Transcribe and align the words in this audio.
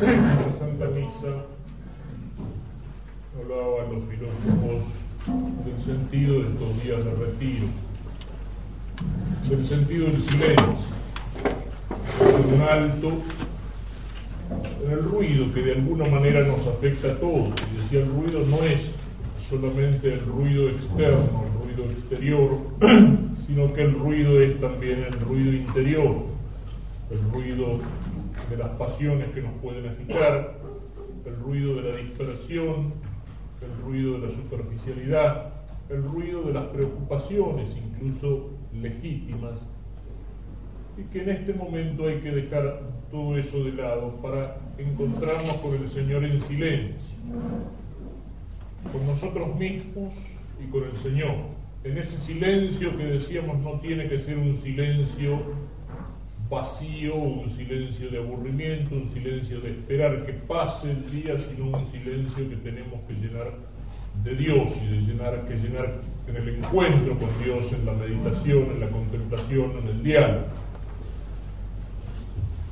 en 0.00 0.24
la 0.24 0.58
Santa 0.58 0.86
Misa 0.94 1.44
hablaban 3.40 3.94
los 3.94 4.04
filósofos 4.08 4.84
del 5.64 5.84
sentido 5.84 6.34
de 6.34 6.48
estos 6.50 6.82
días 6.82 7.04
de 7.04 7.14
retiro, 7.14 7.66
del 9.48 9.66
sentido 9.66 10.06
del 10.06 10.22
silencio, 10.22 10.94
un 12.54 12.60
alto 12.62 13.12
en 14.84 14.90
el 14.92 15.02
ruido 15.04 15.52
que 15.52 15.62
de 15.62 15.72
alguna 15.72 16.06
manera 16.06 16.44
nos 16.46 16.66
afecta 16.66 17.08
a 17.08 17.14
todos. 17.16 17.48
Y 17.72 17.82
decía, 17.82 18.00
el 18.00 18.10
ruido 18.10 18.44
no 18.46 18.62
es 18.62 18.90
solamente 19.48 20.14
el 20.14 20.20
ruido 20.20 20.68
externo, 20.68 21.44
el 21.44 21.66
ruido 21.66 21.90
exterior, 21.90 22.50
sino 23.46 23.72
que 23.74 23.82
el 23.82 23.94
ruido 23.94 24.40
es 24.40 24.60
también 24.60 25.04
el 25.04 25.20
ruido 25.20 25.52
interior, 25.52 26.16
el 27.10 27.32
ruido 27.32 27.80
de 28.48 28.56
las 28.56 28.70
pasiones 28.70 29.30
que 29.34 29.42
nos 29.42 29.54
pueden 29.60 29.86
agitar, 29.88 30.58
el 31.24 31.36
ruido 31.36 31.76
de 31.76 31.82
la 31.82 31.96
dispersión, 31.96 32.94
el 33.60 33.84
ruido 33.84 34.20
de 34.20 34.28
la 34.28 34.34
superficialidad, 34.34 35.52
el 35.90 36.02
ruido 36.04 36.42
de 36.42 36.54
las 36.54 36.66
preocupaciones, 36.66 37.76
incluso 37.76 38.50
legítimas, 38.72 39.60
y 40.96 41.02
que 41.12 41.22
en 41.22 41.30
este 41.30 41.54
momento 41.54 42.06
hay 42.06 42.20
que 42.20 42.30
dejar 42.30 42.80
todo 43.10 43.36
eso 43.36 43.64
de 43.64 43.72
lado 43.72 44.16
para 44.20 44.56
encontrarnos 44.78 45.56
con 45.58 45.74
el 45.74 45.90
Señor 45.90 46.24
en 46.24 46.40
silencio, 46.40 47.16
con 48.92 49.06
nosotros 49.06 49.56
mismos 49.56 50.12
y 50.62 50.70
con 50.70 50.84
el 50.84 50.96
Señor. 50.98 51.36
En 51.84 51.96
ese 51.96 52.18
silencio 52.18 52.96
que 52.96 53.04
decíamos 53.04 53.58
no 53.60 53.78
tiene 53.80 54.08
que 54.08 54.18
ser 54.18 54.36
un 54.36 54.58
silencio 54.58 55.40
vacío, 56.50 57.14
un 57.14 57.50
silencio 57.50 58.10
de 58.10 58.18
aburrimiento, 58.18 58.94
un 58.94 59.10
silencio 59.10 59.60
de 59.60 59.70
esperar 59.70 60.24
que 60.24 60.32
pase 60.32 60.90
el 60.90 61.10
día, 61.10 61.38
sino 61.38 61.76
un 61.76 61.86
silencio 61.90 62.48
que 62.48 62.56
tenemos 62.56 63.00
que 63.06 63.14
llenar 63.14 63.52
de 64.24 64.34
Dios 64.34 64.72
y 64.82 65.06
de 65.06 65.46
que 65.46 65.54
llenar 65.54 66.00
en 66.26 66.36
el 66.36 66.48
encuentro 66.56 67.18
con 67.18 67.28
Dios, 67.44 67.72
en 67.72 67.86
la 67.86 67.92
meditación, 67.92 68.70
en 68.72 68.80
la 68.80 68.88
contemplación, 68.88 69.72
en 69.82 69.88
el 69.88 70.02
diálogo. 70.02 70.44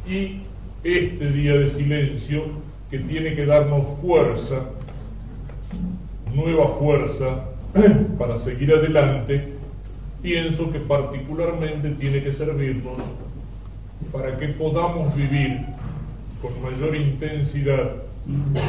Y 0.08 0.40
este 0.82 1.32
día 1.32 1.58
de 1.58 1.70
silencio 1.70 2.44
que 2.90 2.98
tiene 3.00 3.34
que 3.34 3.44
darnos 3.44 3.86
fuerza, 4.00 4.70
nueva 6.34 6.68
fuerza 6.78 7.44
para 8.18 8.38
seguir 8.38 8.72
adelante, 8.72 9.52
pienso 10.22 10.72
que 10.72 10.80
particularmente 10.80 11.90
tiene 11.90 12.22
que 12.22 12.32
servirnos 12.32 13.02
para 14.12 14.38
que 14.38 14.48
podamos 14.48 15.14
vivir 15.14 15.60
con 16.40 16.62
mayor 16.62 16.94
intensidad 16.94 17.92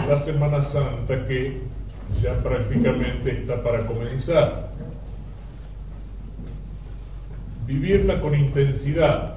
la 0.07 0.19
Semana 0.19 0.63
Santa 0.65 1.27
que 1.27 1.61
ya 2.21 2.33
prácticamente 2.41 3.41
está 3.41 3.61
para 3.61 3.85
comenzar. 3.85 4.71
Vivirla 7.65 8.21
con 8.21 8.35
intensidad. 8.35 9.35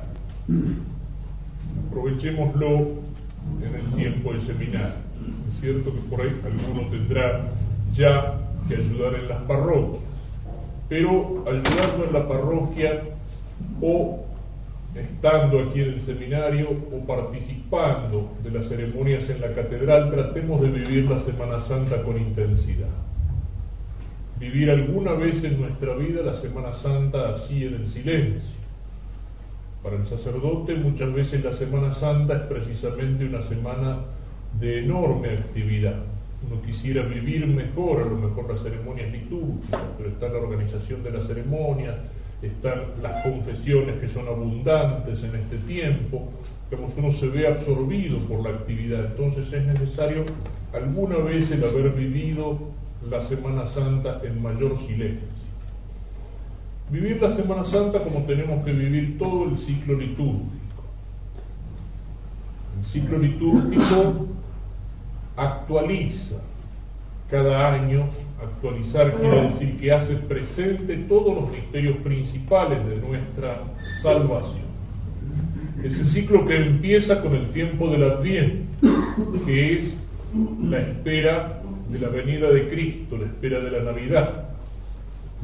Aprovechémoslo 1.88 3.00
en 3.62 3.74
el 3.74 3.96
tiempo 3.96 4.32
del 4.32 4.42
seminario. 4.42 4.94
Es 5.48 5.60
cierto 5.60 5.92
que 5.92 6.00
por 6.08 6.20
ahí 6.20 6.40
alguno 6.44 6.88
tendrá 6.90 7.42
ya 7.94 8.38
que 8.68 8.76
ayudar 8.76 9.14
en 9.14 9.28
las 9.28 9.42
parroquias, 9.42 10.02
pero 10.88 11.44
ayudando 11.46 12.04
en 12.06 12.12
la 12.12 12.28
parroquia 12.28 13.02
o 13.82 14.24
estando 14.94 15.60
aquí 15.60 15.82
en 15.82 15.88
el 15.90 16.00
seminario 16.02 16.70
o 16.70 17.06
participando 17.06 18.32
de 18.42 18.50
las 18.50 18.68
ceremonias 18.68 19.28
en 19.30 19.40
la 19.40 19.54
catedral, 19.54 20.10
tratemos 20.10 20.60
de 20.62 20.68
vivir 20.68 21.08
la 21.08 21.20
Semana 21.20 21.60
Santa 21.60 22.02
con 22.02 22.18
intensidad. 22.18 22.88
Vivir 24.38 24.70
alguna 24.70 25.12
vez 25.12 25.44
en 25.44 25.60
nuestra 25.60 25.94
vida 25.94 26.22
la 26.22 26.34
Semana 26.34 26.72
Santa 26.74 27.34
así 27.34 27.64
en 27.64 27.74
el 27.74 27.88
silencio. 27.88 28.58
Para 29.82 29.96
el 29.96 30.06
sacerdote 30.06 30.74
muchas 30.74 31.12
veces 31.12 31.44
la 31.44 31.52
Semana 31.52 31.94
Santa 31.94 32.34
es 32.34 32.42
precisamente 32.42 33.24
una 33.24 33.42
semana 33.42 33.98
de 34.58 34.80
enorme 34.80 35.30
actividad. 35.30 35.96
Uno 36.46 36.60
quisiera 36.62 37.02
vivir 37.02 37.46
mejor, 37.46 38.02
a 38.02 38.06
lo 38.06 38.16
mejor 38.16 38.50
las 38.50 38.62
ceremonias 38.62 39.12
litúrgicas, 39.12 39.80
pero 39.96 40.08
está 40.08 40.28
la 40.28 40.38
organización 40.38 41.02
de 41.02 41.10
las 41.12 41.26
ceremonias, 41.26 41.96
están 42.42 42.82
las 43.02 43.22
confesiones 43.22 44.00
que 44.00 44.08
son 44.08 44.26
abundantes 44.26 45.22
en 45.22 45.34
este 45.36 45.58
tiempo, 45.58 46.28
digamos, 46.70 46.92
uno 46.96 47.12
se 47.12 47.26
ve 47.28 47.46
absorbido 47.46 48.18
por 48.20 48.42
la 48.42 48.50
actividad, 48.50 49.06
entonces 49.06 49.52
es 49.52 49.66
necesario 49.66 50.24
alguna 50.72 51.18
vez 51.18 51.50
el 51.50 51.64
haber 51.64 51.90
vivido 51.90 52.58
la 53.08 53.26
Semana 53.26 53.66
Santa 53.66 54.20
en 54.24 54.42
mayor 54.42 54.76
silencio. 54.78 55.28
Vivir 56.90 57.20
la 57.22 57.30
Semana 57.30 57.64
Santa 57.64 58.00
como 58.00 58.24
tenemos 58.24 58.64
que 58.64 58.72
vivir 58.72 59.18
todo 59.18 59.44
el 59.44 59.58
ciclo 59.58 59.96
litúrgico. 59.96 60.50
El 62.78 62.86
ciclo 62.86 63.18
litúrgico 63.18 64.26
actualiza 65.36 66.36
cada 67.30 67.74
año 67.74 68.08
Actualizar 68.42 69.16
quiere 69.16 69.42
decir 69.42 69.76
que 69.78 69.92
hace 69.92 70.14
presente 70.14 70.96
todos 71.08 71.34
los 71.34 71.50
misterios 71.50 71.96
principales 71.98 72.78
de 72.86 72.96
nuestra 72.96 73.64
salvación. 74.02 74.70
Ese 75.84 76.06
ciclo 76.06 76.46
que 76.46 76.56
empieza 76.56 77.20
con 77.20 77.34
el 77.36 77.50
tiempo 77.50 77.90
del 77.90 78.04
Adviento, 78.04 78.64
que 79.44 79.72
es 79.74 80.02
la 80.62 80.80
espera 80.80 81.60
de 81.90 81.98
la 81.98 82.08
venida 82.08 82.50
de 82.50 82.68
Cristo, 82.68 83.18
la 83.18 83.26
espera 83.26 83.60
de 83.60 83.70
la 83.72 83.82
Navidad. 83.92 84.48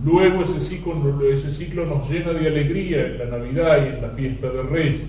Luego 0.02 0.44
ese 0.44 0.60
ciclo, 0.60 1.20
ese 1.30 1.52
ciclo 1.52 1.84
nos 1.84 2.10
llena 2.10 2.32
de 2.32 2.48
alegría 2.48 3.06
en 3.08 3.18
la 3.18 3.26
Navidad 3.26 3.84
y 3.84 3.88
en 3.94 4.02
la 4.02 4.08
fiesta 4.10 4.48
de 4.48 4.62
Reyes. 4.62 5.02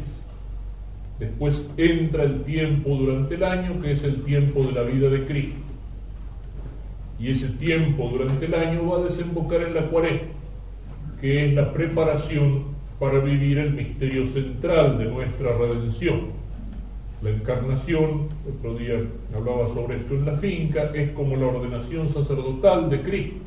Después 1.19 1.69
entra 1.77 2.23
el 2.23 2.43
tiempo 2.43 2.95
durante 2.95 3.35
el 3.35 3.43
año, 3.43 3.81
que 3.81 3.91
es 3.91 4.03
el 4.03 4.23
tiempo 4.23 4.63
de 4.63 4.71
la 4.73 4.83
vida 4.83 5.09
de 5.09 5.25
Cristo 5.25 5.66
y 7.19 7.31
ese 7.31 7.49
tiempo 7.49 8.09
durante 8.09 8.45
el 8.45 8.53
año 8.53 8.87
va 8.89 8.97
a 8.97 9.03
desembocar 9.03 9.61
en 9.61 9.73
la 9.73 9.87
cuaresma, 9.89 10.27
que 11.19 11.45
es 11.45 11.53
la 11.53 11.73
preparación 11.73 12.65
para 12.99 13.19
vivir 13.19 13.57
el 13.57 13.73
misterio 13.73 14.27
central 14.27 14.97
de 14.97 15.05
nuestra 15.05 15.57
redención. 15.57 16.37
La 17.23 17.31
encarnación, 17.31 18.27
otro 18.47 18.75
día 18.75 19.01
hablaba 19.35 19.67
sobre 19.69 19.97
esto 19.97 20.13
en 20.13 20.25
la 20.25 20.37
finca, 20.37 20.91
es 20.93 21.11
como 21.11 21.35
la 21.35 21.47
ordenación 21.47 22.09
sacerdotal 22.09 22.89
de 22.89 23.01
Cristo. 23.01 23.39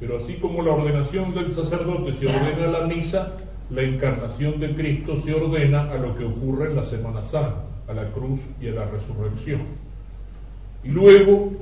Pero 0.00 0.18
así 0.18 0.34
como 0.34 0.62
la 0.62 0.72
ordenación 0.72 1.34
del 1.34 1.52
sacerdote 1.52 2.12
se 2.12 2.26
ordena 2.26 2.64
a 2.64 2.80
la 2.80 2.86
misa, 2.86 3.32
la 3.70 3.82
encarnación 3.82 4.60
de 4.60 4.74
Cristo 4.74 5.16
se 5.16 5.34
ordena 5.34 5.90
a 5.90 5.98
lo 5.98 6.16
que 6.16 6.24
ocurre 6.24 6.70
en 6.70 6.76
la 6.76 6.84
Semana 6.84 7.24
Santa, 7.24 7.64
a 7.86 7.92
la 7.94 8.10
cruz 8.10 8.40
y 8.60 8.68
a 8.68 8.72
la 8.72 8.84
resurrección. 8.86 9.62
Y 10.84 10.88
luego 10.88 11.52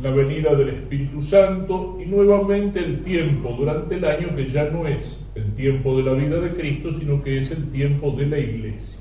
la 0.00 0.10
venida 0.10 0.54
del 0.54 0.70
Espíritu 0.70 1.22
Santo 1.22 1.98
y 2.02 2.06
nuevamente 2.06 2.78
el 2.78 3.02
tiempo 3.02 3.54
durante 3.58 3.96
el 3.96 4.04
año 4.04 4.34
que 4.34 4.50
ya 4.50 4.70
no 4.70 4.86
es 4.86 5.22
el 5.34 5.52
tiempo 5.54 5.96
de 5.96 6.02
la 6.04 6.12
vida 6.14 6.40
de 6.40 6.54
Cristo, 6.54 6.98
sino 6.98 7.22
que 7.22 7.38
es 7.38 7.50
el 7.50 7.70
tiempo 7.70 8.10
de 8.12 8.26
la 8.26 8.38
iglesia. 8.38 8.98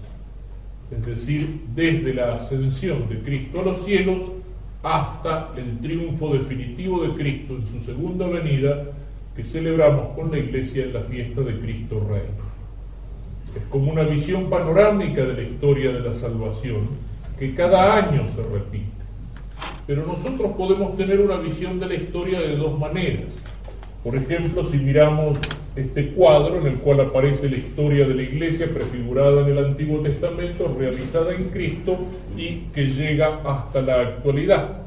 Es 0.91 1.05
decir, 1.05 1.61
desde 1.73 2.13
la 2.13 2.35
ascensión 2.35 3.07
de 3.07 3.19
Cristo 3.19 3.61
a 3.61 3.63
los 3.63 3.85
cielos 3.85 4.21
hasta 4.83 5.53
el 5.55 5.77
triunfo 5.79 6.33
definitivo 6.33 7.03
de 7.03 7.13
Cristo 7.13 7.55
en 7.55 7.67
su 7.67 7.85
segunda 7.85 8.27
venida 8.27 8.83
que 9.35 9.45
celebramos 9.45 10.13
con 10.15 10.31
la 10.31 10.39
iglesia 10.39 10.83
en 10.83 10.93
la 10.93 11.01
fiesta 11.03 11.41
de 11.41 11.57
Cristo 11.59 12.05
Rey. 12.09 12.23
Es 13.55 13.63
como 13.69 13.91
una 13.91 14.03
visión 14.03 14.49
panorámica 14.49 15.23
de 15.23 15.33
la 15.33 15.43
historia 15.43 15.91
de 15.93 15.99
la 16.01 16.13
salvación 16.15 16.89
que 17.39 17.55
cada 17.55 17.95
año 17.95 18.27
se 18.35 18.43
repite 18.43 19.00
pero 19.87 20.05
nosotros 20.05 20.51
podemos 20.57 20.95
tener 20.97 21.19
una 21.19 21.37
visión 21.37 21.79
de 21.79 21.87
la 21.87 21.95
historia 21.95 22.39
de 22.39 22.55
dos 22.55 22.77
maneras. 22.79 23.31
Por 24.03 24.15
ejemplo, 24.15 24.63
si 24.65 24.77
miramos 24.77 25.37
este 25.75 26.11
cuadro 26.13 26.57
en 26.57 26.67
el 26.67 26.75
cual 26.79 27.01
aparece 27.01 27.49
la 27.49 27.57
historia 27.57 28.07
de 28.07 28.15
la 28.15 28.23
iglesia 28.23 28.67
prefigurada 28.73 29.41
en 29.41 29.57
el 29.57 29.65
Antiguo 29.65 29.99
Testamento, 30.01 30.75
realizada 30.77 31.33
en 31.33 31.49
Cristo 31.49 31.97
y 32.35 32.63
que 32.73 32.87
llega 32.87 33.41
hasta 33.45 33.81
la 33.81 34.01
actualidad. 34.01 34.81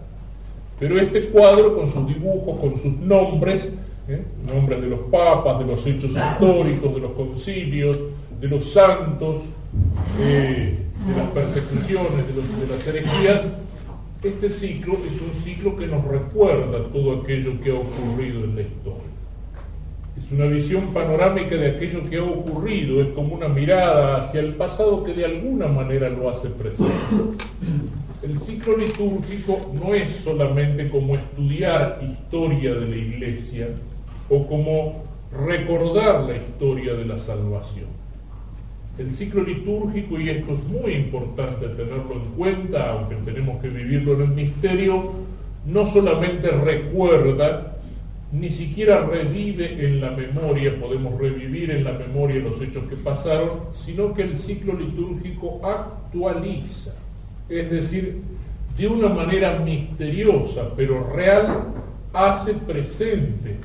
Pero 0.79 1.01
este 1.01 1.23
cuadro, 1.29 1.77
con 1.77 1.93
sus 1.93 2.07
dibujos, 2.09 2.61
con 2.61 2.81
sus 2.81 2.93
nombres, 2.99 3.73
¿eh? 4.09 4.23
nombres 4.53 4.83
de 4.83 4.89
los 4.89 5.01
papas, 5.11 5.61
de 5.61 5.67
los 5.67 5.87
hechos 5.87 6.11
históricos, 6.11 6.95
de 6.95 7.01
los 7.01 7.13
concilios, 7.13 7.99
de 8.41 8.49
los 8.49 8.73
santos, 8.73 9.43
eh, 10.21 10.79
de 11.07 11.17
las 11.17 11.29
persecuciones, 11.31 12.27
de, 12.27 12.35
los, 12.35 12.61
de 12.61 12.67
las 12.77 12.87
herejías, 12.87 13.43
este 14.29 14.51
ciclo 14.51 14.99
es 15.07 15.21
un 15.21 15.35
ciclo 15.43 15.77
que 15.77 15.87
nos 15.87 16.05
recuerda 16.05 16.85
todo 16.93 17.21
aquello 17.21 17.61
que 17.63 17.71
ha 17.71 17.75
ocurrido 17.75 18.45
en 18.45 18.57
la 18.57 18.63
historia. 18.63 19.15
Es 20.17 20.31
una 20.31 20.47
visión 20.47 20.95
panorámica 20.95 21.57
de 21.57 21.71
aquello 21.71 22.09
que 22.09 22.19
ha 22.19 22.25
ocurrido, 22.25 23.03
es 23.03 23.09
como 23.09 23.35
una 23.35 23.49
mirada 23.49 24.23
hacia 24.23 24.41
el 24.41 24.55
pasado 24.55 25.05
que 25.05 25.13
de 25.13 25.25
alguna 25.25 25.67
manera 25.67 26.09
lo 26.09 26.31
hace 26.31 26.49
presente. 26.51 26.95
El 28.23 28.39
ciclo 28.41 28.77
litúrgico 28.77 29.73
no 29.75 29.95
es 29.95 30.11
solamente 30.25 30.89
como 30.89 31.17
estudiar 31.17 32.01
historia 32.03 32.75
de 32.75 32.89
la 32.89 32.97
iglesia 32.97 33.69
o 34.31 34.47
como 34.47 35.05
recordar 35.47 36.25
la 36.25 36.37
historia 36.37 36.95
de 36.95 37.05
la 37.05 37.19
salvación. 37.19 37.94
El 38.97 39.13
ciclo 39.13 39.43
litúrgico, 39.43 40.21
y 40.21 40.31
esto 40.31 40.53
es 40.53 40.65
muy 40.69 40.93
importante 40.93 41.67
tenerlo 41.69 42.15
en 42.15 42.31
cuenta, 42.37 42.93
aunque 42.93 43.17
tenemos 43.17 43.61
que 43.61 43.69
vivirlo 43.69 44.15
en 44.15 44.21
el 44.23 44.29
misterio, 44.29 45.13
no 45.67 45.87
solamente 45.93 46.49
recuerda, 46.49 47.77
ni 48.31 48.51
siquiera 48.51 49.05
revive 49.07 49.85
en 49.85 50.01
la 50.01 50.11
memoria, 50.13 50.79
podemos 50.81 51.19
revivir 51.19 51.73
en 51.73 51.85
la 51.85 51.93
memoria 51.93 52.41
los 52.41 52.61
hechos 52.61 52.85
que 52.85 52.97
pasaron, 52.97 53.61
sino 53.75 54.15
que 54.15 54.23
el 54.23 54.39
ciclo 54.39 54.75
litúrgico 54.75 55.61
actualiza, 55.65 56.95
es 57.49 57.71
decir, 57.71 58.21
de 58.77 58.89
una 58.89 59.09
manera 59.09 59.59
misteriosa 59.59 60.71
pero 60.77 61.13
real, 61.13 61.65
hace 62.13 62.55
presente 62.55 63.57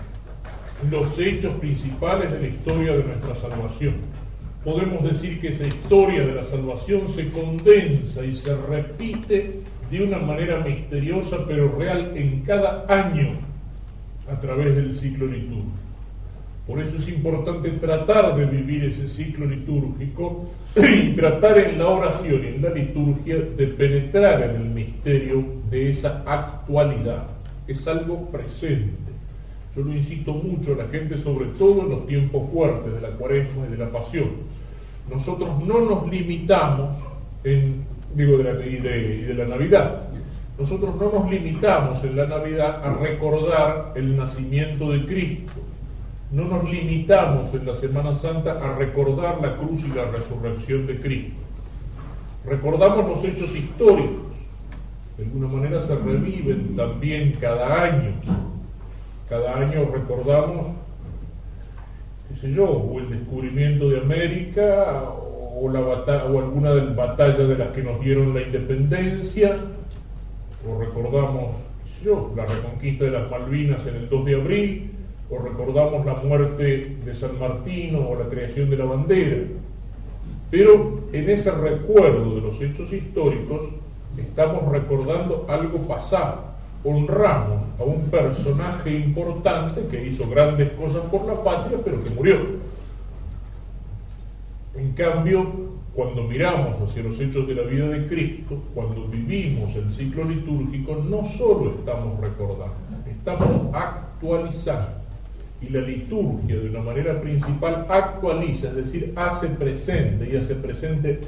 los 0.90 1.18
hechos 1.20 1.54
principales 1.56 2.31
de 2.31 2.42
la 2.42 2.48
historia 2.48 2.96
de 2.96 3.04
nuestra 3.04 3.36
salvación. 3.36 3.96
Podemos 4.63 5.03
decir 5.03 5.39
que 5.39 5.50
esa 5.50 5.65
historia 5.65 6.25
de 6.25 6.33
la 6.33 6.44
salvación 6.44 7.07
se 7.13 7.29
condensa 7.29 8.25
y 8.25 8.35
se 8.35 8.56
repite 8.56 9.61
de 9.89 10.03
una 10.03 10.19
manera 10.19 10.59
misteriosa 10.59 11.45
pero 11.47 11.77
real 11.77 12.11
en 12.15 12.41
cada 12.41 12.85
año 12.89 13.38
a 14.29 14.38
través 14.39 14.75
del 14.75 14.94
ciclo 14.94 15.27
litúrgico. 15.27 15.79
Por 16.67 16.81
eso 16.81 16.97
es 16.97 17.07
importante 17.07 17.71
tratar 17.71 18.35
de 18.35 18.45
vivir 18.45 18.83
ese 18.83 19.07
ciclo 19.07 19.45
litúrgico 19.45 20.50
y 20.75 21.13
tratar 21.13 21.57
en 21.57 21.79
la 21.79 21.88
oración 21.88 22.44
y 22.44 22.47
en 22.47 22.61
la 22.61 22.69
liturgia 22.69 23.38
de 23.38 23.67
penetrar 23.67 24.44
en 24.44 24.61
el 24.61 24.69
misterio 24.69 25.44
de 25.71 25.89
esa 25.89 26.21
actualidad. 26.27 27.27
Es 27.65 27.88
algo 27.88 28.29
presente 28.29 29.08
yo 29.75 29.83
lo 29.83 29.94
insisto 29.94 30.33
mucho 30.33 30.74
a 30.74 30.77
la 30.77 30.88
gente, 30.88 31.18
sobre 31.18 31.45
todo 31.57 31.81
en 31.81 31.89
los 31.89 32.07
tiempos 32.07 32.50
fuertes 32.51 32.94
de 32.94 33.01
la 33.01 33.10
cuaresma 33.10 33.68
y 33.68 33.71
de 33.71 33.77
la 33.77 33.92
pasión. 33.92 34.30
Nosotros 35.10 35.50
no 35.66 35.81
nos 35.81 36.10
limitamos, 36.10 36.98
en, 37.44 37.86
digo, 38.16 38.39
y, 38.39 38.77
de, 38.77 39.33
la 39.36 39.45
Navidad, 39.45 40.10
nosotros 40.57 40.95
no 41.00 41.12
nos 41.12 41.31
limitamos 41.31 42.04
en 42.04 42.16
la 42.16 42.27
Navidad 42.27 42.83
a 42.83 42.95
recordar 42.95 43.94
el 43.95 44.18
nacimiento 44.18 44.92
de 44.92 45.06
Cristo. 45.06 45.54
No 46.31 46.45
nos 46.45 46.69
limitamos 46.69 47.54
en 47.54 47.66
la 47.66 47.75
Semana 47.75 48.16
Santa 48.16 48.60
a 48.62 48.75
recordar 48.75 49.39
la 49.42 49.56
cruz 49.56 49.81
y 49.83 49.95
la 49.95 50.06
resurrección 50.06 50.86
de 50.86 51.00
Cristo. 51.00 51.36
Recordamos 52.45 53.07
los 53.07 53.24
hechos 53.24 53.56
históricos. 53.56 54.27
De 55.18 55.25
alguna 55.25 55.48
manera 55.48 55.86
se 55.86 55.95
reviven 55.95 56.75
también 56.75 57.33
cada 57.39 57.83
año 57.83 58.13
cada 59.30 59.58
año 59.58 59.88
recordamos, 59.94 60.68
qué 62.28 62.42
sé 62.42 62.52
yo, 62.52 62.68
o 62.68 63.00
el 63.00 63.12
descubrimiento 63.12 63.88
de 63.90 64.00
América, 64.00 65.04
o, 65.04 65.70
alguna 65.70 66.74
de 66.74 66.84
las 66.86 66.96
batallas 66.96 67.48
de 67.48 67.58
las 67.58 67.68
que 67.70 67.84
nos 67.84 68.00
dieron 68.02 68.34
la 68.34 68.42
independencia, 68.42 69.56
o 70.68 70.80
recordamos, 70.80 71.56
qué 71.84 71.90
sé 71.92 72.06
yo, 72.06 72.34
la 72.36 72.46
reconquista 72.48 73.06
de 73.06 73.12
las 73.12 73.30
Malvinas 73.30 73.86
en 73.86 73.96
el 73.98 74.10
2 74.10 74.26
de 74.26 74.36
abril, 74.36 74.92
o 75.30 75.38
recordamos 75.38 76.06
la 76.08 76.16
muerte 76.16 76.98
de 77.06 77.14
San 77.14 77.38
Martino 77.40 78.10
o 78.10 78.18
la 78.18 78.28
creación 78.30 78.72
de 78.72 78.78
la 78.78 78.86
bandera. 78.86 79.38
Pero 80.50 81.02
en 81.14 81.30
ese 81.30 81.52
recuerdo 81.52 82.36
de 82.36 82.42
los 82.42 82.60
hechos 82.60 82.92
históricos 82.92 83.62
estamos 84.18 84.72
recordando 84.72 85.46
algo 85.48 85.78
pasado 85.88 86.49
honramos 86.84 87.64
a 87.80 87.84
un 87.84 88.04
personaje 88.10 88.92
importante 88.92 89.86
que 89.88 90.08
hizo 90.08 90.30
grandes 90.30 90.72
cosas 90.72 91.04
por 91.12 91.26
la 91.26 91.44
patria, 91.44 91.80
pero 91.84 92.04
que 92.04 92.10
murió. 92.12 92.38
En 94.76 94.94
cambio, 94.94 95.46
cuando 95.94 96.24
miramos 96.24 96.90
hacia 96.90 97.04
los 97.04 97.20
hechos 97.20 97.48
de 97.48 97.56
la 97.56 97.64
vida 97.64 97.90
de 97.90 98.08
Cristo, 98.08 98.58
cuando 98.74 99.06
vivimos 99.08 99.76
el 99.76 99.92
ciclo 99.94 100.24
litúrgico, 100.24 100.96
no 100.96 101.26
solo 101.38 101.76
estamos 101.80 102.20
recordando, 102.22 102.76
estamos 103.10 103.74
actualizando. 103.74 105.00
Y 105.62 105.68
la 105.68 105.81
liturgia, 105.81 106.58
de 106.58 106.70
una 106.70 106.80
manera 106.80 107.20
principal, 107.20 107.86
actualiza, 107.90 108.70
es 108.70 108.76
decir, 108.76 109.12
hace 109.18 109.50
presente 109.50 110.30
y 110.31 110.38
hace 110.38 110.56
presente 110.56 111.20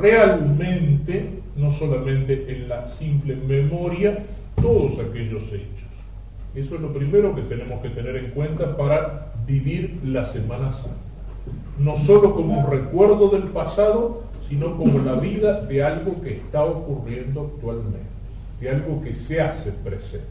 realmente, 0.00 1.40
no 1.56 1.70
solamente 1.72 2.44
en 2.54 2.68
la 2.68 2.90
simple 2.90 3.34
memoria, 3.34 4.18
todos 4.60 4.98
aquellos 4.98 5.42
hechos. 5.52 5.88
Eso 6.54 6.74
es 6.74 6.80
lo 6.80 6.92
primero 6.92 7.34
que 7.34 7.42
tenemos 7.42 7.80
que 7.82 7.90
tener 7.90 8.16
en 8.16 8.30
cuenta 8.30 8.76
para 8.76 9.32
vivir 9.46 10.00
la 10.04 10.24
Semana 10.32 10.72
Santa. 10.72 10.96
No 11.78 11.96
solo 11.98 12.34
como 12.34 12.58
un 12.58 12.70
recuerdo 12.70 13.28
del 13.30 13.44
pasado, 13.44 14.22
sino 14.48 14.76
como 14.76 14.98
la 14.98 15.14
vida 15.14 15.60
de 15.62 15.82
algo 15.82 16.20
que 16.22 16.36
está 16.36 16.64
ocurriendo 16.64 17.52
actualmente, 17.54 17.98
de 18.60 18.70
algo 18.70 19.02
que 19.02 19.14
se 19.14 19.40
hace 19.40 19.72
presente. 19.72 20.26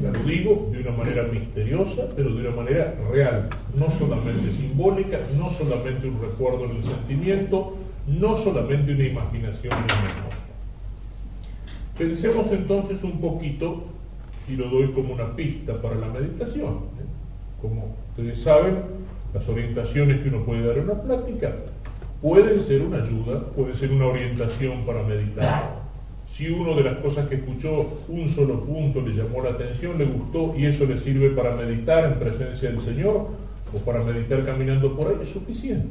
Ya 0.00 0.12
lo 0.12 0.20
digo 0.20 0.68
de 0.70 0.82
una 0.82 0.92
manera 0.92 1.24
misteriosa, 1.24 2.04
pero 2.14 2.32
de 2.32 2.46
una 2.46 2.56
manera 2.56 2.94
real, 3.10 3.48
no 3.76 3.90
solamente 3.90 4.52
simbólica, 4.52 5.18
no 5.36 5.50
solamente 5.50 6.08
un 6.08 6.20
recuerdo 6.20 6.66
en 6.66 6.76
el 6.76 6.84
sentimiento, 6.84 7.76
no 8.06 8.36
solamente 8.36 8.92
una 8.92 9.04
imaginación 9.04 9.74
ni 9.74 9.94
memoria. 9.94 10.39
Pensemos 12.00 12.50
entonces 12.50 13.04
un 13.04 13.20
poquito, 13.20 13.82
y 14.48 14.56
lo 14.56 14.70
doy 14.70 14.90
como 14.92 15.12
una 15.12 15.36
pista 15.36 15.82
para 15.82 15.96
la 15.96 16.06
meditación. 16.06 16.70
¿eh? 16.98 17.04
Como 17.60 17.94
ustedes 18.08 18.42
saben, 18.42 18.78
las 19.34 19.46
orientaciones 19.46 20.22
que 20.22 20.30
uno 20.30 20.42
puede 20.46 20.66
dar 20.66 20.78
en 20.78 20.84
una 20.84 21.02
plática 21.02 21.56
pueden 22.22 22.62
ser 22.62 22.80
una 22.80 23.02
ayuda, 23.02 23.44
puede 23.54 23.74
ser 23.74 23.92
una 23.92 24.06
orientación 24.06 24.86
para 24.86 25.02
meditar. 25.02 25.82
Si 26.32 26.48
uno 26.48 26.74
de 26.74 26.84
las 26.84 26.96
cosas 27.00 27.28
que 27.28 27.34
escuchó, 27.34 27.98
un 28.08 28.30
solo 28.30 28.64
punto 28.64 29.02
le 29.02 29.12
llamó 29.12 29.42
la 29.42 29.50
atención, 29.50 29.98
le 29.98 30.06
gustó 30.06 30.54
y 30.56 30.64
eso 30.64 30.86
le 30.86 30.96
sirve 31.00 31.28
para 31.32 31.54
meditar 31.54 32.10
en 32.10 32.18
presencia 32.18 32.70
del 32.70 32.80
Señor 32.80 33.28
o 33.74 33.78
para 33.84 34.02
meditar 34.02 34.46
caminando 34.46 34.96
por 34.96 35.08
ahí, 35.08 35.16
es 35.20 35.28
suficiente. 35.28 35.86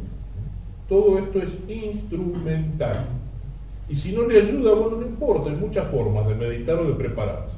Todo 0.87 1.19
esto 1.19 1.39
es 1.39 1.49
instrumental. 1.67 3.05
Y 3.89 3.95
si 3.95 4.11
no 4.11 4.27
le 4.27 4.39
ayuda, 4.39 4.73
bueno, 4.75 4.97
no 4.97 5.05
importa, 5.07 5.49
hay 5.49 5.55
muchas 5.55 5.87
formas 5.89 6.27
de 6.27 6.35
meditar 6.35 6.77
o 6.77 6.85
de 6.85 6.93
prepararse. 6.93 7.55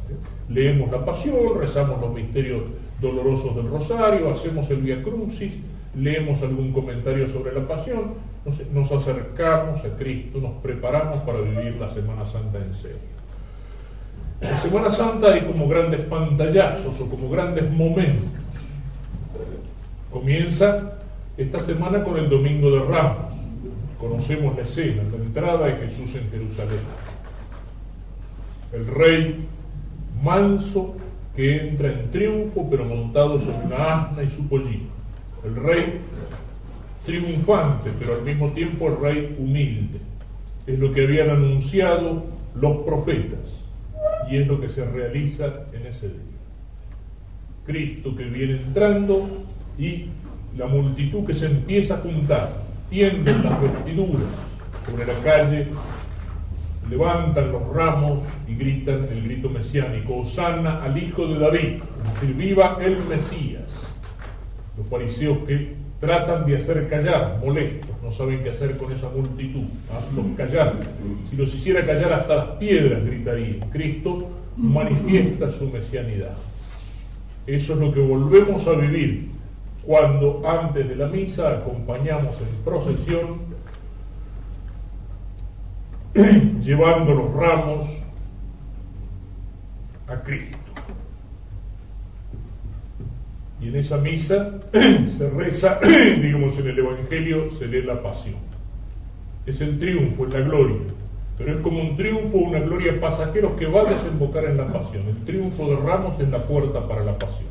Leemos 0.47 0.89
la 0.89 1.03
pasión, 1.03 1.59
rezamos 1.59 1.99
los 1.99 2.13
misterios 2.13 2.69
dolorosos 3.01 3.55
del 3.55 3.69
rosario, 3.69 4.31
hacemos 4.31 4.69
el 4.71 4.77
Via 4.77 5.03
Crucis, 5.03 5.53
leemos 5.93 6.41
algún 6.41 6.71
comentario 6.71 7.27
sobre 7.27 7.53
la 7.53 7.67
pasión, 7.67 8.13
nos, 8.45 8.65
nos 8.71 8.91
acercamos 8.93 9.83
a 9.83 9.97
Cristo, 9.97 10.39
nos 10.39 10.53
preparamos 10.61 11.17
para 11.23 11.41
vivir 11.41 11.75
la 11.77 11.89
Semana 11.89 12.25
Santa 12.25 12.59
en 12.59 12.73
serio. 12.75 12.97
La 14.39 14.57
Semana 14.61 14.89
Santa 14.89 15.33
hay 15.33 15.41
como 15.41 15.67
grandes 15.67 16.05
pantallazos 16.05 16.99
o 16.99 17.09
como 17.09 17.29
grandes 17.29 17.69
momentos. 17.69 18.29
Comienza 20.09 20.93
esta 21.37 21.63
semana 21.63 22.03
con 22.03 22.17
el 22.17 22.29
Domingo 22.29 22.71
de 22.71 22.79
Ramos 22.85 23.30
Conocemos 24.01 24.57
la 24.57 24.63
escena, 24.63 25.03
la 25.11 25.23
entrada 25.23 25.67
de 25.67 25.87
Jesús 25.87 26.15
en 26.15 26.27
Jerusalén. 26.31 26.79
El 28.73 28.87
rey 28.87 29.45
manso 30.23 30.95
que 31.35 31.67
entra 31.67 31.91
en 31.91 32.09
triunfo 32.09 32.67
pero 32.67 32.83
montado 32.83 33.39
sobre 33.39 33.63
una 33.63 34.01
asna 34.01 34.23
y 34.23 34.31
su 34.31 34.47
pollito. 34.49 34.89
El 35.45 35.55
rey 35.55 35.99
triunfante 37.05 37.91
pero 37.99 38.15
al 38.15 38.23
mismo 38.23 38.49
tiempo 38.53 38.87
el 38.87 38.97
rey 38.99 39.35
humilde. 39.37 39.99
Es 40.65 40.79
lo 40.79 40.91
que 40.91 41.03
habían 41.03 41.29
anunciado 41.29 42.25
los 42.55 42.77
profetas 42.77 43.39
y 44.31 44.37
es 44.37 44.47
lo 44.47 44.59
que 44.59 44.69
se 44.69 44.83
realiza 44.83 45.45
en 45.73 45.85
ese 45.85 46.07
día. 46.07 46.39
Cristo 47.67 48.15
que 48.15 48.23
viene 48.23 48.63
entrando 48.63 49.27
y 49.77 50.07
la 50.57 50.65
multitud 50.65 51.23
que 51.23 51.35
se 51.35 51.45
empieza 51.45 51.95
a 51.95 51.97
juntar 51.99 52.60
tienden 52.91 53.41
las 53.41 53.61
vestiduras 53.61 54.27
sobre 54.85 55.05
la 55.05 55.13
calle, 55.23 55.67
levantan 56.89 57.53
los 57.53 57.73
ramos 57.73 58.19
y 58.49 58.55
gritan 58.55 59.07
el 59.09 59.23
grito 59.23 59.49
mesiánico, 59.49 60.17
Osana 60.17 60.83
al 60.83 61.01
hijo 61.01 61.25
de 61.25 61.39
David, 61.39 61.81
es 62.05 62.13
decir, 62.13 62.35
viva 62.35 62.77
el 62.81 62.99
Mesías. 63.05 63.95
Los 64.77 64.87
fariseos 64.87 65.37
que 65.47 65.73
tratan 66.01 66.45
de 66.45 66.57
hacer 66.57 66.89
callar, 66.89 67.39
molestos, 67.41 67.91
no 68.03 68.11
saben 68.11 68.43
qué 68.43 68.49
hacer 68.49 68.75
con 68.75 68.91
esa 68.91 69.07
multitud, 69.09 69.63
hazlos 69.89 70.25
callar. 70.35 70.75
Si 71.29 71.37
los 71.37 71.53
hiciera 71.55 71.85
callar 71.85 72.11
hasta 72.11 72.35
las 72.35 72.47
piedras 72.57 73.05
gritarían. 73.05 73.69
Cristo 73.69 74.29
manifiesta 74.57 75.49
su 75.51 75.69
mesianidad. 75.69 76.35
Eso 77.47 77.73
es 77.73 77.79
lo 77.79 77.93
que 77.93 78.01
volvemos 78.01 78.67
a 78.67 78.73
vivir 78.73 79.30
cuando 79.91 80.41
antes 80.47 80.87
de 80.87 80.95
la 80.95 81.07
misa 81.07 81.49
acompañamos 81.49 82.39
en 82.39 82.63
procesión 82.63 83.41
llevando 86.63 87.13
los 87.13 87.33
ramos 87.33 87.89
a 90.07 90.15
Cristo. 90.21 90.57
Y 93.59 93.67
en 93.67 93.75
esa 93.75 93.97
misa 93.97 94.61
se 94.71 95.29
reza, 95.29 95.77
digamos 95.83 96.57
en 96.57 96.67
el 96.69 96.79
Evangelio, 96.79 97.51
se 97.59 97.67
lee 97.67 97.81
la 97.81 98.01
pasión. 98.01 98.39
Es 99.45 99.59
el 99.59 99.77
triunfo, 99.77 100.25
es 100.25 100.33
la 100.33 100.39
gloria. 100.39 100.77
Pero 101.37 101.55
es 101.55 101.61
como 101.61 101.81
un 101.81 101.97
triunfo, 101.97 102.37
una 102.37 102.61
gloria 102.61 102.97
pasajeros 102.97 103.59
que 103.59 103.65
va 103.65 103.81
a 103.81 103.93
desembocar 103.93 104.45
en 104.45 104.55
la 104.55 104.67
pasión. 104.71 105.05
El 105.09 105.17
triunfo 105.25 105.67
de 105.67 105.75
Ramos 105.75 106.17
es 106.17 106.29
la 106.29 106.41
puerta 106.43 106.87
para 106.87 107.03
la 107.03 107.17
pasión. 107.17 107.50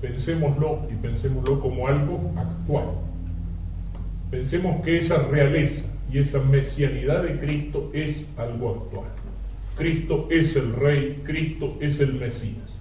Pensémoslo 0.00 0.88
y 0.90 0.94
pensémoslo 0.94 1.60
como 1.60 1.86
algo 1.86 2.32
actual. 2.36 2.86
Pensemos 4.30 4.82
que 4.84 4.98
esa 4.98 5.22
realeza 5.24 5.86
y 6.12 6.18
esa 6.18 6.40
mesianidad 6.40 7.22
de 7.22 7.38
Cristo 7.38 7.90
es 7.92 8.26
algo 8.36 8.70
actual. 8.70 9.10
Cristo 9.76 10.26
es 10.30 10.56
el 10.56 10.74
Rey, 10.74 11.22
Cristo 11.24 11.76
es 11.80 12.00
el 12.00 12.14
Mesías. 12.14 12.78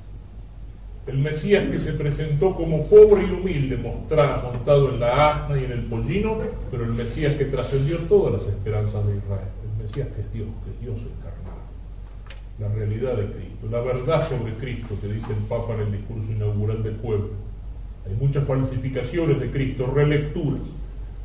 El 1.08 1.18
Mesías 1.18 1.70
que 1.72 1.80
se 1.80 1.94
presentó 1.94 2.54
como 2.56 2.86
pobre 2.88 3.26
y 3.26 3.32
humilde, 3.32 3.78
montado 3.78 4.90
en 4.90 5.00
la 5.00 5.32
asna 5.32 5.60
y 5.60 5.66
en 5.66 5.72
el 5.72 5.84
pollino, 5.86 6.38
pero 6.70 6.84
el 6.84 6.94
Mesías 6.94 7.36
que 7.36 7.46
trascendió 7.46 7.98
todas 8.00 8.34
las 8.34 8.54
esperanzas 8.54 9.08
de 9.08 9.18
Israel. 9.18 9.48
El 9.64 9.84
Mesías 9.84 10.08
que 10.16 10.22
es 10.22 10.34
Dios, 10.34 10.48
que 10.64 10.72
es 10.72 10.82
Dios 10.82 11.02
encarnado. 11.02 11.39
La 12.60 12.68
realidad 12.68 13.16
de 13.16 13.26
Cristo, 13.28 13.68
la 13.72 13.80
verdad 13.80 14.28
sobre 14.28 14.54
Cristo 14.56 14.94
que 15.00 15.08
dice 15.08 15.32
el 15.32 15.44
Papa 15.48 15.76
en 15.76 15.80
el 15.80 15.92
discurso 15.94 16.30
inaugural 16.30 16.84
del 16.84 16.96
pueblo. 16.96 17.30
Hay 18.06 18.14
muchas 18.16 18.46
falsificaciones 18.46 19.40
de 19.40 19.50
Cristo, 19.50 19.88
relecturas. 19.88 20.64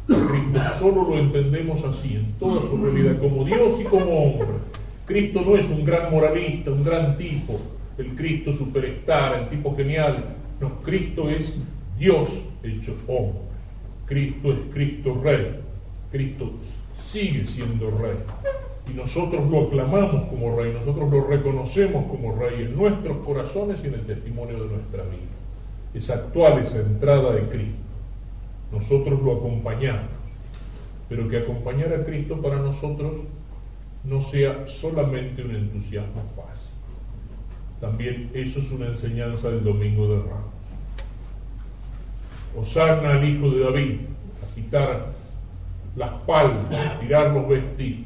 Cristo 0.06 0.60
solo 0.78 1.08
lo 1.08 1.18
entendemos 1.18 1.82
así, 1.84 2.14
en 2.14 2.32
toda 2.38 2.60
su 2.62 2.76
realidad, 2.76 3.18
como 3.18 3.44
Dios 3.44 3.80
y 3.80 3.84
como 3.84 4.16
hombre. 4.22 4.58
Cristo 5.06 5.40
no 5.44 5.56
es 5.56 5.68
un 5.70 5.84
gran 5.84 6.12
moralista, 6.12 6.70
un 6.70 6.84
gran 6.84 7.16
tipo, 7.18 7.60
el 7.98 8.14
Cristo 8.14 8.52
superstar, 8.52 9.40
el 9.40 9.48
tipo 9.48 9.74
genial. 9.74 10.36
No, 10.60 10.82
Cristo 10.82 11.28
es 11.28 11.58
Dios 11.98 12.28
hecho 12.62 12.96
hombre. 13.08 13.40
Cristo 14.06 14.52
es 14.52 14.58
Cristo 14.72 15.20
Rey. 15.20 15.60
Cristo 16.12 16.52
sigue 16.96 17.44
siendo 17.46 17.90
Rey. 17.90 18.18
Y 18.90 18.94
nosotros 18.94 19.48
lo 19.50 19.66
aclamamos 19.66 20.28
como 20.28 20.56
Rey, 20.56 20.72
nosotros 20.72 21.10
lo 21.10 21.26
reconocemos 21.26 22.04
como 22.10 22.36
Rey 22.36 22.62
en 22.62 22.76
nuestros 22.76 23.18
corazones 23.18 23.80
y 23.82 23.88
en 23.88 23.94
el 23.94 24.06
testimonio 24.06 24.62
de 24.62 24.76
nuestra 24.76 25.04
vida. 25.04 25.32
Es 25.94 26.10
actual 26.10 26.58
esa 26.58 26.80
entrada 26.80 27.32
de 27.32 27.48
Cristo. 27.48 27.78
Nosotros 28.72 29.22
lo 29.22 29.36
acompañamos. 29.36 30.10
Pero 31.08 31.28
que 31.28 31.38
acompañar 31.38 31.92
a 31.92 32.04
Cristo 32.04 32.40
para 32.40 32.56
nosotros 32.56 33.22
no 34.04 34.20
sea 34.22 34.66
solamente 34.66 35.42
un 35.42 35.54
entusiasmo 35.54 36.22
fácil. 36.36 36.64
También 37.80 38.30
eso 38.34 38.60
es 38.60 38.70
una 38.70 38.86
enseñanza 38.86 39.50
del 39.50 39.64
Domingo 39.64 40.08
de 40.08 40.22
Ramos. 40.22 40.54
Osana 42.56 43.14
al 43.14 43.28
Hijo 43.28 43.50
de 43.50 43.60
David, 43.60 44.00
a 44.42 44.54
quitar 44.54 45.12
las 45.96 46.10
palmas, 46.26 47.00
tirar 47.00 47.30
los 47.32 47.48
vestidos. 47.48 48.03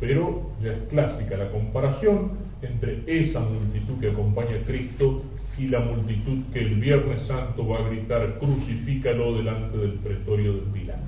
Pero 0.00 0.52
ya 0.62 0.72
es 0.72 0.82
clásica 0.90 1.36
la 1.36 1.50
comparación 1.50 2.32
entre 2.62 3.02
esa 3.06 3.40
multitud 3.40 3.98
que 4.00 4.10
acompaña 4.10 4.56
a 4.56 4.66
Cristo 4.66 5.22
y 5.58 5.66
la 5.66 5.80
multitud 5.80 6.44
que 6.52 6.60
el 6.60 6.76
Viernes 6.76 7.22
Santo 7.22 7.66
va 7.66 7.78
a 7.78 7.88
gritar, 7.88 8.38
crucifícalo 8.38 9.36
delante 9.36 9.76
del 9.78 9.94
pretorio 9.94 10.54
de 10.54 10.60
Pilatos. 10.72 11.04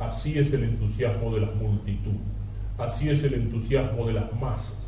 Así 0.00 0.38
es 0.38 0.52
el 0.52 0.64
entusiasmo 0.64 1.34
de 1.34 1.42
las 1.42 1.54
multitudes, 1.54 2.20
así 2.78 3.10
es 3.10 3.22
el 3.22 3.34
entusiasmo 3.34 4.06
de 4.06 4.14
las 4.14 4.32
masas, 4.40 4.80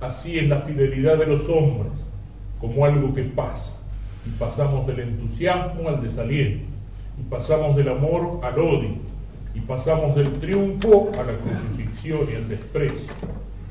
Así 0.00 0.38
es 0.38 0.48
la 0.48 0.60
fidelidad 0.62 1.18
de 1.18 1.26
los 1.26 1.48
hombres, 1.48 1.92
como 2.60 2.84
algo 2.84 3.14
que 3.14 3.22
pasa. 3.22 3.72
Y 4.26 4.30
pasamos 4.38 4.86
del 4.86 5.00
entusiasmo 5.00 5.88
al 5.88 6.02
desaliento. 6.02 6.66
Y 7.18 7.22
pasamos 7.30 7.76
del 7.76 7.88
amor 7.88 8.40
al 8.42 8.58
odio. 8.58 8.96
Y 9.54 9.60
pasamos 9.60 10.16
del 10.16 10.32
triunfo 10.40 11.10
a 11.14 11.22
la 11.22 11.36
crucifixión 11.38 12.28
y 12.30 12.34
al 12.36 12.48
desprecio. 12.48 13.12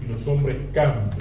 Y 0.04 0.12
los 0.12 0.26
hombres 0.28 0.58
cambian, 0.74 1.12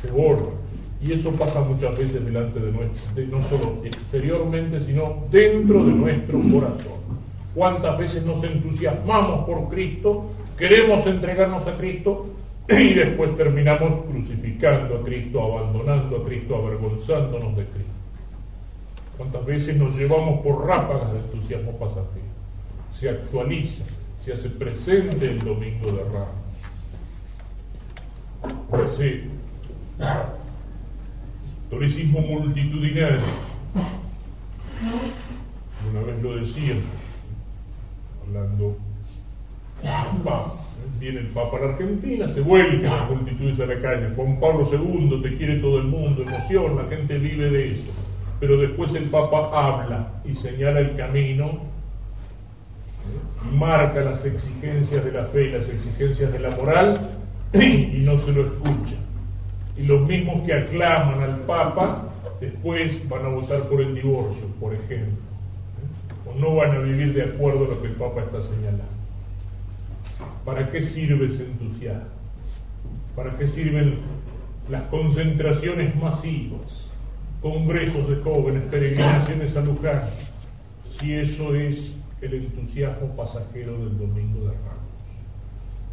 se 0.00 0.10
borran. 0.10 0.64
Y 1.02 1.12
eso 1.12 1.32
pasa 1.32 1.60
muchas 1.60 1.98
veces 1.98 2.24
delante 2.24 2.60
de 2.60 2.72
nuestro, 2.72 3.26
no 3.26 3.42
solo 3.48 3.82
exteriormente, 3.84 4.80
sino 4.80 5.24
dentro 5.30 5.84
de 5.84 5.92
nuestro 5.92 6.38
corazón. 6.40 7.04
¿Cuántas 7.54 7.98
veces 7.98 8.24
nos 8.24 8.42
entusiasmamos 8.42 9.44
por 9.46 9.68
Cristo? 9.68 10.30
Queremos 10.56 11.06
entregarnos 11.06 11.66
a 11.66 11.76
Cristo, 11.76 12.26
y 12.68 12.94
después 12.94 13.36
terminamos 13.36 14.04
crucificando 14.06 14.96
a 14.96 15.04
Cristo, 15.04 15.42
abandonando 15.42 16.16
a 16.16 16.24
Cristo, 16.24 16.56
avergonzándonos 16.56 17.56
de 17.56 17.64
Cristo. 17.64 17.92
¿Cuántas 19.18 19.44
veces 19.44 19.76
nos 19.76 19.94
llevamos 19.94 20.40
por 20.40 20.66
ráfagas 20.66 21.12
de 21.12 21.18
entusiasmo 21.18 21.72
pasajero? 21.72 22.24
Se 22.92 23.10
actualiza, 23.10 23.84
se 24.24 24.32
hace 24.32 24.48
presente 24.48 25.26
el 25.26 25.38
domingo 25.40 25.92
de 25.92 26.02
Ramos. 26.04 26.28
Ese 28.96 29.24
toricismo 31.68 32.20
multitudinario. 32.20 33.20
Una 35.90 36.00
vez 36.00 36.22
lo 36.22 36.36
decía, 36.36 36.74
hablando, 38.26 38.76
vamos 40.24 40.52
viene 40.98 41.20
el 41.20 41.26
Papa 41.28 41.58
a 41.58 41.60
la 41.60 41.66
Argentina, 41.74 42.28
se 42.28 42.40
vuelven 42.40 42.82
las 42.82 43.10
multitudes 43.10 43.60
a 43.60 43.66
la 43.66 43.80
calle, 43.80 44.14
Juan 44.16 44.40
Pablo 44.40 44.66
II, 44.70 45.20
te 45.22 45.36
quiere 45.36 45.58
todo 45.58 45.78
el 45.78 45.84
mundo, 45.84 46.22
emoción, 46.22 46.76
la 46.76 46.84
gente 46.84 47.18
vive 47.18 47.50
de 47.50 47.72
eso. 47.72 47.92
Pero 48.40 48.56
después 48.56 48.94
el 48.94 49.04
Papa 49.04 49.50
habla 49.52 50.22
y 50.24 50.34
señala 50.34 50.80
el 50.80 50.96
camino 50.96 51.73
marca 53.52 54.00
las 54.00 54.24
exigencias 54.24 55.04
de 55.04 55.12
la 55.12 55.24
fe 55.26 55.44
y 55.44 55.52
las 55.52 55.68
exigencias 55.68 56.32
de 56.32 56.38
la 56.38 56.50
moral 56.50 57.10
y 57.52 58.00
no 58.02 58.18
se 58.18 58.32
lo 58.32 58.46
escucha. 58.46 58.96
Y 59.76 59.82
los 59.82 60.06
mismos 60.06 60.42
que 60.46 60.54
aclaman 60.54 61.20
al 61.20 61.40
Papa 61.40 62.08
después 62.40 63.08
van 63.08 63.26
a 63.26 63.28
votar 63.28 63.68
por 63.68 63.80
el 63.80 63.94
divorcio, 63.94 64.46
por 64.60 64.74
ejemplo. 64.74 65.22
O 66.26 66.38
no 66.38 66.56
van 66.56 66.72
a 66.72 66.78
vivir 66.78 67.12
de 67.12 67.22
acuerdo 67.22 67.64
a 67.64 67.68
lo 67.68 67.82
que 67.82 67.88
el 67.88 67.94
Papa 67.94 68.22
está 68.22 68.42
señalando. 68.42 68.84
¿Para 70.44 70.70
qué 70.70 70.82
sirve 70.82 71.26
ese 71.26 71.44
entusiasmo? 71.44 72.08
¿Para 73.16 73.36
qué 73.36 73.48
sirven 73.48 73.96
las 74.68 74.82
concentraciones 74.84 75.94
masivas, 75.96 76.88
congresos 77.42 78.08
de 78.08 78.16
jóvenes, 78.16 78.62
peregrinaciones 78.70 79.56
a 79.56 79.60
Luján, 79.60 80.02
si 80.98 81.14
eso 81.14 81.54
es 81.54 81.92
el 82.24 82.34
entusiasmo 82.34 83.14
pasajero 83.16 83.72
del 83.84 83.98
Domingo 83.98 84.40
de 84.46 84.52
Ramos? 84.52 84.84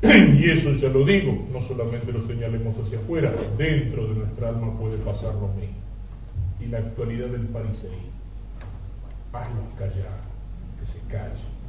Y 0.42 0.50
eso 0.50 0.72
ya 0.74 0.90
lo 0.90 1.06
digo, 1.06 1.48
no 1.52 1.62
solamente 1.62 2.12
lo 2.12 2.26
señalemos 2.26 2.76
hacia 2.78 3.00
afuera, 3.00 3.32
dentro 3.58 4.08
de 4.08 4.16
nuestra 4.16 4.50
alma 4.50 4.78
puede 4.80 4.98
pasar 4.98 5.36
lo 5.36 5.48
mismo. 5.50 5.76
Y 6.60 6.66
la 6.66 6.80
actualidad 6.80 7.28
del 7.28 7.48
fariseísmo, 7.50 8.12
hazlos 9.34 9.74
callar, 9.78 10.22
que 10.80 10.86
se 10.86 11.00
callen 11.08 11.62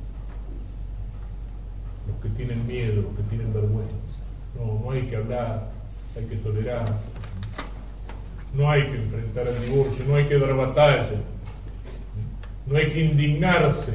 los 2.09 2.16
que 2.21 2.28
tienen 2.31 2.66
miedo, 2.66 3.02
los 3.02 3.16
que 3.16 3.23
tienen 3.25 3.52
vergüenza. 3.52 3.97
No, 4.57 4.81
no 4.85 4.90
hay 4.90 5.02
que 5.02 5.16
hablar, 5.16 5.71
hay 6.16 6.25
que 6.25 6.37
tolerar. 6.37 6.87
No 8.54 8.71
hay 8.71 8.83
que 8.83 8.97
enfrentar 8.97 9.49
el 9.49 9.62
divorcio, 9.62 10.04
no 10.07 10.16
hay 10.16 10.25
que 10.26 10.38
dar 10.38 10.54
batalla. 10.54 11.21
No 12.66 12.76
hay 12.76 12.90
que 12.90 13.00
indignarse 13.00 13.95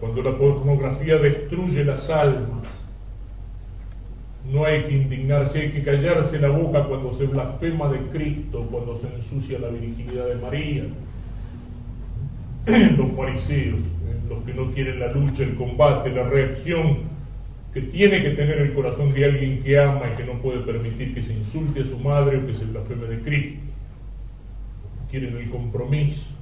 cuando 0.00 0.22
la 0.22 0.36
pornografía 0.36 1.16
destruye 1.18 1.84
las 1.84 2.08
almas. 2.10 2.66
No 4.52 4.64
hay 4.64 4.82
que 4.84 4.92
indignarse, 4.92 5.60
hay 5.60 5.70
que 5.72 5.82
callarse 5.82 6.38
la 6.38 6.48
boca 6.48 6.84
cuando 6.84 7.14
se 7.14 7.26
blasfema 7.26 7.88
de 7.88 7.98
Cristo, 8.10 8.66
cuando 8.70 8.98
se 8.98 9.06
ensucia 9.14 9.58
la 9.58 9.68
virginidad 9.68 10.28
de 10.28 10.34
María. 10.36 10.84
Los 12.96 13.16
fariseos 13.16 13.80
los 14.28 14.42
que 14.44 14.54
no 14.54 14.72
quieren 14.72 15.00
la 15.00 15.12
lucha, 15.12 15.42
el 15.42 15.54
combate, 15.54 16.10
la 16.10 16.24
reacción 16.24 16.98
que 17.72 17.82
tiene 17.82 18.22
que 18.22 18.30
tener 18.30 18.58
el 18.58 18.72
corazón 18.72 19.12
de 19.12 19.24
alguien 19.24 19.62
que 19.62 19.78
ama 19.78 20.10
y 20.12 20.16
que 20.16 20.24
no 20.24 20.40
puede 20.40 20.60
permitir 20.60 21.14
que 21.14 21.22
se 21.22 21.34
insulte 21.34 21.82
a 21.82 21.86
su 21.86 21.98
madre 21.98 22.38
o 22.38 22.46
que 22.46 22.54
se 22.54 22.64
blasfeme 22.64 23.06
de 23.06 23.20
Cristo. 23.20 23.60
Quieren 25.10 25.36
el 25.36 25.50
compromiso, 25.50 26.33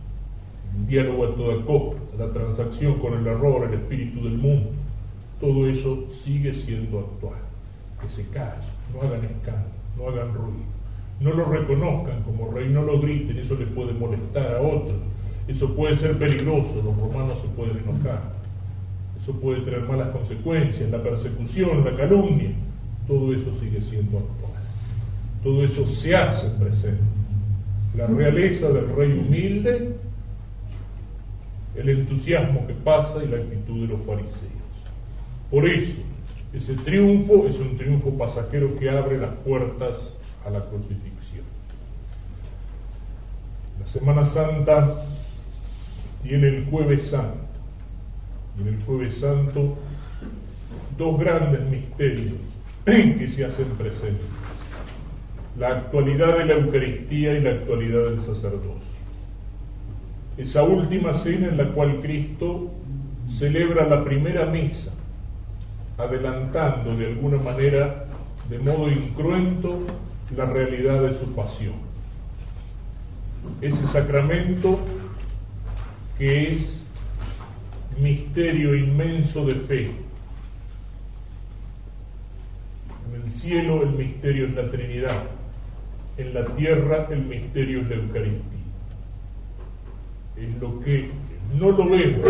diálogo 0.86 1.24
a 1.24 1.34
toda 1.34 1.64
costa, 1.64 2.00
la 2.18 2.32
transacción 2.32 2.98
con 2.98 3.14
el 3.14 3.26
error, 3.26 3.68
el 3.68 3.74
espíritu 3.74 4.24
del 4.24 4.38
mundo. 4.38 4.70
Todo 5.40 5.68
eso 5.68 6.06
sigue 6.24 6.52
siendo 6.54 7.00
actual. 7.00 7.40
Que 8.00 8.08
se 8.08 8.28
callen, 8.28 8.68
no 8.92 9.02
hagan 9.02 9.24
escándalo, 9.24 9.68
no 9.96 10.08
hagan 10.08 10.34
ruido, 10.34 10.64
no 11.20 11.32
lo 11.34 11.44
reconozcan 11.44 12.22
como 12.22 12.50
rey, 12.50 12.68
no 12.68 12.82
lo 12.82 13.00
griten, 13.00 13.38
eso 13.38 13.54
le 13.54 13.66
puede 13.66 13.92
molestar 13.92 14.56
a 14.56 14.60
otros 14.60 14.96
eso 15.48 15.74
puede 15.74 15.96
ser 15.96 16.18
peligroso, 16.18 16.82
los 16.84 16.96
romanos 16.96 17.38
se 17.40 17.48
pueden 17.48 17.78
enojar. 17.78 18.22
Eso 19.20 19.32
puede 19.40 19.60
tener 19.62 19.82
malas 19.82 20.10
consecuencias, 20.10 20.90
la 20.90 21.02
persecución, 21.02 21.84
la 21.84 21.96
calumnia, 21.96 22.50
todo 23.06 23.32
eso 23.32 23.52
sigue 23.60 23.80
siendo 23.80 24.18
actual. 24.18 24.62
Todo 25.42 25.64
eso 25.64 25.86
se 25.86 26.14
hace 26.14 26.48
presente. 26.58 27.02
La 27.96 28.06
realeza 28.06 28.68
del 28.68 28.88
rey 28.94 29.12
humilde, 29.12 29.96
el 31.74 31.88
entusiasmo 31.88 32.66
que 32.66 32.74
pasa 32.74 33.22
y 33.24 33.28
la 33.28 33.38
actitud 33.38 33.82
de 33.82 33.86
los 33.88 34.06
fariseos. 34.06 34.52
Por 35.50 35.68
eso, 35.68 36.00
ese 36.52 36.74
triunfo 36.74 37.46
es 37.46 37.58
un 37.58 37.76
triunfo 37.76 38.16
pasajero 38.16 38.78
que 38.78 38.90
abre 38.90 39.18
las 39.18 39.34
puertas 39.36 40.12
a 40.44 40.50
la 40.50 40.60
crucifixión. 40.66 41.44
La 43.80 43.86
Semana 43.86 44.26
Santa 44.26 45.04
tiene 46.22 46.48
el 46.48 46.66
jueves 46.66 47.10
santo. 47.10 47.38
Y 48.58 48.62
en 48.62 48.68
el 48.68 48.82
jueves 48.84 49.18
santo 49.18 49.78
dos 50.98 51.18
grandes 51.18 51.60
misterios 51.70 52.38
que 52.84 53.28
se 53.28 53.44
hacen 53.44 53.68
presentes. 53.78 54.26
La 55.58 55.68
actualidad 55.68 56.38
de 56.38 56.44
la 56.46 56.54
Eucaristía 56.54 57.34
y 57.34 57.40
la 57.40 57.50
actualidad 57.50 58.04
del 58.10 58.20
sacerdocio. 58.20 58.91
Esa 60.36 60.62
última 60.62 61.14
cena 61.14 61.48
en 61.48 61.58
la 61.58 61.68
cual 61.72 62.00
Cristo 62.00 62.70
celebra 63.28 63.86
la 63.86 64.04
primera 64.04 64.46
misa, 64.46 64.92
adelantando 65.98 66.96
de 66.96 67.06
alguna 67.06 67.38
manera, 67.38 68.06
de 68.48 68.58
modo 68.58 68.90
incruento, 68.90 69.78
la 70.36 70.46
realidad 70.46 71.02
de 71.02 71.18
su 71.18 71.34
pasión. 71.34 71.74
Ese 73.60 73.86
sacramento 73.86 74.78
que 76.18 76.52
es 76.52 76.82
misterio 78.00 78.74
inmenso 78.74 79.44
de 79.44 79.54
fe. 79.54 79.90
En 83.08 83.22
el 83.22 83.30
cielo 83.32 83.82
el 83.82 83.90
misterio 83.90 84.46
es 84.46 84.54
la 84.54 84.70
Trinidad, 84.70 85.22
en 86.16 86.34
la 86.34 86.46
tierra 86.54 87.08
el 87.10 87.24
misterio 87.24 87.82
es 87.82 87.90
la 87.90 87.96
Eucaristía. 87.96 88.51
Es 90.36 90.60
lo 90.60 90.80
que 90.80 91.10
no 91.54 91.70
lo 91.70 91.88
vemos, 91.88 92.26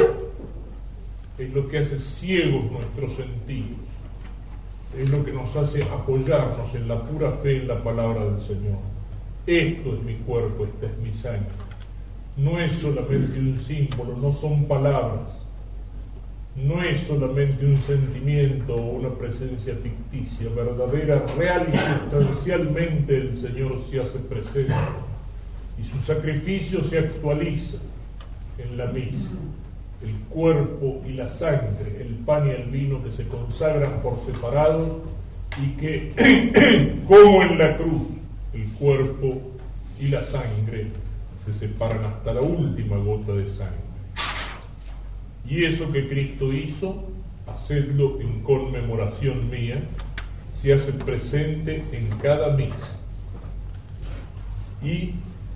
es 1.38 1.52
lo 1.52 1.68
que 1.68 1.78
hace 1.78 1.98
ciegos 1.98 2.70
nuestros 2.70 3.14
sentidos, 3.14 3.78
es 4.98 5.08
lo 5.08 5.24
que 5.24 5.32
nos 5.32 5.54
hace 5.56 5.82
apoyarnos 5.84 6.74
en 6.74 6.88
la 6.88 7.02
pura 7.02 7.30
fe 7.42 7.58
en 7.58 7.68
la 7.68 7.82
palabra 7.82 8.24
del 8.24 8.40
Señor. 8.42 8.78
Esto 9.46 9.94
es 9.94 10.02
mi 10.02 10.16
cuerpo, 10.16 10.64
esta 10.64 10.86
es 10.86 10.98
mi 10.98 11.12
sangre. 11.12 11.48
No 12.36 12.58
es 12.58 12.74
solamente 12.74 13.38
un 13.38 13.58
símbolo, 13.58 14.16
no 14.16 14.32
son 14.32 14.64
palabras, 14.64 15.46
no 16.56 16.82
es 16.82 17.00
solamente 17.00 17.64
un 17.64 17.76
sentimiento 17.82 18.74
o 18.74 18.98
una 18.98 19.10
presencia 19.10 19.74
ficticia, 19.76 20.48
verdadera, 20.50 21.24
real 21.36 21.68
y 21.72 21.76
sustancialmente 21.76 23.16
el 23.16 23.36
Señor 23.36 23.80
se 23.90 24.00
hace 24.00 24.18
presente 24.18 24.74
y 25.78 25.84
su 25.84 26.00
sacrificio 26.00 26.82
se 26.84 26.98
actualiza 26.98 27.78
en 28.58 28.76
la 28.76 28.86
misa. 28.86 29.34
El 30.02 30.14
cuerpo 30.30 31.00
y 31.06 31.12
la 31.12 31.28
sangre, 31.28 32.00
el 32.00 32.14
pan 32.26 32.48
y 32.48 32.50
el 32.50 32.64
vino 32.64 33.02
que 33.04 33.12
se 33.12 33.26
consagran 33.28 34.00
por 34.02 34.18
separado 34.24 35.00
y 35.62 35.68
que, 35.76 37.02
como 37.06 37.42
en 37.42 37.58
la 37.58 37.76
cruz, 37.76 38.08
el 38.52 38.66
cuerpo 38.72 39.40
y 40.00 40.08
la 40.08 40.24
sangre 40.24 40.88
se 41.44 41.54
separan 41.54 42.04
hasta 42.04 42.34
la 42.34 42.40
última 42.40 42.96
gota 42.96 43.32
de 43.32 43.46
sangre. 43.48 43.76
Y 45.48 45.64
eso 45.64 45.90
que 45.92 46.08
Cristo 46.08 46.52
hizo, 46.52 47.08
hacedlo 47.46 48.20
en 48.20 48.40
conmemoración 48.42 49.50
mía, 49.50 49.82
se 50.60 50.72
hace 50.72 50.92
presente 50.92 51.84
en 51.92 52.08
cada 52.18 52.56
misa. 52.56 52.98
Y 54.82 55.14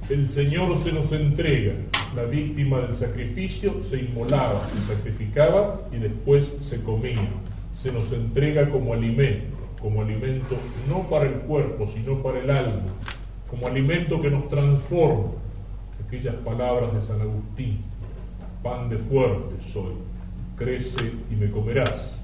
el 0.08 0.28
Señor 0.28 0.82
se 0.84 0.92
nos 0.92 1.10
entrega, 1.10 1.74
la 2.14 2.22
víctima 2.24 2.78
del 2.78 2.94
sacrificio 2.94 3.82
se 3.90 4.02
inmolaba, 4.02 4.68
se 4.68 4.94
sacrificaba 4.94 5.80
y 5.92 5.96
después 5.96 6.48
se 6.60 6.80
comía. 6.82 7.28
Se 7.82 7.90
nos 7.90 8.12
entrega 8.12 8.70
como 8.70 8.94
alimento, 8.94 9.56
como 9.80 10.02
alimento 10.02 10.56
no 10.88 11.08
para 11.10 11.26
el 11.26 11.40
cuerpo, 11.40 11.88
sino 11.88 12.22
para 12.22 12.38
el 12.38 12.50
alma, 12.50 12.84
como 13.50 13.66
alimento 13.66 14.20
que 14.22 14.30
nos 14.30 14.48
transforma. 14.48 15.32
Aquellas 16.06 16.36
palabras 16.36 16.94
de 16.94 17.02
San 17.02 17.20
Agustín, 17.20 17.80
pan 18.62 18.88
de 18.88 18.98
fuerte 18.98 19.56
soy, 19.72 19.94
crece 20.56 21.12
y 21.30 21.34
me 21.34 21.50
comerás. 21.50 22.16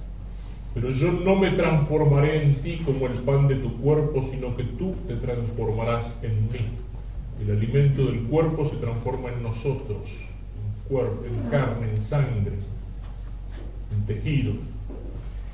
Pero 0.72 0.88
yo 0.90 1.10
no 1.10 1.34
me 1.34 1.50
transformaré 1.50 2.44
en 2.44 2.54
ti 2.62 2.80
como 2.84 3.06
el 3.06 3.14
pan 3.14 3.48
de 3.48 3.56
tu 3.56 3.76
cuerpo, 3.78 4.24
sino 4.30 4.56
que 4.56 4.62
tú 4.62 4.94
te 5.08 5.16
transformarás 5.16 6.06
en 6.22 6.44
mí. 6.44 6.81
El 7.42 7.56
alimento 7.56 8.04
del 8.06 8.22
cuerpo 8.22 8.68
se 8.70 8.76
transforma 8.76 9.30
en 9.30 9.42
nosotros, 9.42 10.06
en, 10.06 10.88
cuerpo, 10.88 11.24
en 11.24 11.50
carne, 11.50 11.90
en 11.90 12.02
sangre, 12.02 12.52
en 13.90 14.06
tejidos. 14.06 14.56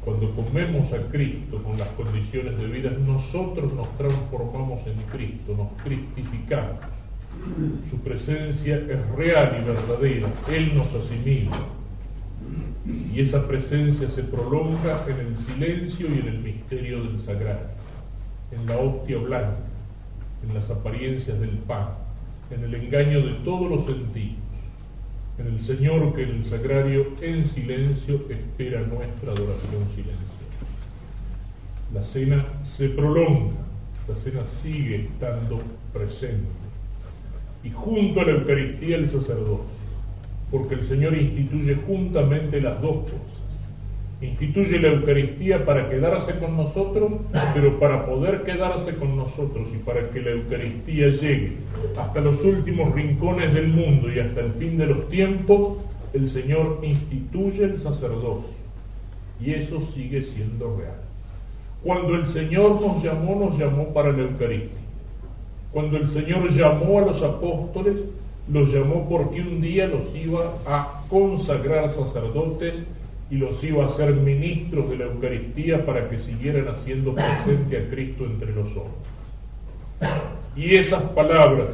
Cuando 0.05 0.35
comemos 0.35 0.93
a 0.93 0.99
Cristo 1.11 1.63
con 1.63 1.79
las 1.79 1.89
condiciones 1.91 2.59
de 2.59 2.67
vida, 2.67 2.91
nosotros 2.91 3.73
nos 3.73 3.89
transformamos 3.97 4.87
en 4.87 4.97
Cristo, 5.11 5.55
nos 5.57 5.83
cristificamos. 5.83 6.77
Su 7.89 7.99
presencia 8.01 8.77
es 8.77 9.09
real 9.17 9.59
y 9.63 9.65
verdadera. 9.67 10.29
Él 10.51 10.77
nos 10.77 10.89
asimila. 10.93 11.59
Y 13.15 13.21
esa 13.21 13.47
presencia 13.49 14.11
se 14.11 14.25
prolonga 14.25 15.07
en 15.09 15.27
el 15.27 15.39
silencio 15.39 16.07
y 16.07 16.19
en 16.19 16.29
el 16.29 16.39
misterio 16.41 17.03
del 17.05 17.19
sagrado, 17.19 17.71
en 18.53 18.67
la 18.67 18.77
hostia 18.79 19.19
blanca, 19.19 19.68
en 20.43 20.55
las 20.55 20.71
apariencias 20.71 21.39
del 21.41 21.59
pan, 21.59 21.89
en 22.51 22.65
el 22.65 22.75
engaño 22.75 23.25
de 23.27 23.35
todos 23.45 23.71
los 23.71 23.87
sentidos, 23.87 24.37
en 25.39 25.47
el 25.47 25.61
Señor 25.61 26.15
que 26.15 26.25
en 26.25 26.31
el 26.31 26.45
sagrario 26.47 27.07
en 27.21 27.45
silencio 27.47 28.17
espera 28.29 28.81
nuestra 28.81 29.33
adoración 29.33 29.89
silenciosa. 29.95 30.39
La 31.95 32.05
cena 32.05 32.47
se 32.65 32.89
prolonga, 32.91 33.57
la 34.09 34.15
cena 34.17 34.45
sigue 34.47 35.07
estando 35.07 35.61
presente 35.93 36.49
y 37.65 37.71
junto 37.71 38.21
a 38.21 38.25
la 38.25 38.33
Eucaristía 38.33 38.97
el 38.97 39.09
sacerdocio, 39.09 39.77
porque 40.51 40.75
el 40.75 40.85
Señor 40.85 41.17
instituye 41.17 41.75
juntamente 41.87 42.61
las 42.61 42.81
dos 42.81 43.05
cosas. 43.05 43.48
Instituye 44.21 44.81
la 44.81 44.89
Eucaristía 44.89 45.65
para 45.65 45.89
quedarse 45.89 46.37
con 46.41 46.57
nosotros, 46.57 47.13
pero 47.55 47.79
para 47.79 48.05
poder 48.05 48.43
quedarse 48.43 48.97
con 48.97 49.17
nosotros 49.17 49.69
y 49.73 49.79
para 49.79 50.11
que 50.11 50.21
la 50.21 50.31
Eucaristía 50.31 51.09
llegue 51.09 51.53
hasta 51.97 52.21
los 52.21 52.45
últimos 52.45 52.93
rincones 52.95 53.55
del 53.55 53.69
mundo 53.69 54.13
y 54.13 54.19
hasta 54.19 54.41
el 54.41 54.55
fin 54.55 54.77
de 54.77 54.87
los 54.87 55.09
tiempos, 55.09 55.79
el 56.13 56.29
Señor 56.29 56.81
instituye 56.83 57.63
el 57.63 57.79
sacerdocio. 57.79 58.59
Y 59.41 59.53
eso 59.53 59.81
sigue 59.95 60.23
siendo 60.23 60.77
real. 60.77 61.01
Cuando 61.85 62.17
el 62.17 62.27
Señor 62.27 62.81
nos 62.81 63.05
llamó, 63.05 63.37
nos 63.37 63.57
llamó 63.57 63.95
para 63.95 64.11
la 64.11 64.23
Eucaristía. 64.23 64.79
Cuando 65.71 65.97
el 65.97 66.09
Señor 66.09 66.51
llamó 66.51 66.99
a 66.99 67.03
los 67.03 67.23
apóstoles, 67.23 67.95
los 68.51 68.73
llamó 68.73 69.09
porque 69.09 69.43
un 69.43 69.61
día 69.61 69.87
los 69.87 70.13
iba 70.17 70.55
a 70.67 71.05
consagrar 71.09 71.91
sacerdotes 71.91 72.83
y 73.31 73.37
los 73.37 73.63
iba 73.63 73.85
a 73.85 73.89
hacer 73.89 74.15
ministros 74.15 74.89
de 74.89 74.97
la 74.97 75.05
Eucaristía 75.05 75.85
para 75.85 76.09
que 76.09 76.19
siguieran 76.19 76.69
haciendo 76.69 77.15
presente 77.15 77.79
a 77.79 77.91
Cristo 77.91 78.25
entre 78.25 78.55
los 78.55 78.69
hombres. 78.77 79.09
Y 80.57 80.77
esas 80.77 81.03
palabras 81.11 81.69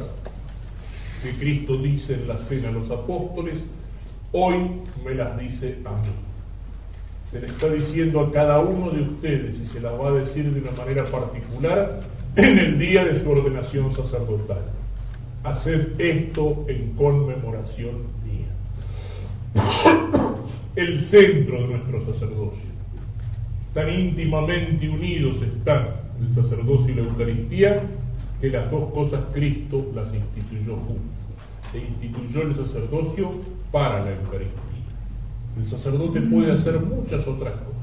que 1.23 1.31
Cristo 1.39 1.77
dice 1.77 2.15
en 2.15 2.27
la 2.27 2.37
cena 2.39 2.69
a 2.69 2.71
los 2.71 2.91
apóstoles, 2.91 3.63
hoy 4.31 4.55
me 5.03 5.15
las 5.15 5.39
dice 5.39 5.79
a 5.85 5.91
mí. 5.91 6.09
Se 7.31 7.39
le 7.39 7.47
está 7.47 7.67
diciendo 7.69 8.19
a 8.19 8.31
cada 8.31 8.59
uno 8.59 8.91
de 8.91 9.01
ustedes 9.01 9.59
y 9.59 9.65
se 9.67 9.79
las 9.79 9.93
va 9.93 10.09
a 10.09 10.13
decir 10.13 10.51
de 10.53 10.61
una 10.61 10.71
manera 10.71 11.05
particular 11.05 12.01
en 12.35 12.59
el 12.59 12.77
día 12.77 13.05
de 13.05 13.23
su 13.23 13.29
ordenación 13.29 13.93
sacerdotal. 13.95 14.61
Haced 15.43 15.99
esto 15.99 16.65
en 16.67 16.93
conmemoración 16.95 18.03
mía. 18.25 18.49
El 20.75 21.01
centro 21.01 21.61
de 21.61 21.67
nuestro 21.67 22.13
sacerdocio. 22.13 22.75
Tan 23.73 23.89
íntimamente 23.89 24.89
unidos 24.89 25.41
están 25.41 25.87
el 26.21 26.33
sacerdocio 26.33 26.93
y 26.93 26.95
la 26.95 27.03
Eucaristía 27.03 27.81
que 28.41 28.49
las 28.49 28.69
dos 28.71 28.91
cosas 28.93 29.21
Cristo 29.33 29.91
las 29.93 30.13
instituyó 30.13 30.75
juntas. 30.75 31.15
E 31.73 31.79
instituyó 31.79 32.41
el 32.43 32.55
sacerdocio 32.55 33.31
para 33.71 34.03
la 34.03 34.11
Eucaristía. 34.11 34.61
El 35.57 35.67
sacerdote 35.67 36.21
puede 36.21 36.51
hacer 36.51 36.79
muchas 36.79 37.25
otras 37.27 37.53
cosas 37.53 37.75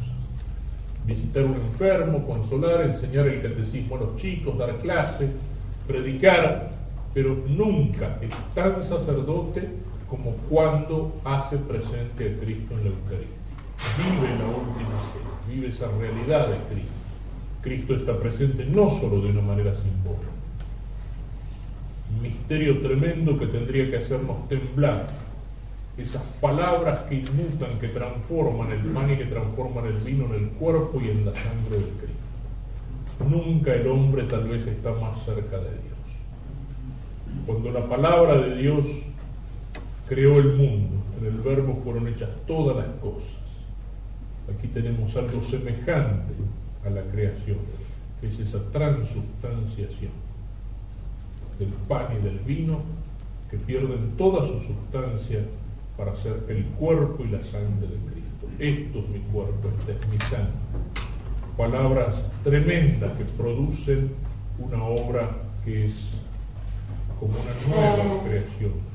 visitar 1.06 1.44
un 1.44 1.54
enfermo, 1.54 2.26
consolar, 2.26 2.82
enseñar 2.82 3.26
el 3.26 3.42
catecismo 3.42 3.96
a 3.96 4.00
los 4.00 4.16
chicos, 4.16 4.56
dar 4.58 4.78
clase, 4.78 5.28
predicar, 5.86 6.70
pero 7.12 7.36
nunca 7.48 8.18
es 8.20 8.30
tan 8.54 8.82
sacerdote 8.84 9.68
como 10.12 10.32
cuando 10.50 11.10
hace 11.24 11.56
presente 11.56 12.34
a 12.34 12.44
Cristo 12.44 12.74
en 12.76 12.84
la 12.84 12.90
Eucaristía. 12.90 13.38
vive 13.96 14.28
la 14.38 14.46
última 14.46 15.00
cena, 15.10 15.30
vive 15.48 15.68
esa 15.68 15.88
realidad 15.98 16.48
de 16.48 16.56
Cristo. 16.68 16.92
Cristo 17.62 17.94
está 17.94 18.18
presente 18.18 18.66
no 18.66 18.90
solo 19.00 19.22
de 19.22 19.30
una 19.30 19.40
manera 19.40 19.74
simbólica, 19.74 20.28
un 22.14 22.22
misterio 22.22 22.82
tremendo 22.82 23.38
que 23.38 23.46
tendría 23.46 23.90
que 23.90 23.96
hacernos 23.96 24.46
temblar, 24.50 25.08
esas 25.96 26.22
palabras 26.42 26.98
que 27.08 27.14
inmutan, 27.14 27.78
que 27.80 27.88
transforman 27.88 28.70
el 28.70 28.80
pan 28.92 29.12
y 29.12 29.16
que 29.16 29.24
transforman 29.24 29.86
el 29.86 29.96
vino 29.96 30.26
en 30.26 30.34
el 30.34 30.48
cuerpo 30.50 31.00
y 31.00 31.08
en 31.08 31.24
la 31.24 31.32
sangre 31.32 31.78
de 31.78 31.90
Cristo. 32.00 33.30
Nunca 33.30 33.72
el 33.72 33.86
hombre 33.86 34.24
tal 34.24 34.46
vez 34.46 34.66
está 34.66 34.92
más 34.92 35.24
cerca 35.24 35.56
de 35.56 35.70
Dios. 35.70 37.46
Cuando 37.46 37.70
la 37.70 37.88
palabra 37.88 38.36
de 38.36 38.56
Dios 38.56 38.84
creó 40.12 40.36
el 40.36 40.56
mundo, 40.56 40.96
en 41.18 41.26
el 41.26 41.40
verbo 41.40 41.80
fueron 41.82 42.06
hechas 42.06 42.28
todas 42.46 42.76
las 42.76 42.94
cosas. 43.00 43.30
Aquí 44.54 44.68
tenemos 44.68 45.16
algo 45.16 45.40
semejante 45.40 46.34
a 46.84 46.90
la 46.90 47.00
creación, 47.04 47.56
que 48.20 48.26
es 48.26 48.38
esa 48.38 48.58
transubstanciación 48.72 50.12
del 51.58 51.70
pan 51.88 52.08
y 52.20 52.24
del 52.24 52.40
vino 52.40 52.80
que 53.50 53.56
pierden 53.56 54.12
toda 54.18 54.46
su 54.46 54.60
sustancia 54.60 55.40
para 55.96 56.14
ser 56.16 56.44
el 56.48 56.64
cuerpo 56.78 57.24
y 57.24 57.28
la 57.28 57.42
sangre 57.44 57.86
de 57.86 57.96
Cristo. 58.12 58.48
Esto 58.58 58.98
es 58.98 59.08
mi 59.08 59.20
cuerpo, 59.32 59.70
esta 59.78 59.92
es 59.92 60.12
mi 60.12 60.18
sangre. 60.18 60.52
Palabras 61.56 62.22
tremendas 62.44 63.12
que 63.16 63.24
producen 63.24 64.10
una 64.58 64.84
obra 64.84 65.30
que 65.64 65.86
es 65.86 65.94
como 67.18 67.32
una 67.32 67.76
nueva 67.76 68.24
creación. 68.24 68.91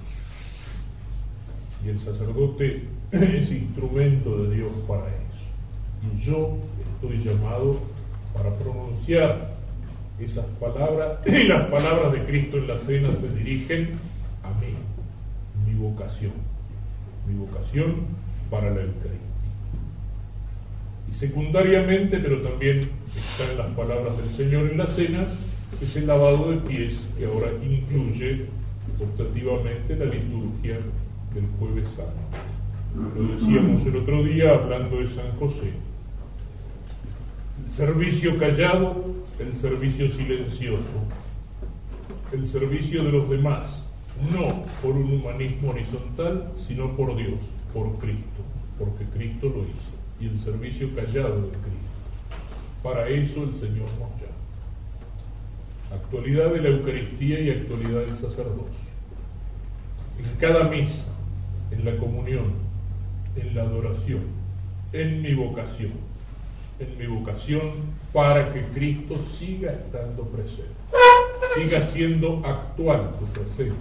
Y 1.85 1.89
el 1.89 1.99
sacerdote 1.99 2.83
es 3.11 3.51
instrumento 3.51 4.43
de 4.43 4.55
Dios 4.55 4.71
para 4.87 5.07
eso. 5.07 5.27
Y 6.03 6.25
yo 6.25 6.57
estoy 6.93 7.23
llamado 7.23 7.79
para 8.33 8.53
pronunciar 8.55 9.55
esas 10.19 10.45
palabras, 10.59 11.19
y 11.27 11.43
las 11.47 11.67
palabras 11.67 12.11
de 12.11 12.23
Cristo 12.25 12.57
en 12.57 12.67
la 12.67 12.77
cena 12.79 13.13
se 13.15 13.29
dirigen 13.29 13.91
a 14.43 14.49
mí, 14.59 14.73
mi 15.65 15.79
vocación, 15.79 16.33
mi 17.27 17.35
vocación 17.35 18.07
para 18.49 18.69
la 18.69 18.81
Eucaristía. 18.81 19.27
Y 21.09 21.13
secundariamente, 21.13 22.17
pero 22.17 22.41
también 22.41 22.79
están 22.79 23.57
las 23.57 23.67
palabras 23.75 24.17
del 24.17 24.35
Señor 24.35 24.71
en 24.71 24.77
la 24.77 24.87
cena, 24.87 25.25
es 25.81 25.95
el 25.95 26.07
lavado 26.07 26.51
de 26.51 26.57
pies 26.57 26.95
que 27.17 27.25
ahora 27.25 27.47
incluye 27.63 28.45
optativamente 28.99 29.95
la 29.95 30.05
liturgia 30.05 30.79
del 31.37 31.47
jueves 31.59 31.87
santo. 31.89 32.13
Lo 33.15 33.27
decíamos 33.35 33.85
el 33.85 33.95
otro 33.97 34.23
día 34.23 34.55
hablando 34.55 34.97
de 34.97 35.09
San 35.09 35.31
José. 35.37 35.71
El 37.63 37.71
servicio 37.71 38.39
callado, 38.39 39.05
el 39.37 39.55
servicio 39.55 40.09
silencioso, 40.09 41.03
el 42.31 42.47
servicio 42.47 43.03
de 43.03 43.11
los 43.11 43.29
demás, 43.29 43.83
no 44.31 44.63
por 44.81 44.95
un 44.95 45.13
humanismo 45.13 45.69
horizontal, 45.69 46.53
sino 46.55 46.95
por 46.95 47.15
Dios, 47.15 47.39
por 47.71 47.99
Cristo, 47.99 48.41
porque 48.79 49.05
Cristo 49.05 49.47
lo 49.47 49.61
hizo, 49.61 49.93
y 50.19 50.27
el 50.27 50.39
servicio 50.39 50.89
callado 50.95 51.41
de 51.41 51.49
Cristo. 51.49 51.87
Para 52.81 53.09
eso 53.09 53.43
el 53.43 53.53
Señor 53.53 53.89
nos 53.99 54.09
llama 54.21 54.37
actualidad 55.93 56.51
de 56.51 56.61
la 56.61 56.69
Eucaristía 56.69 57.39
y 57.41 57.49
actualidad 57.51 58.01
del 58.01 58.17
sacerdocio. 58.17 58.87
En 60.17 60.39
cada 60.39 60.63
misa, 60.63 61.05
en 61.71 61.85
la 61.85 61.97
comunión, 61.97 62.53
en 63.35 63.55
la 63.55 63.63
adoración, 63.63 64.21
en 64.93 65.21
mi 65.21 65.33
vocación, 65.33 65.91
en 66.79 66.97
mi 66.97 67.07
vocación 67.07 67.71
para 68.13 68.53
que 68.53 68.61
Cristo 68.73 69.15
siga 69.37 69.73
estando 69.73 70.23
presente, 70.25 70.71
siga 71.55 71.87
siendo 71.91 72.45
actual 72.45 73.11
su 73.19 73.25
presencia, 73.27 73.75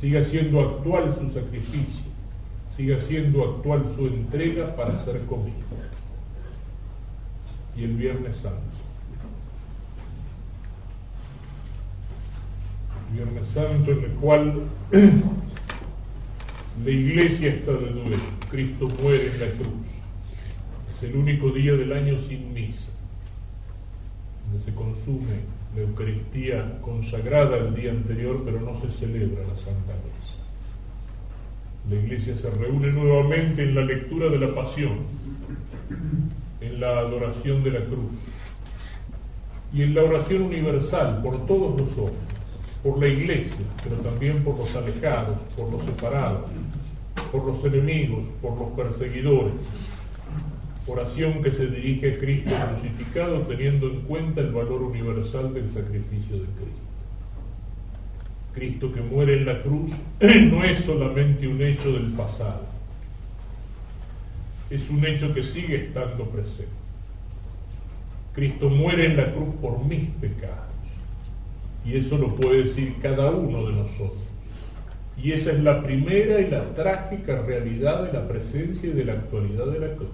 siga 0.00 0.24
siendo 0.24 0.60
actual 0.60 1.14
su 1.18 1.30
sacrificio, 1.30 2.04
siga 2.76 2.98
siendo 3.00 3.44
actual 3.44 3.84
su 3.96 4.06
entrega 4.06 4.74
para 4.76 5.04
ser 5.04 5.20
comido. 5.26 5.54
Y 7.76 7.84
el 7.84 7.96
Viernes 7.96 8.36
Santo 8.36 8.84
Viernes 13.14 13.48
Santo, 13.48 13.92
en 13.92 14.04
el 14.04 14.10
cual 14.12 14.62
la 16.82 16.90
iglesia 16.90 17.54
está 17.54 17.72
de 17.72 17.90
duelo. 17.90 18.22
Cristo 18.50 18.88
muere 19.00 19.28
en 19.28 19.40
la 19.40 19.46
cruz. 19.52 19.86
Es 20.96 21.02
el 21.04 21.16
único 21.16 21.50
día 21.50 21.74
del 21.74 21.92
año 21.92 22.18
sin 22.20 22.52
misa, 22.52 22.90
donde 24.46 24.64
se 24.64 24.74
consume 24.74 25.54
la 25.76 25.82
Eucaristía 25.82 26.80
consagrada 26.80 27.58
el 27.58 27.74
día 27.74 27.92
anterior, 27.92 28.42
pero 28.44 28.60
no 28.60 28.80
se 28.80 28.90
celebra 28.98 29.46
la 29.46 29.56
Santa 29.56 29.94
Misa. 30.02 30.38
La 31.88 31.96
iglesia 31.96 32.36
se 32.36 32.50
reúne 32.50 32.88
nuevamente 32.88 33.62
en 33.62 33.74
la 33.74 33.82
lectura 33.82 34.28
de 34.28 34.38
la 34.38 34.54
pasión, 34.54 34.98
en 36.60 36.80
la 36.80 36.98
adoración 36.98 37.62
de 37.62 37.70
la 37.70 37.80
cruz 37.80 38.12
y 39.72 39.82
en 39.82 39.94
la 39.94 40.02
oración 40.02 40.42
universal 40.42 41.20
por 41.22 41.46
todos 41.46 41.78
los 41.78 41.98
hombres 41.98 42.34
por 42.84 42.98
la 42.98 43.08
iglesia, 43.08 43.56
pero 43.82 43.96
también 43.96 44.44
por 44.44 44.58
los 44.58 44.76
alejados, 44.76 45.38
por 45.56 45.72
los 45.72 45.82
separados, 45.84 46.50
por 47.34 47.46
los 47.46 47.64
enemigos, 47.64 48.28
por 48.40 48.56
los 48.56 48.70
perseguidores. 48.74 49.54
Oración 50.86 51.42
que 51.42 51.50
se 51.50 51.66
dirige 51.66 52.12
a 52.12 52.18
Cristo 52.18 52.54
crucificado 52.54 53.38
teniendo 53.40 53.88
en 53.88 54.02
cuenta 54.02 54.40
el 54.40 54.52
valor 54.52 54.82
universal 54.82 55.52
del 55.52 55.68
sacrificio 55.70 56.36
de 56.36 56.44
Cristo. 56.44 56.84
Cristo 58.52 58.92
que 58.92 59.00
muere 59.00 59.38
en 59.38 59.46
la 59.46 59.62
cruz 59.64 59.90
no 60.20 60.62
es 60.62 60.84
solamente 60.84 61.48
un 61.48 61.60
hecho 61.60 61.90
del 61.90 62.12
pasado, 62.12 62.66
es 64.70 64.88
un 64.88 65.04
hecho 65.04 65.34
que 65.34 65.42
sigue 65.42 65.86
estando 65.86 66.26
presente. 66.26 66.68
Cristo 68.32 68.70
muere 68.70 69.06
en 69.06 69.16
la 69.16 69.32
cruz 69.32 69.56
por 69.60 69.84
mis 69.84 70.08
pecados 70.20 70.72
y 71.84 71.96
eso 71.96 72.16
lo 72.16 72.36
puede 72.36 72.62
decir 72.62 72.94
cada 73.02 73.32
uno 73.32 73.66
de 73.66 73.72
nosotros. 73.72 74.33
Y 75.22 75.32
esa 75.32 75.52
es 75.52 75.60
la 75.60 75.82
primera 75.82 76.40
y 76.40 76.50
la 76.50 76.74
trágica 76.74 77.42
realidad 77.42 78.04
de 78.04 78.12
la 78.12 78.26
presencia 78.26 78.88
y 78.88 78.92
de 78.92 79.04
la 79.04 79.12
actualidad 79.12 79.66
de 79.66 79.78
la 79.78 79.94
cruz. 79.94 80.10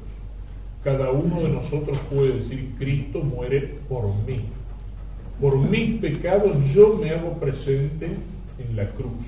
Cada 0.84 1.10
uno 1.10 1.42
de 1.42 1.48
nosotros 1.48 1.98
puede 2.10 2.38
decir, 2.38 2.74
Cristo 2.78 3.20
muere 3.20 3.76
por 3.88 4.04
mí. 4.26 4.40
Por 5.40 5.56
mis 5.58 6.00
pecados 6.00 6.56
yo 6.74 6.96
me 6.96 7.10
hago 7.10 7.38
presente 7.38 8.06
en 8.58 8.76
la 8.76 8.88
cruz. 8.90 9.24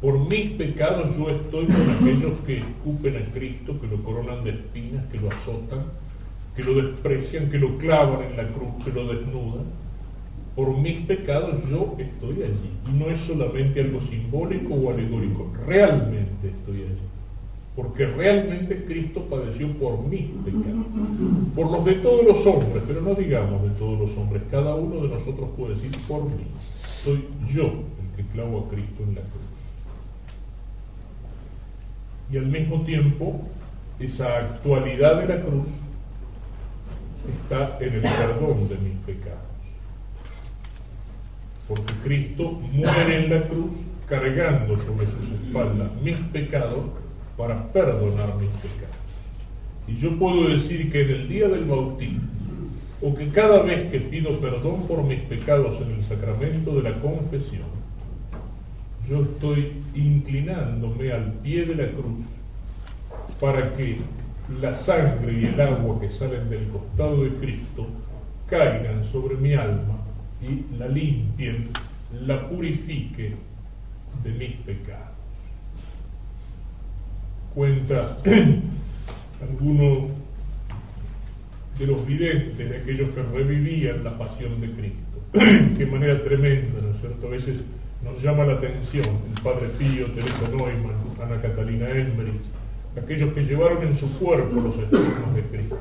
Por 0.00 0.18
mis 0.28 0.52
pecados 0.52 1.16
yo 1.16 1.30
estoy 1.30 1.66
con 1.66 1.90
aquellos 1.90 2.32
que 2.46 2.58
escupen 2.58 3.16
a 3.16 3.32
Cristo, 3.32 3.80
que 3.80 3.86
lo 3.86 4.02
coronan 4.02 4.44
de 4.44 4.50
espinas, 4.50 5.04
que 5.10 5.18
lo 5.18 5.30
azotan, 5.30 5.84
que 6.56 6.62
lo 6.62 6.74
desprecian, 6.74 7.50
que 7.50 7.58
lo 7.58 7.78
clavan 7.78 8.22
en 8.22 8.36
la 8.36 8.48
cruz, 8.48 8.84
que 8.84 8.92
lo 8.92 9.12
desnudan 9.12 9.64
por 10.58 10.76
mis 10.76 11.06
pecados 11.06 11.54
yo 11.70 11.94
estoy 11.98 12.42
allí. 12.42 12.70
Y 12.88 12.90
no 12.90 13.08
es 13.10 13.20
solamente 13.20 13.80
algo 13.80 14.00
simbólico 14.00 14.74
o 14.74 14.90
alegórico, 14.90 15.52
realmente 15.64 16.48
estoy 16.48 16.82
allí. 16.82 17.06
Porque 17.76 18.04
realmente 18.06 18.84
Cristo 18.84 19.22
padeció 19.30 19.72
por 19.74 20.00
mis 20.08 20.22
pecados, 20.44 20.86
por 21.54 21.70
los 21.70 21.84
de 21.84 21.94
todos 21.94 22.26
los 22.26 22.44
hombres, 22.44 22.82
pero 22.88 23.02
no 23.02 23.14
digamos 23.14 23.62
de 23.62 23.70
todos 23.78 24.00
los 24.00 24.18
hombres, 24.18 24.42
cada 24.50 24.74
uno 24.74 25.00
de 25.02 25.08
nosotros 25.10 25.48
puede 25.56 25.76
decir 25.76 25.92
por 26.08 26.24
mí. 26.24 26.42
Soy 27.04 27.24
yo 27.54 27.66
el 27.66 28.16
que 28.16 28.28
clavo 28.32 28.66
a 28.66 28.74
Cristo 28.74 29.04
en 29.04 29.14
la 29.14 29.20
cruz. 29.20 29.42
Y 32.32 32.36
al 32.36 32.46
mismo 32.46 32.82
tiempo, 32.82 33.42
esa 34.00 34.38
actualidad 34.38 35.20
de 35.20 35.36
la 35.36 35.40
cruz 35.40 35.68
está 37.44 37.78
en 37.78 37.94
el 37.94 38.00
perdón 38.00 38.68
de 38.68 38.76
mis 38.78 38.94
pecados 39.06 39.47
porque 41.68 41.92
Cristo 42.02 42.58
muere 42.72 43.24
en 43.24 43.30
la 43.30 43.42
cruz 43.42 43.72
cargando 44.08 44.78
sobre 44.78 45.06
sus 45.06 45.30
espaldas 45.32 45.90
mis 46.02 46.16
pecados 46.32 46.84
para 47.36 47.70
perdonar 47.72 48.34
mis 48.36 48.48
pecados. 48.62 48.96
Y 49.86 49.96
yo 49.98 50.18
puedo 50.18 50.48
decir 50.48 50.90
que 50.90 51.02
en 51.02 51.10
el 51.10 51.28
día 51.28 51.48
del 51.48 51.64
bautismo, 51.64 52.22
o 53.00 53.14
que 53.14 53.28
cada 53.28 53.62
vez 53.62 53.90
que 53.90 54.00
pido 54.00 54.40
perdón 54.40 54.86
por 54.88 55.04
mis 55.04 55.20
pecados 55.22 55.80
en 55.82 55.92
el 55.92 56.04
sacramento 56.04 56.74
de 56.80 56.90
la 56.90 57.00
confesión, 57.00 57.68
yo 59.08 59.22
estoy 59.22 59.72
inclinándome 59.94 61.12
al 61.12 61.32
pie 61.42 61.64
de 61.64 61.74
la 61.74 61.90
cruz 61.92 62.26
para 63.40 63.74
que 63.76 63.98
la 64.60 64.74
sangre 64.74 65.32
y 65.32 65.44
el 65.46 65.60
agua 65.60 66.00
que 66.00 66.10
salen 66.10 66.48
del 66.50 66.66
costado 66.68 67.24
de 67.24 67.30
Cristo 67.36 67.86
caigan 68.48 69.04
sobre 69.04 69.36
mi 69.36 69.54
alma 69.54 69.97
y 70.42 70.76
la 70.76 70.88
limpien, 70.88 71.68
la 72.26 72.48
purifique 72.48 73.34
de 74.22 74.32
mis 74.32 74.54
pecados. 74.56 75.16
Cuenta 77.54 78.18
alguno 79.42 80.08
de 81.78 81.86
los 81.86 82.06
videntes, 82.06 82.68
de 82.68 82.76
aquellos 82.76 83.14
que 83.14 83.22
revivían 83.22 84.04
la 84.04 84.16
pasión 84.18 84.60
de 84.60 84.70
Cristo. 84.72 84.98
Qué 85.78 85.86
manera 85.86 86.22
tremenda, 86.22 86.80
¿no 86.80 86.90
es 86.90 87.00
cierto? 87.00 87.26
A 87.26 87.30
veces 87.30 87.62
nos 88.02 88.22
llama 88.22 88.44
la 88.44 88.54
atención 88.54 89.06
el 89.06 89.42
Padre 89.42 89.68
Pío, 89.78 90.06
Teresa 90.12 90.48
Neumann, 90.48 90.96
Ana 91.22 91.40
Catalina 91.40 91.88
Emmerich, 91.90 92.42
aquellos 92.96 93.32
que 93.32 93.42
llevaron 93.42 93.86
en 93.86 93.96
su 93.96 94.18
cuerpo 94.18 94.60
los 94.60 94.78
estigmas 94.78 95.34
de 95.34 95.42
Cristo. 95.42 95.78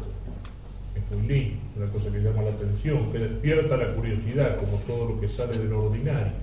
Es 0.96 1.17
muy 1.17 1.28
lindo, 1.28 1.62
una 1.78 1.92
cosa 1.92 2.12
que 2.12 2.20
llama 2.20 2.42
la 2.42 2.52
atención, 2.52 3.12
que 3.12 3.20
despierta 3.20 3.78
la 3.78 3.94
curiosidad, 3.94 4.58
como 4.58 4.78
todo 4.88 5.10
lo 5.10 5.22
que 5.22 5.30
sale 5.30 5.58
de 5.58 5.66
lo 5.66 5.86
ordinario, 5.86 6.34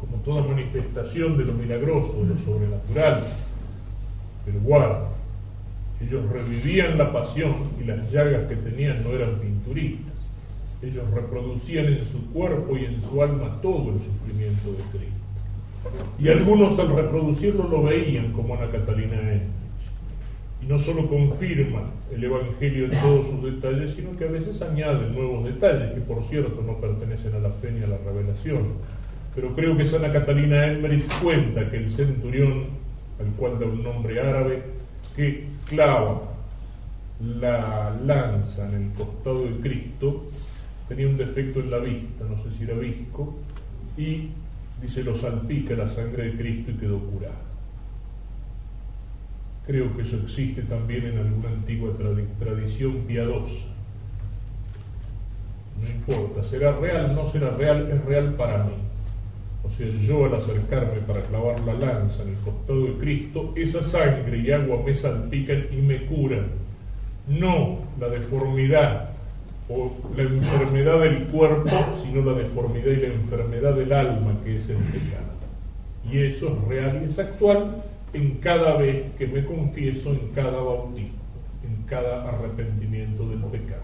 como 0.00 0.16
toda 0.22 0.42
manifestación 0.42 1.36
de 1.36 1.44
lo 1.44 1.52
milagroso, 1.52 2.22
de 2.22 2.34
lo 2.34 2.38
sobrenatural. 2.38 3.24
Pero 4.46 4.60
guarda, 4.60 5.08
ellos 6.00 6.30
revivían 6.30 6.96
la 6.96 7.12
pasión 7.12 7.54
y 7.80 7.84
las 7.84 8.10
llagas 8.10 8.48
que 8.48 8.56
tenían 8.56 9.02
no 9.04 9.10
eran 9.10 9.34
pinturistas. 9.40 10.14
Ellos 10.80 11.10
reproducían 11.10 11.86
en 11.86 12.06
su 12.06 12.32
cuerpo 12.32 12.76
y 12.76 12.84
en 12.84 13.02
su 13.02 13.22
alma 13.22 13.58
todo 13.60 13.92
el 13.92 14.00
sufrimiento 14.00 14.70
de 14.70 14.98
Cristo. 14.98 15.18
Y 16.18 16.28
algunos 16.28 16.78
al 16.78 16.94
reproducirlo 16.94 17.68
lo 17.68 17.82
veían 17.82 18.32
como 18.32 18.54
Ana 18.54 18.70
Catalina. 18.70 19.16
No 20.68 20.78
solo 20.78 21.08
confirman 21.08 21.84
el 22.12 22.22
Evangelio 22.22 22.84
en 22.84 22.90
todos 22.90 23.26
sus 23.28 23.42
detalles, 23.42 23.94
sino 23.94 24.14
que 24.18 24.26
a 24.26 24.30
veces 24.30 24.60
añaden 24.60 25.14
nuevos 25.14 25.42
detalles, 25.44 25.94
que 25.94 26.00
por 26.02 26.22
cierto 26.24 26.60
no 26.60 26.76
pertenecen 26.76 27.34
a 27.36 27.38
la 27.38 27.50
fe 27.52 27.72
ni 27.72 27.82
a 27.82 27.86
la 27.86 27.96
revelación. 27.96 28.74
Pero 29.34 29.54
creo 29.54 29.78
que 29.78 29.96
Ana 29.96 30.12
Catalina 30.12 30.66
Emmerich 30.66 31.06
cuenta 31.22 31.70
que 31.70 31.78
el 31.78 31.90
centurión, 31.90 32.64
al 33.18 33.28
cual 33.38 33.58
da 33.58 33.64
un 33.64 33.82
nombre 33.82 34.20
árabe, 34.20 34.62
que 35.16 35.44
clava 35.70 36.34
la 37.40 37.96
lanza 38.04 38.68
en 38.68 38.74
el 38.74 38.90
costado 38.92 39.44
de 39.44 39.56
Cristo, 39.60 40.26
tenía 40.86 41.08
un 41.08 41.16
defecto 41.16 41.60
en 41.60 41.70
la 41.70 41.78
vista, 41.78 42.26
no 42.28 42.42
sé 42.42 42.50
si 42.58 42.64
era 42.64 42.74
visco, 42.74 43.38
y 43.96 44.28
dice, 44.82 45.02
lo 45.02 45.16
salpica 45.16 45.74
la 45.74 45.88
sangre 45.88 46.24
de 46.24 46.36
Cristo 46.36 46.72
y 46.72 46.74
quedó 46.74 46.98
curado. 46.98 47.47
Creo 49.68 49.94
que 49.94 50.00
eso 50.00 50.16
existe 50.16 50.62
también 50.62 51.04
en 51.04 51.18
alguna 51.18 51.50
antigua 51.50 51.90
tradición 52.38 53.04
piadosa. 53.06 53.66
No 55.78 55.86
importa, 55.90 56.42
será 56.44 56.72
real, 56.78 57.14
no 57.14 57.30
será 57.30 57.50
real, 57.50 57.86
es 57.92 58.02
real 58.06 58.32
para 58.32 58.64
mí. 58.64 58.72
O 59.62 59.70
sea, 59.70 59.86
yo 59.86 60.24
al 60.24 60.36
acercarme 60.36 61.00
para 61.06 61.20
clavar 61.20 61.60
la 61.60 61.74
lanza 61.74 62.22
en 62.22 62.30
el 62.30 62.36
costado 62.36 62.82
de 62.82 62.94
Cristo, 62.94 63.52
esa 63.56 63.82
sangre 63.82 64.38
y 64.38 64.50
agua 64.50 64.82
me 64.86 64.94
salpican 64.94 65.66
y 65.70 65.76
me 65.82 66.06
curan. 66.06 66.46
No 67.28 67.80
la 68.00 68.08
deformidad 68.08 69.10
o 69.68 69.92
la 70.16 70.22
enfermedad 70.22 71.00
del 71.00 71.24
cuerpo, 71.24 71.68
sino 72.02 72.24
la 72.24 72.38
deformidad 72.38 72.92
y 72.92 73.00
la 73.00 73.08
enfermedad 73.08 73.74
del 73.74 73.92
alma 73.92 74.34
que 74.42 74.56
es 74.56 74.70
el 74.70 74.78
pecado. 74.78 75.28
Y 76.10 76.20
eso 76.20 76.56
es 76.56 76.68
real 76.68 77.02
y 77.02 77.10
es 77.10 77.18
actual 77.18 77.82
en 78.12 78.36
cada 78.36 78.76
vez 78.76 79.14
que 79.16 79.26
me 79.26 79.44
confieso, 79.44 80.12
en 80.12 80.28
cada 80.34 80.60
bautismo, 80.60 81.18
en 81.64 81.82
cada 81.86 82.28
arrepentimiento 82.28 83.28
del 83.28 83.40
pecado. 83.44 83.82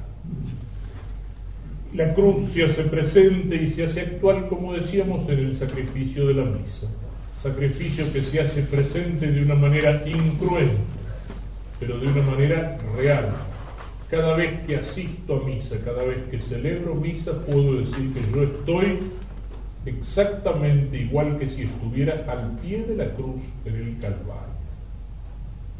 La 1.94 2.12
cruz 2.14 2.50
se 2.52 2.64
hace 2.64 2.84
presente 2.84 3.54
y 3.56 3.70
se 3.70 3.84
hace 3.84 4.00
actual, 4.00 4.48
como 4.48 4.72
decíamos, 4.72 5.28
en 5.28 5.38
el 5.38 5.56
sacrificio 5.56 6.26
de 6.26 6.34
la 6.34 6.44
misa. 6.44 6.88
Sacrificio 7.42 8.10
que 8.12 8.22
se 8.22 8.40
hace 8.40 8.62
presente 8.62 9.30
de 9.30 9.42
una 9.42 9.54
manera 9.54 10.02
incruenta, 10.06 10.80
pero 11.78 11.98
de 11.98 12.08
una 12.08 12.22
manera 12.22 12.78
real. 12.96 13.36
Cada 14.10 14.34
vez 14.34 14.66
que 14.66 14.76
asisto 14.76 15.36
a 15.36 15.46
misa, 15.46 15.76
cada 15.84 16.04
vez 16.04 16.18
que 16.30 16.38
celebro 16.38 16.94
misa, 16.94 17.32
puedo 17.46 17.74
decir 17.74 18.12
que 18.12 18.22
yo 18.32 18.42
estoy 18.42 18.98
exactamente 19.86 20.98
igual 20.98 21.38
que 21.38 21.48
si 21.48 21.62
estuviera 21.62 22.24
al 22.28 22.58
pie 22.58 22.84
de 22.84 22.96
la 22.96 23.10
cruz 23.14 23.42
en 23.64 23.74
el 23.74 23.98
Calvario. 23.98 24.54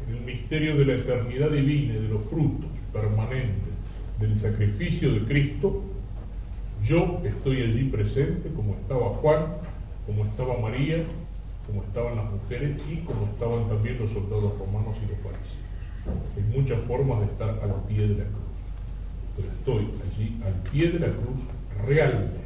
En 0.07 0.15
el 0.15 0.21
misterio 0.21 0.77
de 0.77 0.85
la 0.85 0.93
eternidad 0.93 1.49
divina 1.49 1.93
y 1.93 2.03
de 2.03 2.09
los 2.09 2.23
frutos 2.25 2.69
permanentes 2.93 3.73
del 4.19 4.35
sacrificio 4.37 5.11
de 5.11 5.21
Cristo, 5.21 5.83
yo 6.83 7.21
estoy 7.23 7.63
allí 7.63 7.85
presente 7.85 8.49
como 8.55 8.75
estaba 8.75 9.09
Juan, 9.15 9.45
como 10.05 10.25
estaba 10.25 10.59
María, 10.59 11.03
como 11.65 11.81
estaban 11.83 12.15
las 12.15 12.31
mujeres 12.31 12.77
y 12.91 12.97
como 12.97 13.25
estaban 13.25 13.67
también 13.67 13.97
los 13.99 14.11
soldados 14.11 14.57
romanos 14.59 14.95
y 15.03 15.09
los 15.09 15.19
fariseos. 15.19 15.65
Hay 16.37 16.43
muchas 16.59 16.79
formas 16.83 17.21
de 17.21 17.25
estar 17.25 17.49
al 17.49 17.73
pie 17.87 18.07
de 18.07 18.15
la 18.15 18.25
cruz, 18.25 18.55
pero 19.35 19.47
estoy 19.49 19.89
allí 20.05 20.37
al 20.45 20.71
pie 20.71 20.91
de 20.91 20.99
la 20.99 21.07
cruz 21.07 21.39
realmente. 21.87 22.44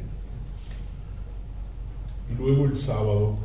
Y 2.30 2.42
luego 2.42 2.66
el 2.66 2.78
sábado, 2.78 3.36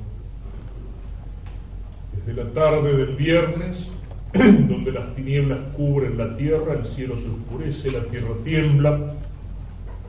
desde 2.16 2.44
la 2.44 2.50
tarde 2.52 2.96
del 2.96 3.16
viernes, 3.16 3.78
donde 4.34 4.92
las 4.92 5.16
tinieblas 5.16 5.60
cubren 5.76 6.18
la 6.18 6.36
tierra, 6.36 6.74
el 6.74 6.86
cielo 6.88 7.18
se 7.18 7.30
oscurece, 7.30 7.92
la 7.92 8.04
tierra 8.06 8.36
tiembla, 8.44 9.16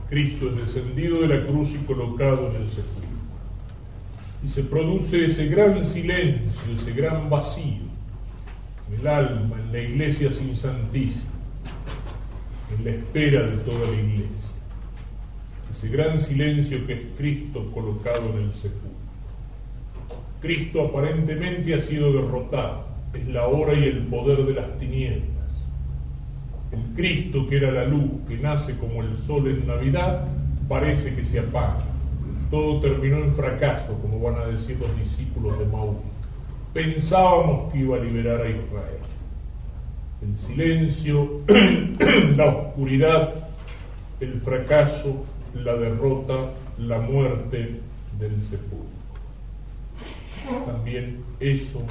Cristo 0.09 0.49
es 0.49 0.57
descendido 0.57 1.21
de 1.21 1.27
la 1.27 1.45
cruz 1.45 1.69
y 1.71 1.85
colocado 1.85 2.49
en 2.49 2.61
el 2.61 2.69
sepulcro. 2.69 3.07
Y 4.45 4.49
se 4.49 4.63
produce 4.63 5.25
ese 5.25 5.47
gran 5.47 5.85
silencio, 5.85 6.61
ese 6.79 6.91
gran 6.93 7.29
vacío 7.29 7.87
en 8.87 8.99
el 8.99 9.07
alma, 9.07 9.57
en 9.59 9.71
la 9.71 9.79
iglesia 9.79 10.31
sin 10.31 10.55
santísima, 10.55 11.31
en 12.77 12.85
la 12.85 12.91
espera 12.91 13.41
de 13.47 13.57
toda 13.57 13.87
la 13.87 13.95
iglesia. 13.95 14.46
Ese 15.77 15.89
gran 15.89 16.21
silencio 16.21 16.85
que 16.85 16.93
es 16.93 17.01
Cristo 17.17 17.71
colocado 17.71 18.29
en 18.35 18.45
el 18.45 18.53
sepulcro. 18.53 18.97
Cristo 20.41 20.85
aparentemente 20.87 21.73
ha 21.73 21.79
sido 21.79 22.11
derrotado, 22.13 22.85
es 23.13 23.27
la 23.27 23.47
hora 23.47 23.73
y 23.73 23.83
el 23.83 24.07
poder 24.07 24.37
de 24.45 24.53
las 24.53 24.77
tinieblas 24.77 25.37
el 26.71 26.95
Cristo 26.95 27.47
que 27.47 27.57
era 27.57 27.71
la 27.71 27.85
luz, 27.85 28.11
que 28.27 28.37
nace 28.37 28.75
como 28.77 29.01
el 29.01 29.15
sol 29.19 29.47
en 29.47 29.67
Navidad, 29.67 30.27
parece 30.67 31.15
que 31.15 31.23
se 31.23 31.39
apaga. 31.39 31.79
Todo 32.51 32.79
terminó 32.81 33.17
en 33.17 33.35
fracaso, 33.35 33.97
como 34.01 34.19
van 34.19 34.35
a 34.35 34.45
decir 34.45 34.77
los 34.79 34.95
discípulos 34.97 35.57
de 35.59 35.65
Maús. 35.65 35.97
Pensábamos 36.73 37.71
que 37.71 37.79
iba 37.79 37.97
a 37.97 37.99
liberar 37.99 38.41
a 38.41 38.49
Israel. 38.49 38.99
El 40.21 40.37
silencio, 40.37 41.41
la 42.35 42.45
oscuridad, 42.45 43.33
el 44.19 44.41
fracaso, 44.41 45.25
la 45.63 45.75
derrota, 45.75 46.51
la 46.77 46.99
muerte 46.99 47.81
del 48.19 48.41
sepulcro. 48.49 48.87
También 50.65 51.23
eso 51.39 51.81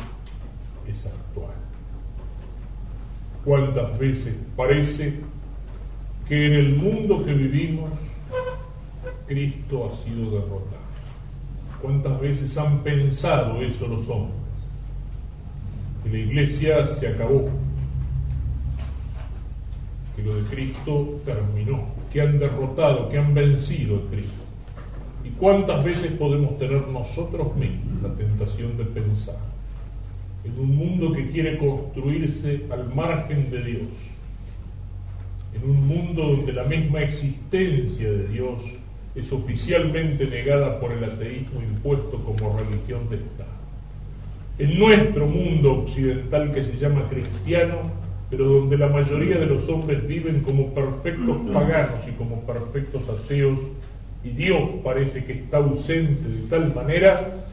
es 0.89 1.07
actual 1.07 1.67
cuántas 3.47 3.97
veces 3.97 4.35
parece 4.57 5.15
que 6.29 6.47
en 6.47 6.53
el 6.53 6.77
mundo 6.77 7.25
que 7.25 7.33
vivimos 7.33 7.91
Cristo 9.29 9.89
ha 9.89 10.05
sido 10.05 10.33
derrotado. 10.33 10.85
¿Cuántas 11.81 12.21
veces 12.21 12.59
han 12.59 12.83
pensado 12.83 13.63
eso 13.63 13.87
los 13.87 14.09
hombres? 14.09 14.37
Que 16.03 16.11
la 16.11 16.19
iglesia 16.19 16.87
se 16.99 17.09
acabó, 17.09 17.49
que 20.17 20.23
lo 20.23 20.37
de 20.37 20.43
Cristo 20.51 21.21
terminó, 21.25 21.87
que 22.17 22.23
han 22.23 22.39
derrotado, 22.39 23.11
que 23.11 23.19
han 23.19 23.35
vencido 23.35 23.97
a 23.97 24.11
Cristo. 24.11 24.43
¿Y 25.23 25.29
cuántas 25.33 25.85
veces 25.85 26.13
podemos 26.13 26.59
tener 26.59 26.89
nosotros 26.89 27.55
mismos 27.55 28.03
la 28.03 28.15
tentación 28.15 28.75
de 28.79 28.85
pensar? 28.87 29.37
en 30.47 30.61
un 30.61 30.77
mundo 30.77 31.13
que 31.13 31.29
quiere 31.31 31.59
construirse 31.59 32.63
al 32.71 32.95
margen 32.95 33.51
de 33.51 33.65
Dios, 33.65 33.89
en 35.55 35.71
un 35.71 35.89
mundo 35.89 36.23
donde 36.23 36.53
la 36.53 36.63
misma 36.65 37.01
existencia 37.01 38.11
de 38.11 38.29
Dios 38.29 38.61
es 39.17 39.33
oficialmente 39.33 40.25
negada 40.27 40.79
por 40.79 40.93
el 40.93 41.03
ateísmo 41.03 41.61
impuesto 41.61 42.23
como 42.23 42.57
religión 42.57 43.09
de 43.11 43.17
Estado. 43.17 43.57
En 44.59 44.79
nuestro 44.79 45.27
mundo 45.27 45.83
occidental 45.83 46.55
que 46.55 46.63
se 46.63 46.77
llama 46.79 47.09
cristiano, 47.11 47.91
pero 48.29 48.45
donde 48.45 48.77
la 48.77 48.89
mayoría 48.89 49.39
de 49.39 49.47
los 49.47 49.69
hombres 49.69 50.07
viven 50.07 50.41
como 50.41 50.75
perfectos 50.75 51.37
paganos 51.53 52.01
y 52.09 52.13
como 52.13 52.41
perfectos 52.41 53.09
ateos, 53.09 53.59
y 54.25 54.31
Dios 54.31 54.63
parece 54.83 55.25
que 55.25 55.35
está 55.35 55.59
ausente 55.59 56.29
de 56.29 56.49
tal 56.49 56.75
manera 56.75 57.45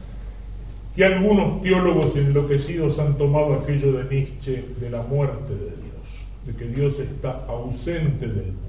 que 0.96 1.04
algunos 1.04 1.62
teólogos 1.62 2.16
enloquecidos 2.16 2.98
han 2.98 3.16
tomado 3.16 3.54
aquello 3.54 3.92
de 3.92 4.04
Nietzsche 4.04 4.64
de 4.80 4.90
la 4.90 5.02
muerte 5.02 5.52
de 5.54 5.70
Dios, 5.70 6.46
de 6.46 6.54
que 6.54 6.66
Dios 6.66 6.98
está 6.98 7.44
ausente 7.46 8.26
del 8.26 8.46
mundo, 8.46 8.60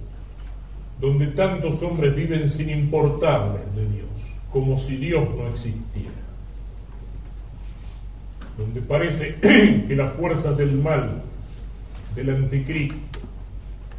donde 1.02 1.28
tantos 1.28 1.82
hombres 1.82 2.16
viven 2.16 2.50
sin 2.52 2.70
importarles 2.70 3.76
de 3.76 3.88
Dios, 3.88 4.10
como 4.52 4.78
si 4.78 4.98
Dios 4.98 5.28
no 5.36 5.48
existiera, 5.48 6.12
donde 8.58 8.82
parece 8.82 9.36
que 9.42 9.96
las 9.96 10.14
fuerzas 10.14 10.56
del 10.58 10.74
mal 10.74 11.24
del 12.16 12.30
anticristo, 12.30 13.20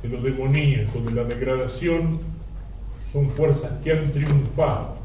de 0.03 0.09
lo 0.09 0.21
demoníaco, 0.21 1.01
de 1.01 1.11
la 1.13 1.25
degradación, 1.25 2.19
son 3.13 3.31
fuerzas 3.31 3.73
que 3.83 3.93
han 3.93 4.13
triunfado. 4.13 4.97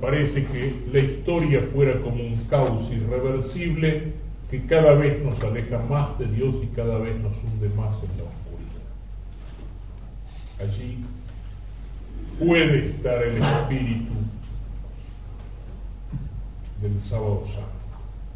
Parece 0.00 0.44
que 0.46 0.74
la 0.92 1.00
historia 1.00 1.62
fuera 1.72 2.00
como 2.00 2.22
un 2.22 2.36
caos 2.48 2.90
irreversible 2.92 4.12
que 4.50 4.64
cada 4.66 4.94
vez 4.94 5.22
nos 5.22 5.42
aleja 5.42 5.78
más 5.88 6.18
de 6.18 6.26
Dios 6.26 6.54
y 6.62 6.66
cada 6.68 6.98
vez 6.98 7.20
nos 7.20 7.36
hunde 7.44 7.68
más 7.70 7.94
en 8.02 8.16
la 8.16 8.24
oscuridad. 8.24 8.88
Allí 10.60 11.04
puede 12.38 12.90
estar 12.90 13.22
el 13.22 13.42
espíritu 13.42 14.14
del 16.80 17.02
sábado 17.08 17.44
santo, 17.46 17.68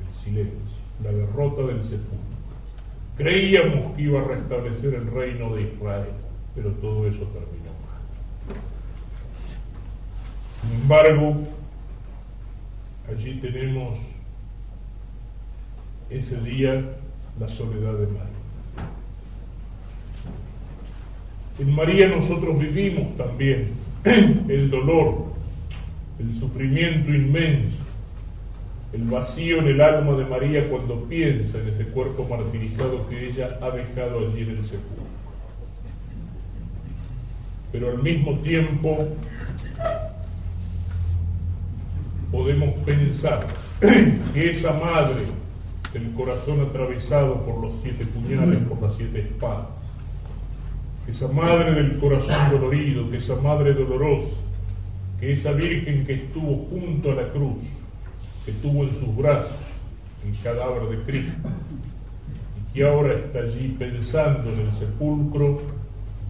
el 0.00 0.24
silencio, 0.24 0.78
la 1.02 1.12
derrota 1.12 1.62
del 1.62 1.82
sepulcro. 1.84 2.31
Creíamos 3.16 3.94
que 3.94 4.02
iba 4.02 4.20
a 4.20 4.24
restablecer 4.24 4.94
el 4.94 5.06
reino 5.10 5.54
de 5.54 5.62
Israel, 5.62 6.12
pero 6.54 6.70
todo 6.72 7.06
eso 7.06 7.24
terminó 7.24 7.72
mal. 7.86 8.56
Sin 10.60 10.80
embargo, 10.80 11.36
allí 13.08 13.34
tenemos 13.40 13.98
ese 16.08 16.40
día 16.40 16.82
la 17.38 17.48
soledad 17.48 17.94
de 17.94 18.06
María. 18.06 18.42
En 21.58 21.74
María 21.74 22.08
nosotros 22.08 22.58
vivimos 22.58 23.16
también 23.16 23.72
el 24.04 24.70
dolor, 24.70 25.26
el 26.18 26.34
sufrimiento 26.34 27.12
inmenso, 27.12 27.76
el 28.92 29.04
vacío 29.04 29.58
en 29.58 29.68
el 29.68 29.80
alma 29.80 30.12
de 30.16 30.24
María 30.26 30.68
cuando 30.68 31.04
piensa 31.04 31.58
en 31.58 31.68
ese 31.68 31.84
cuerpo 31.86 32.26
martirizado 32.28 33.08
que 33.08 33.28
ella 33.28 33.58
ha 33.62 33.70
dejado 33.70 34.18
allí 34.18 34.42
en 34.42 34.50
el 34.50 34.64
sepulcro. 34.64 35.02
Pero 37.72 37.90
al 37.90 38.02
mismo 38.02 38.38
tiempo 38.40 39.08
podemos 42.30 42.74
pensar 42.84 43.46
que 44.34 44.50
esa 44.50 44.74
madre 44.74 45.22
del 45.94 46.12
corazón 46.12 46.60
atravesado 46.60 47.44
por 47.46 47.62
los 47.62 47.74
siete 47.82 48.04
puñales, 48.06 48.58
por 48.68 48.82
las 48.82 48.94
siete 48.96 49.20
espadas, 49.20 49.68
que 51.06 51.12
esa 51.12 51.28
madre 51.28 51.72
del 51.72 51.98
corazón 51.98 52.50
dolorido, 52.50 53.10
que 53.10 53.16
esa 53.16 53.36
madre 53.36 53.72
dolorosa, 53.72 54.36
que 55.18 55.32
esa 55.32 55.52
virgen 55.52 56.04
que 56.04 56.14
estuvo 56.14 56.66
junto 56.68 57.12
a 57.12 57.14
la 57.14 57.28
cruz, 57.28 57.62
que 58.44 58.52
tuvo 58.52 58.84
en 58.84 58.94
sus 58.94 59.16
brazos 59.16 59.56
el 60.26 60.40
cadáver 60.42 60.88
de 60.88 61.04
Cristo 61.04 61.48
y 62.56 62.74
que 62.74 62.84
ahora 62.84 63.14
está 63.14 63.40
allí 63.40 63.74
pensando 63.78 64.52
en 64.52 64.60
el 64.60 64.72
sepulcro, 64.78 65.60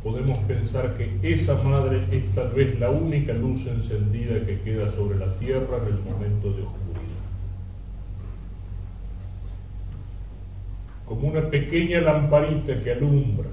podemos 0.03 0.39
pensar 0.41 0.97
que 0.97 1.19
esa 1.23 1.63
madre 1.63 2.05
es 2.11 2.35
tal 2.35 2.49
vez 2.51 2.79
la 2.81 2.91
única 2.91 3.33
luz 3.33 3.67
encendida 3.67 4.45
que 4.45 4.61
queda 4.61 4.91
sobre 4.93 5.19
la 5.19 5.33
tierra 5.39 5.79
en 5.79 5.95
el 5.95 6.01
momento 6.01 6.53
de 6.53 6.63
oscuridad. 6.63 7.03
Como 11.07 11.29
una 11.29 11.49
pequeña 11.51 12.01
lamparita 12.01 12.83
que 12.83 12.93
alumbra 12.93 13.49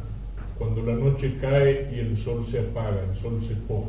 cuando 0.58 0.82
la 0.82 0.94
noche 0.94 1.38
cae 1.40 1.90
y 1.94 2.00
el 2.00 2.18
sol 2.18 2.46
se 2.50 2.60
apaga, 2.60 3.04
el 3.10 3.16
sol 3.18 3.40
se 3.48 3.56
pone. 3.56 3.88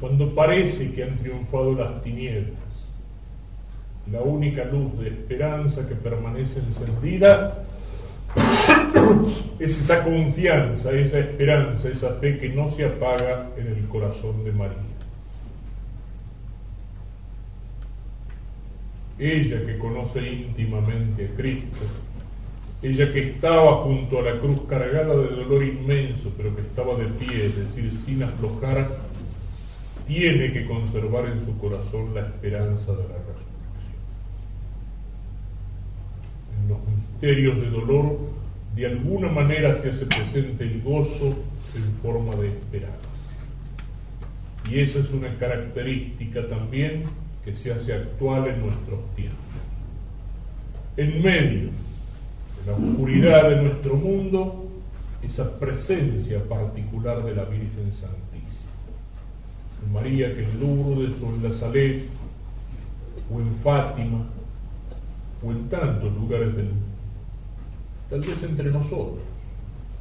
Cuando 0.00 0.34
parece 0.34 0.92
que 0.92 1.04
han 1.04 1.18
triunfado 1.18 1.74
las 1.74 2.02
tinieblas, 2.02 2.71
la 4.10 4.20
única 4.20 4.64
luz 4.64 4.98
de 4.98 5.08
esperanza 5.08 5.86
que 5.88 5.94
permanece 5.94 6.58
encendida 6.58 7.64
es 9.58 9.80
esa 9.80 10.02
confianza, 10.04 10.90
esa 10.92 11.18
esperanza, 11.18 11.88
esa 11.88 12.14
fe 12.14 12.38
que 12.38 12.48
no 12.48 12.70
se 12.70 12.84
apaga 12.84 13.50
en 13.56 13.66
el 13.68 13.86
corazón 13.88 14.44
de 14.44 14.52
María. 14.52 14.76
Ella 19.18 19.64
que 19.64 19.78
conoce 19.78 20.20
íntimamente 20.20 21.26
a 21.26 21.36
Cristo, 21.36 21.86
ella 22.82 23.12
que 23.12 23.30
estaba 23.30 23.76
junto 23.84 24.18
a 24.18 24.22
la 24.22 24.40
cruz 24.40 24.62
cargada 24.68 25.14
de 25.14 25.28
dolor 25.36 25.62
inmenso, 25.62 26.32
pero 26.36 26.54
que 26.56 26.62
estaba 26.62 26.96
de 26.96 27.06
pie, 27.06 27.46
es 27.46 27.56
decir, 27.56 27.92
sin 28.04 28.22
aflojar, 28.24 28.98
tiene 30.06 30.52
que 30.52 30.66
conservar 30.66 31.26
en 31.26 31.44
su 31.44 31.56
corazón 31.58 32.12
la 32.14 32.22
esperanza 32.22 32.90
de 32.92 33.02
la 33.02 33.18
resurrección. 33.18 33.52
En 36.60 36.61
los 36.72 36.88
misterios 36.88 37.56
de 37.60 37.70
dolor, 37.70 38.18
de 38.74 38.86
alguna 38.86 39.28
manera 39.28 39.80
se 39.82 39.90
hace 39.90 40.06
presente 40.06 40.64
el 40.64 40.82
gozo 40.82 41.36
en 41.74 41.94
forma 42.02 42.34
de 42.36 42.48
esperanza. 42.48 42.98
Y 44.70 44.80
esa 44.80 45.00
es 45.00 45.10
una 45.10 45.36
característica 45.38 46.48
también 46.48 47.04
que 47.44 47.54
se 47.54 47.72
hace 47.72 47.92
actual 47.92 48.46
en 48.48 48.60
nuestros 48.60 49.00
tiempos. 49.14 49.38
En 50.96 51.22
medio 51.22 51.70
de 51.70 52.66
la 52.66 52.72
oscuridad 52.72 53.50
de 53.50 53.62
nuestro 53.62 53.96
mundo, 53.96 54.68
esa 55.22 55.58
presencia 55.58 56.42
particular 56.44 57.24
de 57.24 57.34
la 57.34 57.44
Virgen 57.44 57.92
Santísima. 57.92 58.22
María 59.92 60.34
que 60.34 60.44
en 60.44 60.60
Lourdes 60.60 61.20
o 61.20 61.26
en 61.26 61.42
la 61.42 61.58
Salet 61.58 62.04
o 63.32 63.40
en 63.40 63.54
Fátima 63.62 64.26
o 65.44 65.50
en 65.50 65.68
tantos 65.68 66.14
lugares 66.14 66.54
del 66.56 66.66
mundo. 66.66 66.86
Tal 68.10 68.20
vez 68.20 68.42
entre 68.42 68.70
nosotros. 68.70 69.22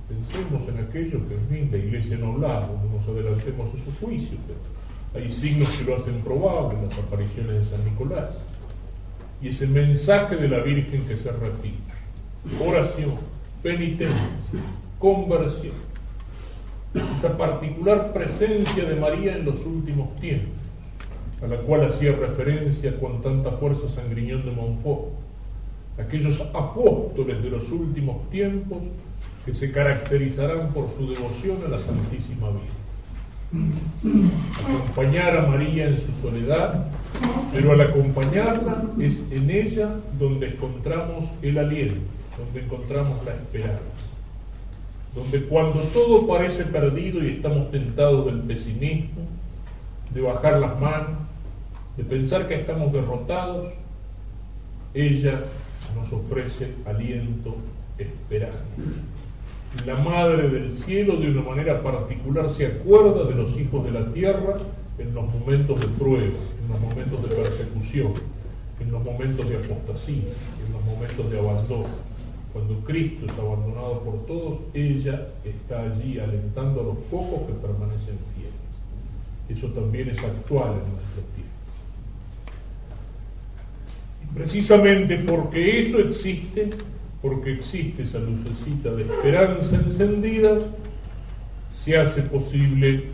Pensemos 0.08 0.68
en 0.68 0.80
aquello 0.80 1.26
que 1.30 1.36
en 1.36 1.48
fin 1.48 1.70
la 1.72 1.78
iglesia 1.78 2.18
no 2.18 2.34
hablamos, 2.34 2.84
no 2.84 2.98
nos 2.98 3.08
adelantemos 3.08 3.70
a 3.70 3.86
su 3.86 4.06
juicio, 4.06 4.38
pero 4.46 5.24
hay 5.24 5.32
signos 5.32 5.70
que 5.78 5.86
lo 5.86 5.96
hacen 5.96 6.22
probable, 6.22 6.80
las 6.86 6.98
apariciones 7.00 7.62
de 7.62 7.78
San 7.78 7.86
Nicolás. 7.86 8.36
Y 9.42 9.48
ese 9.48 9.68
mensaje 9.68 10.36
de 10.36 10.50
la 10.50 10.60
Virgen 10.60 11.08
que 11.08 11.16
se 11.16 11.32
repite, 11.32 11.78
oración, 12.62 13.16
penitencia, 13.64 14.60
conversión, 15.00 15.76
esa 17.18 17.38
particular 17.38 18.12
presencia 18.12 18.84
de 18.84 18.96
María 18.96 19.38
en 19.38 19.46
los 19.46 19.66
últimos 19.66 20.14
tiempos, 20.18 20.52
a 21.42 21.48
la 21.48 21.58
cual 21.62 21.90
hacía 21.90 22.12
referencia 22.12 23.00
con 23.00 23.22
tanta 23.22 23.52
fuerza 23.52 23.88
San 23.96 24.10
Griñón 24.10 24.46
de 24.46 24.52
Montfort, 24.52 25.14
aquellos 25.98 26.40
apóstoles 26.54 27.42
de 27.44 27.50
los 27.50 27.70
últimos 27.72 28.30
tiempos 28.30 28.80
que 29.46 29.54
se 29.54 29.72
caracterizarán 29.72 30.70
por 30.74 30.90
su 30.98 31.10
devoción 31.10 31.58
a 31.66 31.70
la 31.70 31.80
Santísima 31.80 32.50
Virgen. 32.50 32.82
Acompañar 34.64 35.38
a 35.38 35.48
María 35.48 35.88
en 35.88 35.98
su 35.98 36.12
soledad, 36.22 36.86
pero 37.52 37.74
al 37.74 37.82
acompañarla 37.82 38.84
es 39.00 39.22
en 39.32 39.50
ella 39.50 39.96
donde 40.18 40.50
encontramos 40.50 41.30
el 41.42 41.58
aliento, 41.58 42.00
donde 42.38 42.62
encontramos 42.62 43.26
la 43.26 43.34
esperanza, 43.34 43.82
donde 45.14 45.44
cuando 45.44 45.82
todo 45.90 46.28
parece 46.28 46.64
perdido 46.66 47.22
y 47.24 47.32
estamos 47.32 47.72
tentados 47.72 48.26
del 48.28 48.40
pesimismo, 48.42 49.24
de 50.14 50.22
bajar 50.22 50.60
las 50.60 50.80
manos, 50.80 51.18
de 51.98 52.04
pensar 52.04 52.48
que 52.48 52.56
estamos 52.56 52.94
derrotados, 52.94 53.68
ella 54.94 55.42
nos 55.96 56.12
ofrece 56.12 56.74
aliento, 56.86 57.56
esperanza. 57.98 58.64
La 59.86 59.96
Madre 59.96 60.50
del 60.50 60.78
Cielo 60.80 61.18
de 61.18 61.32
una 61.32 61.42
manera 61.42 61.82
particular 61.82 62.54
se 62.56 62.68
acuerda 62.68 63.24
de 63.26 63.36
los 63.36 63.58
hijos 63.58 63.84
de 63.86 63.92
la 63.92 64.12
tierra 64.12 64.58
en 64.98 65.14
los 65.14 65.26
momentos 65.34 65.80
de 65.80 65.88
prueba, 65.88 66.26
en 66.62 66.68
los 66.70 66.80
momentos 66.80 67.22
de 67.24 67.36
persecución, 67.36 68.14
en 68.80 68.92
los 68.92 69.04
momentos 69.04 69.50
de 69.50 69.56
apostasía, 69.58 70.34
en 70.66 70.74
los 70.74 70.84
momentos 70.86 71.32
de 71.32 71.40
abandono. 71.40 72.12
Cuando 72.52 72.80
Cristo 72.82 73.26
es 73.26 73.40
abandonado 73.40 74.02
por 74.02 74.26
todos, 74.26 74.60
ella 74.74 75.30
está 75.46 75.84
allí 75.84 76.20
alentando 76.20 76.82
a 76.82 76.84
los 76.84 76.98
pocos 77.10 77.48
que 77.48 77.54
permanecen 77.54 78.18
fieles. 78.36 78.52
Eso 79.48 79.68
también 79.68 80.10
es 80.10 80.18
actual 80.18 80.74
en 80.74 80.92
nuestro 80.92 81.22
tiempo. 81.34 81.52
Precisamente 84.34 85.18
porque 85.18 85.80
eso 85.80 86.00
existe, 86.00 86.70
porque 87.22 87.54
existe 87.54 88.04
esa 88.04 88.20
lucecita 88.20 88.92
de 88.92 89.04
esperanza 89.04 89.76
encendida, 89.76 90.58
se 91.84 91.98
hace 91.98 92.22
posible 92.24 93.08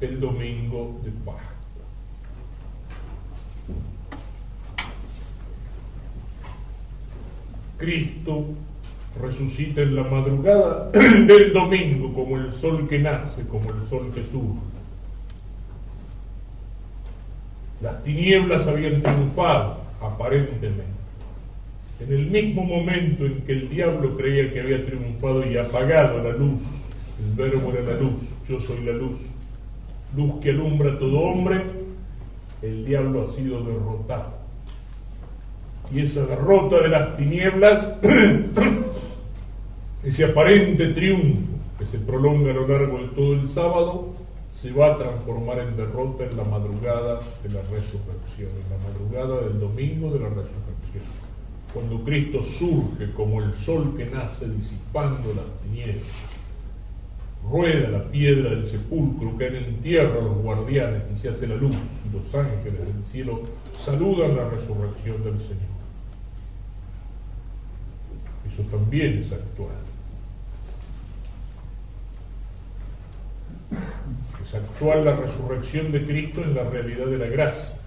el 0.00 0.20
domingo 0.20 1.00
de 1.02 1.10
Pascua. 1.24 1.42
Cristo 7.78 8.46
resucita 9.20 9.80
en 9.82 9.96
la 9.96 10.04
madrugada 10.04 10.90
del 10.92 11.52
domingo 11.54 12.12
como 12.12 12.36
el 12.36 12.52
sol 12.52 12.86
que 12.88 12.98
nace, 12.98 13.42
como 13.46 13.70
el 13.70 13.88
sol 13.88 14.10
que 14.14 14.24
surge. 14.24 14.60
Las 17.80 18.02
tinieblas 18.02 18.66
habían 18.66 19.00
triunfado 19.02 19.85
aparentemente. 20.00 20.84
en 22.00 22.12
el 22.12 22.26
mismo 22.26 22.64
momento 22.64 23.24
en 23.24 23.40
que 23.42 23.52
el 23.52 23.68
diablo 23.70 24.16
creía 24.16 24.52
que 24.52 24.60
había 24.60 24.84
triunfado 24.84 25.50
y 25.50 25.56
apagado 25.56 26.22
la 26.22 26.36
luz, 26.36 26.60
el 27.18 27.34
verbo 27.34 27.72
era 27.72 27.94
la 27.94 28.00
luz, 28.00 28.20
yo 28.48 28.60
soy 28.60 28.84
la 28.84 28.92
luz, 28.92 29.18
luz 30.14 30.40
que 30.40 30.50
alumbra 30.50 30.92
a 30.92 30.98
todo 30.98 31.20
hombre, 31.20 31.62
el 32.62 32.84
diablo 32.84 33.28
ha 33.28 33.34
sido 33.34 33.64
derrotado. 33.64 34.36
Y 35.92 36.00
esa 36.00 36.26
derrota 36.26 36.82
de 36.82 36.88
las 36.88 37.16
tinieblas, 37.16 37.94
ese 40.04 40.24
aparente 40.24 40.88
triunfo 40.88 41.56
que 41.78 41.86
se 41.86 41.98
prolonga 41.98 42.50
a 42.50 42.54
lo 42.54 42.66
largo 42.66 42.98
de 42.98 43.08
todo 43.08 43.34
el 43.34 43.48
sábado, 43.48 44.14
se 44.66 44.72
va 44.72 44.94
a 44.94 44.98
transformar 44.98 45.60
en 45.60 45.76
derrota 45.76 46.24
en 46.24 46.36
la 46.36 46.44
madrugada 46.44 47.20
de 47.42 47.48
la 47.50 47.62
resurrección, 47.62 48.50
en 48.50 48.70
la 48.70 48.78
madrugada 48.78 49.46
del 49.46 49.60
domingo 49.60 50.10
de 50.10 50.18
la 50.18 50.28
resurrección. 50.28 51.04
Cuando 51.72 52.02
Cristo 52.04 52.42
surge 52.58 53.12
como 53.12 53.42
el 53.42 53.54
sol 53.64 53.94
que 53.96 54.06
nace 54.06 54.48
disipando 54.48 55.34
las 55.34 55.46
tinieblas, 55.62 56.02
rueda 57.48 57.90
la 57.90 58.04
piedra 58.10 58.50
del 58.50 58.66
sepulcro, 58.68 59.36
caen 59.36 59.56
en 59.56 59.76
tierra 59.82 60.20
los 60.20 60.38
guardianes 60.38 61.02
y 61.14 61.20
se 61.20 61.28
hace 61.28 61.46
la 61.46 61.54
luz, 61.54 61.76
y 62.04 62.16
los 62.16 62.34
ángeles 62.34 62.80
del 62.80 63.04
cielo 63.04 63.42
saludan 63.84 64.36
la 64.36 64.48
resurrección 64.48 65.22
del 65.22 65.38
Señor. 65.38 65.76
Eso 68.52 68.62
también 68.70 69.18
es 69.18 69.32
actual. 69.32 69.76
Es 74.46 74.54
actual 74.54 75.04
la 75.04 75.16
resurrección 75.16 75.90
de 75.90 76.04
Cristo 76.04 76.40
en 76.40 76.54
la 76.54 76.62
realidad 76.62 77.06
de 77.06 77.18
la 77.18 77.26
gracia. 77.26 77.80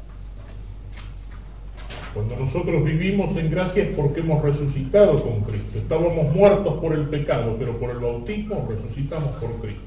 Cuando 2.14 2.36
nosotros 2.36 2.84
vivimos 2.84 3.38
en 3.38 3.49
gracia 3.49 3.84
es 3.84 3.95
porque 3.95 4.20
hemos 4.20 4.43
resucitado 4.43 5.24
con 5.24 5.41
Cristo. 5.41 5.78
Estábamos 5.78 6.36
muertos 6.36 6.74
por 6.82 6.93
el 6.93 7.07
pecado, 7.07 7.55
pero 7.57 7.78
por 7.78 7.91
el 7.91 7.99
bautismo 7.99 8.68
resucitamos 8.68 9.32
por 9.38 9.51
Cristo. 9.62 9.84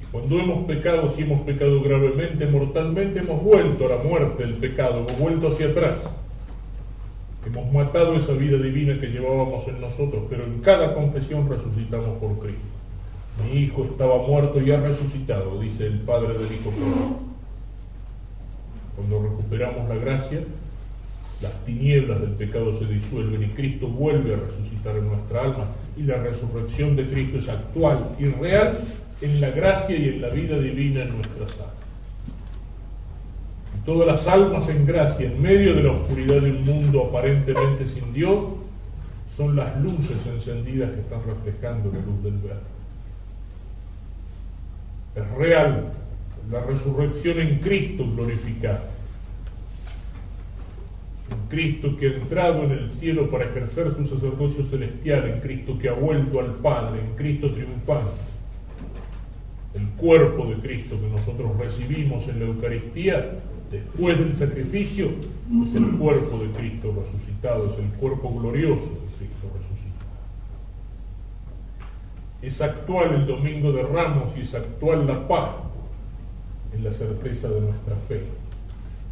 Y 0.00 0.04
cuando 0.12 0.38
hemos 0.38 0.66
pecado, 0.66 1.12
si 1.16 1.22
hemos 1.22 1.40
pecado 1.40 1.82
gravemente, 1.82 2.46
mortalmente, 2.46 3.20
hemos 3.20 3.42
vuelto 3.42 3.86
a 3.86 3.96
la 3.96 4.04
muerte 4.04 4.44
del 4.44 4.54
pecado, 4.54 5.00
hemos 5.00 5.18
vuelto 5.18 5.48
hacia 5.48 5.66
atrás. 5.66 5.98
Hemos 7.44 7.72
matado 7.72 8.14
esa 8.14 8.34
vida 8.34 8.58
divina 8.58 9.00
que 9.00 9.08
llevábamos 9.08 9.66
en 9.66 9.80
nosotros, 9.80 10.24
pero 10.28 10.44
en 10.44 10.60
cada 10.60 10.94
confesión 10.94 11.48
resucitamos 11.48 12.18
por 12.18 12.38
Cristo. 12.38 12.75
Mi 13.42 13.60
hijo 13.60 13.84
estaba 13.84 14.26
muerto 14.26 14.60
y 14.60 14.70
ha 14.70 14.80
resucitado, 14.80 15.60
dice 15.60 15.86
el 15.86 16.00
Padre 16.00 16.38
del 16.38 16.52
Hijo 16.52 16.72
Cuando 18.96 19.22
recuperamos 19.22 19.88
la 19.88 19.94
gracia, 19.96 20.40
las 21.42 21.52
tinieblas 21.66 22.20
del 22.22 22.30
pecado 22.30 22.78
se 22.78 22.86
disuelven 22.86 23.42
y 23.42 23.48
Cristo 23.48 23.88
vuelve 23.88 24.34
a 24.34 24.38
resucitar 24.38 24.96
en 24.96 25.08
nuestra 25.08 25.42
alma. 25.42 25.66
Y 25.98 26.04
la 26.04 26.16
resurrección 26.16 26.96
de 26.96 27.06
Cristo 27.06 27.38
es 27.38 27.48
actual 27.48 28.16
y 28.18 28.26
real 28.26 28.78
en 29.20 29.40
la 29.40 29.50
gracia 29.50 29.96
y 29.96 30.08
en 30.08 30.22
la 30.22 30.28
vida 30.30 30.58
divina 30.58 31.02
en 31.02 31.10
nuestras 31.10 31.52
almas. 31.52 31.74
Y 33.76 33.84
todas 33.84 34.06
las 34.06 34.26
almas 34.26 34.66
en 34.70 34.86
gracia, 34.86 35.26
en 35.26 35.42
medio 35.42 35.74
de 35.74 35.82
la 35.82 35.92
oscuridad 35.92 36.40
de 36.40 36.52
un 36.52 36.64
mundo 36.64 37.04
aparentemente 37.10 37.84
sin 37.84 38.14
Dios, 38.14 38.44
son 39.36 39.56
las 39.56 39.78
luces 39.82 40.16
encendidas 40.26 40.90
que 40.92 41.00
están 41.00 41.20
reflejando 41.26 41.92
la 41.92 42.00
luz 42.00 42.22
del 42.22 42.38
verbo 42.38 42.75
es 45.16 45.30
real, 45.30 45.92
la 46.50 46.60
resurrección 46.60 47.40
en 47.40 47.58
Cristo 47.60 48.04
glorificado. 48.14 48.84
En 51.30 51.48
Cristo 51.48 51.96
que 51.96 52.06
ha 52.06 52.12
entrado 52.16 52.64
en 52.64 52.72
el 52.72 52.90
cielo 52.90 53.30
para 53.30 53.46
ejercer 53.46 53.92
su 53.94 54.06
sacerdocio 54.06 54.64
celestial, 54.66 55.28
en 55.28 55.40
Cristo 55.40 55.78
que 55.78 55.88
ha 55.88 55.94
vuelto 55.94 56.38
al 56.38 56.54
Padre, 56.56 57.00
en 57.00 57.16
Cristo 57.16 57.50
triunfante. 57.52 58.20
El 59.74 59.86
cuerpo 59.96 60.46
de 60.46 60.56
Cristo 60.56 61.00
que 61.00 61.08
nosotros 61.08 61.56
recibimos 61.58 62.28
en 62.28 62.40
la 62.40 62.46
Eucaristía, 62.46 63.38
después 63.70 64.18
del 64.18 64.36
sacrificio, 64.36 65.08
es 65.66 65.74
el 65.74 65.90
cuerpo 65.98 66.38
de 66.38 66.50
Cristo 66.50 66.94
resucitado, 66.94 67.70
es 67.72 67.78
el 67.78 67.90
cuerpo 67.98 68.32
glorioso 68.38 68.84
de 68.84 69.16
Cristo 69.18 69.50
resucitado. 69.54 69.76
Es 72.46 72.62
actual 72.62 73.12
el 73.12 73.26
Domingo 73.26 73.72
de 73.72 73.82
Ramos 73.82 74.32
y 74.36 74.42
es 74.42 74.54
actual 74.54 75.04
la 75.04 75.26
paz 75.26 75.50
en 76.72 76.84
la 76.84 76.92
certeza 76.92 77.48
de 77.48 77.60
nuestra 77.60 77.96
fe. 78.06 78.22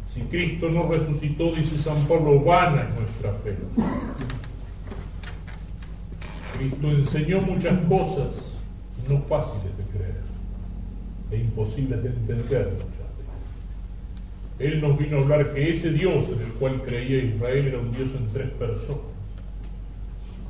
Si 0.07 0.21
Cristo 0.21 0.69
no 0.69 0.87
resucitó, 0.87 1.53
dice 1.53 1.77
San 1.77 2.07
Pablo, 2.07 2.39
vana 2.39 2.83
es 2.83 2.95
nuestra 2.95 3.33
fe. 3.43 3.57
Cristo 6.57 6.89
enseñó 6.89 7.41
muchas 7.41 7.77
cosas 7.89 8.29
no 9.09 9.21
fáciles 9.23 9.77
de 9.77 9.83
creer 9.97 10.21
e 11.31 11.35
imposibles 11.35 12.03
de 12.03 12.09
entender 12.11 12.67
muchas 12.71 12.87
veces. 12.87 14.59
Él 14.59 14.79
nos 14.79 14.97
vino 14.97 15.17
a 15.17 15.21
hablar 15.23 15.53
que 15.53 15.71
ese 15.71 15.91
Dios 15.91 16.29
en 16.29 16.39
el 16.39 16.53
cual 16.53 16.81
creía 16.83 17.21
Israel 17.21 17.67
era 17.67 17.79
un 17.79 17.91
Dios 17.91 18.11
en 18.15 18.31
tres 18.31 18.49
personas 18.51 19.14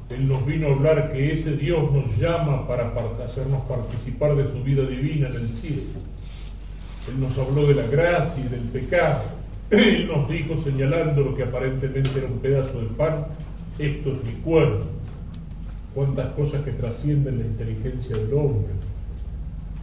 él 0.09 0.27
nos 0.27 0.45
vino 0.45 0.67
a 0.67 0.71
hablar 0.71 1.11
que 1.11 1.33
ese 1.33 1.57
Dios 1.57 1.91
nos 1.91 2.15
llama 2.17 2.67
para 2.67 2.93
hacernos 3.25 3.63
participar 3.63 4.35
de 4.35 4.45
su 4.45 4.63
vida 4.63 4.83
divina 4.85 5.29
en 5.29 5.35
el 5.35 5.49
cielo. 5.53 5.81
Él 7.09 7.19
nos 7.19 7.37
habló 7.37 7.65
de 7.65 7.75
la 7.75 7.87
gracia 7.87 8.43
y 8.43 8.47
del 8.47 8.61
pecado. 8.61 9.23
Él 9.71 10.07
nos 10.07 10.29
dijo, 10.29 10.57
señalando 10.57 11.21
lo 11.21 11.35
que 11.35 11.43
aparentemente 11.43 12.19
era 12.19 12.27
un 12.27 12.39
pedazo 12.39 12.81
de 12.81 12.87
pan, 12.87 13.25
esto 13.79 14.11
es 14.11 14.23
mi 14.23 14.33
cuerpo. 14.43 14.85
Cuántas 15.95 16.33
cosas 16.33 16.63
que 16.63 16.71
trascienden 16.71 17.39
la 17.39 17.45
inteligencia 17.45 18.15
del 18.15 18.33
hombre, 18.33 18.73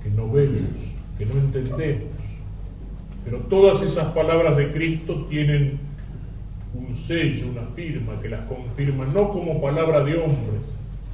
que 0.05 0.11
no 0.11 0.31
vemos, 0.31 0.71
que 1.19 1.27
no 1.27 1.33
entendemos. 1.33 2.13
Pero 3.25 3.39
todas 3.39 3.83
esas 3.83 4.13
palabras 4.13 4.57
de 4.57 4.73
Cristo 4.73 5.27
tienen 5.29 5.81
un 6.75 6.97
sello, 7.07 7.51
una 7.51 7.67
firma 7.75 8.21
que 8.21 8.29
las 8.29 8.47
confirma 8.47 9.05
no 9.07 9.31
como 9.31 9.61
palabra 9.61 10.05
de 10.05 10.17
hombres, 10.17 10.63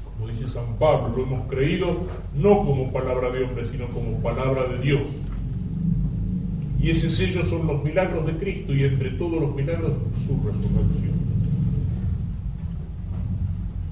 como 0.05 0.29
dice 0.29 0.49
San 0.49 0.77
Pablo, 0.79 1.17
lo 1.17 1.23
hemos 1.23 1.49
creído 1.49 2.07
no 2.35 2.59
como 2.65 2.93
palabra 2.93 3.31
de 3.31 3.45
hombres, 3.45 3.69
sino 3.71 3.87
como 3.89 4.21
palabra 4.21 4.67
de 4.69 4.79
Dios. 4.79 5.03
Y 6.81 6.91
ese 6.91 7.11
sello 7.11 7.45
son 7.45 7.67
los 7.67 7.83
milagros 7.83 8.27
de 8.27 8.35
Cristo 8.35 8.73
y 8.73 8.85
entre 8.85 9.11
todos 9.13 9.41
los 9.41 9.55
milagros 9.55 9.93
su 10.27 10.37
resurrección. 10.45 11.19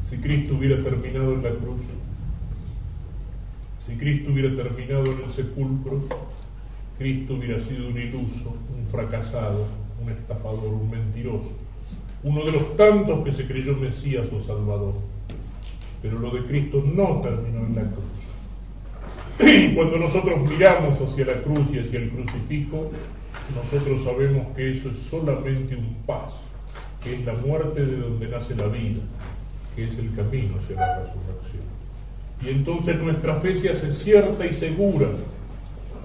Si 0.09 0.17
Cristo 0.19 0.55
hubiera 0.57 0.83
terminado 0.83 1.35
en 1.35 1.43
la 1.43 1.51
cruz, 1.51 1.81
si 3.87 3.95
Cristo 3.97 4.33
hubiera 4.33 4.55
terminado 4.55 5.05
en 5.07 5.25
el 5.25 5.33
sepulcro, 5.33 6.03
Cristo 6.99 7.35
hubiera 7.35 7.61
sido 7.61 7.89
un 7.89 7.99
iluso, 7.99 8.57
un 8.77 8.87
fracasado, 8.91 9.67
un 10.07 10.13
estafador, 10.13 10.73
un 10.73 10.91
mentiroso, 10.91 11.51
uno 12.23 12.45
de 12.45 12.53
los 12.53 12.77
tantos 12.77 13.25
que 13.25 13.33
se 13.33 13.47
creyó 13.47 13.77
Mesías 13.77 14.27
o 14.33 14.41
Salvador. 14.41 14.95
Pero 16.03 16.19
lo 16.19 16.31
de 16.31 16.47
Cristo 16.47 16.83
no 16.85 17.21
terminó 17.21 17.67
en 17.67 17.75
la 17.75 17.83
cruz. 17.83 18.05
Y 19.39 19.75
cuando 19.75 19.99
nosotros 19.99 20.49
miramos 20.49 21.01
hacia 21.01 21.27
la 21.27 21.43
cruz 21.43 21.69
y 21.73 21.79
hacia 21.79 21.99
el 21.99 22.11
crucifijo, 22.11 22.91
nosotros 23.55 24.03
sabemos 24.05 24.47
que 24.57 24.71
eso 24.71 24.91
es 24.91 24.99
solamente 25.11 25.77
un 25.77 25.95
paso, 26.07 26.43
que 27.03 27.15
es 27.15 27.25
la 27.25 27.35
muerte 27.35 27.85
de 27.85 27.97
donde 27.97 28.29
nace 28.29 28.55
la 28.55 28.69
vida, 28.69 29.01
que 29.75 29.85
es 29.85 29.99
el 29.99 30.15
camino 30.15 30.57
hacia 30.59 30.77
la 30.77 31.01
resurrección. 31.01 31.65
Y 32.45 32.51
entonces 32.51 32.99
nuestra 33.01 33.37
fe 33.41 33.57
se 33.57 33.71
hace 33.71 33.93
cierta 33.93 34.47
y 34.47 34.53
segura 34.55 35.09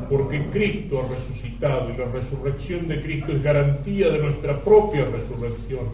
porque 0.10 0.46
Cristo 0.52 1.02
ha 1.02 1.16
resucitado 1.16 1.90
y 1.90 1.98
la 1.98 2.06
resurrección 2.06 2.88
de 2.88 3.02
Cristo 3.02 3.32
es 3.32 3.44
garantía 3.44 4.10
de 4.10 4.20
nuestra 4.20 4.60
propia 4.60 5.06
resurrección 5.06 5.88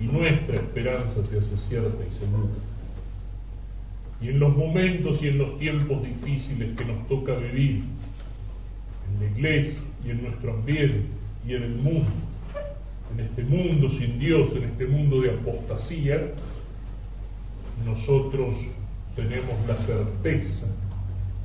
y 0.00 0.04
nuestra 0.04 0.56
esperanza 0.56 1.24
se 1.26 1.38
hace 1.38 1.56
cierta 1.68 2.04
y 2.04 2.18
segura. 2.18 2.50
Y 4.22 4.28
en 4.28 4.40
los 4.40 4.56
momentos 4.56 5.22
y 5.22 5.28
en 5.28 5.38
los 5.38 5.58
tiempos 5.58 6.02
difíciles 6.02 6.76
que 6.76 6.84
nos 6.84 7.06
toca 7.08 7.34
vivir, 7.34 7.82
en 9.10 9.20
la 9.20 9.30
iglesia 9.30 9.80
y 10.04 10.10
en 10.10 10.22
nuestro 10.22 10.54
ambiente 10.54 11.02
y 11.46 11.54
en 11.54 11.62
el 11.62 11.74
mundo, 11.76 12.10
en 13.14 13.20
este 13.20 13.42
mundo 13.44 13.90
sin 13.90 14.18
Dios, 14.18 14.50
en 14.54 14.64
este 14.64 14.86
mundo 14.86 15.20
de 15.20 15.30
apostasía, 15.30 16.32
nosotros 17.84 18.54
tenemos 19.16 19.54
la 19.66 19.76
certeza 19.76 20.66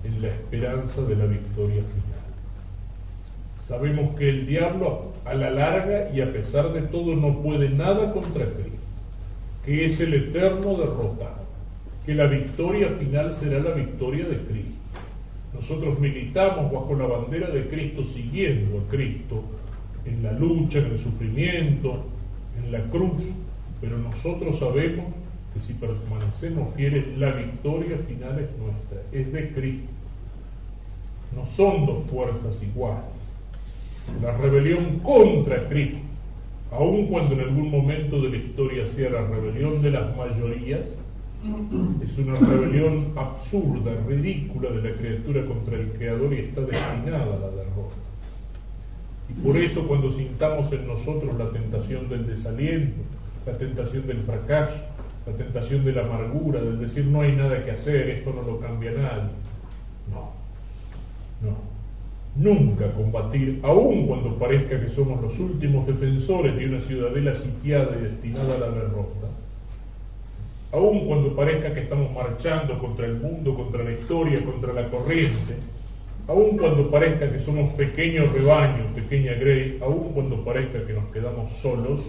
en 0.03 0.21
la 0.21 0.27
esperanza 0.27 1.01
de 1.01 1.15
la 1.15 1.25
victoria. 1.25 1.81
Sabemos 3.67 4.15
que 4.15 4.29
el 4.29 4.45
diablo 4.45 5.13
a 5.25 5.33
la 5.33 5.49
larga 5.49 6.11
y 6.13 6.21
a 6.21 6.31
pesar 6.31 6.71
de 6.71 6.81
todo 6.83 7.15
no 7.15 7.41
puede 7.41 7.69
nada 7.69 8.13
contra 8.13 8.45
Cristo, 8.45 8.77
que 9.65 9.85
es 9.85 9.99
el 9.99 10.13
eterno 10.13 10.77
derrotado, 10.77 11.45
que 12.05 12.13
la 12.13 12.27
victoria 12.27 12.89
final 12.99 13.35
será 13.39 13.59
la 13.59 13.71
victoria 13.71 14.25
de 14.25 14.37
Cristo. 14.37 14.75
Nosotros 15.53 15.99
militamos 15.99 16.71
bajo 16.71 16.93
la 16.95 17.07
bandera 17.07 17.49
de 17.49 17.67
Cristo 17.67 18.03
siguiendo 18.03 18.79
a 18.79 18.91
Cristo 18.91 19.43
en 20.05 20.21
la 20.21 20.33
lucha, 20.33 20.79
en 20.79 20.91
el 20.91 20.99
sufrimiento, 20.99 22.05
en 22.63 22.71
la 22.71 22.81
cruz, 22.91 23.23
pero 23.81 23.97
nosotros 23.97 24.59
sabemos 24.59 25.05
que 25.55 25.61
si 25.61 25.73
permanecemos 25.73 26.75
fieles, 26.75 27.17
la 27.17 27.31
victoria 27.31 27.97
final 28.07 28.39
es 28.39 28.49
nuestra, 28.59 29.01
es 29.11 29.33
de 29.33 29.53
Cristo. 29.53 29.89
No 31.35 31.47
son 31.55 31.85
dos 31.87 32.03
fuerzas 32.11 32.61
iguales. 32.61 33.14
La 34.21 34.37
rebelión 34.37 34.99
contra 34.99 35.67
Cristo, 35.67 35.97
aun 36.71 37.07
cuando 37.07 37.33
en 37.35 37.41
algún 37.41 37.69
momento 37.69 38.21
de 38.21 38.29
la 38.29 38.37
historia 38.37 38.85
sea 38.95 39.09
la 39.09 39.27
rebelión 39.27 39.81
de 39.81 39.91
las 39.91 40.15
mayorías, 40.15 40.81
es 42.01 42.17
una 42.17 42.35
rebelión 42.39 43.13
absurda, 43.15 43.91
ridícula 44.07 44.69
de 44.71 44.89
la 44.89 44.97
criatura 44.97 45.45
contra 45.45 45.75
el 45.75 45.91
Creador 45.91 46.33
y 46.33 46.37
está 46.37 46.61
destinada 46.61 47.23
a 47.23 47.39
la 47.39 47.49
derrota. 47.51 47.95
Y 49.29 49.33
por 49.33 49.57
eso 49.57 49.87
cuando 49.87 50.11
sintamos 50.11 50.71
en 50.71 50.87
nosotros 50.87 51.37
la 51.37 51.51
tentación 51.51 52.09
del 52.09 52.25
desaliento, 52.27 53.01
la 53.45 53.57
tentación 53.57 54.07
del 54.07 54.23
fracaso, 54.23 54.73
la 55.27 55.33
tentación 55.33 55.85
de 55.85 55.93
la 55.93 56.03
amargura, 56.03 56.61
del 56.61 56.79
decir 56.79 57.05
no 57.05 57.21
hay 57.21 57.35
nada 57.35 57.63
que 57.63 57.71
hacer, 57.71 58.09
esto 58.09 58.33
no 58.33 58.41
lo 58.41 58.59
cambia 58.59 58.91
nadie. 58.91 59.29
No, 60.11 60.31
no. 61.41 61.74
Nunca 62.35 62.91
combatir, 62.91 63.59
aun 63.63 64.07
cuando 64.07 64.37
parezca 64.37 64.79
que 64.81 64.89
somos 64.89 65.21
los 65.21 65.39
últimos 65.39 65.87
defensores 65.87 66.57
de 66.57 66.67
una 66.67 66.81
ciudadela 66.81 67.33
sitiada 67.33 67.95
y 67.97 68.03
destinada 68.03 68.55
a 68.55 68.59
la 68.59 68.71
derrota, 68.71 69.27
aun 70.73 71.07
cuando 71.07 71.33
parezca 71.33 71.73
que 71.73 71.81
estamos 71.81 72.11
marchando 72.13 72.77
contra 72.79 73.05
el 73.05 73.21
mundo, 73.21 73.55
contra 73.55 73.85
la 73.85 73.91
historia, 73.91 74.43
contra 74.43 74.73
la 74.73 74.89
corriente, 74.89 75.55
aun 76.27 76.57
cuando 76.57 76.91
parezca 76.91 77.31
que 77.31 77.39
somos 77.39 77.71
pequeños 77.75 78.29
rebaños, 78.33 78.87
pequeña 78.93 79.33
grey, 79.35 79.77
aun 79.81 80.11
cuando 80.13 80.43
parezca 80.43 80.85
que 80.85 80.91
nos 80.91 81.05
quedamos 81.13 81.49
solos, 81.61 82.01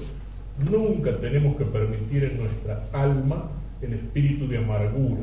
nunca 0.68 1.16
tenemos 1.18 1.57
que 1.57 1.66
permitir 1.66 2.24
en 2.24 2.39
nuestra 2.39 2.85
alma 2.93 3.49
el 3.81 3.93
espíritu 3.93 4.49
de 4.49 4.59
amargura, 4.59 5.20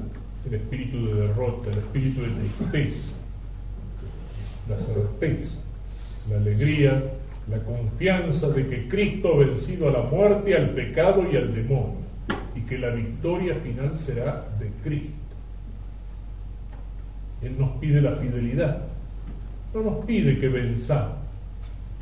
el 0.47 0.54
espíritu 0.54 1.08
de 1.08 1.14
derrota, 1.28 1.72
el 1.72 1.80
espíritu 1.80 2.22
de 2.22 2.30
tristeza, 2.30 3.14
la 4.70 4.78
certeza, 4.78 5.59
la 6.30 6.38
alegría, 6.38 7.03
la 7.49 7.59
confianza 7.59 8.49
de 8.49 8.68
que 8.68 8.88
Cristo 8.88 9.34
ha 9.34 9.38
vencido 9.39 9.89
a 9.89 9.91
la 9.91 10.03
muerte, 10.03 10.55
al 10.55 10.70
pecado 10.70 11.26
y 11.32 11.36
al 11.36 11.53
demonio, 11.53 12.03
y 12.55 12.61
que 12.61 12.78
la 12.78 12.89
victoria 12.89 13.55
final 13.55 13.97
será 14.05 14.45
de 14.59 14.70
Cristo. 14.84 15.11
Él 17.41 17.55
nos 17.59 17.72
pide 17.78 18.01
la 18.01 18.16
fidelidad, 18.16 18.84
no 19.74 19.82
nos 19.82 20.05
pide 20.05 20.39
que 20.39 20.47
venzamos, 20.47 21.18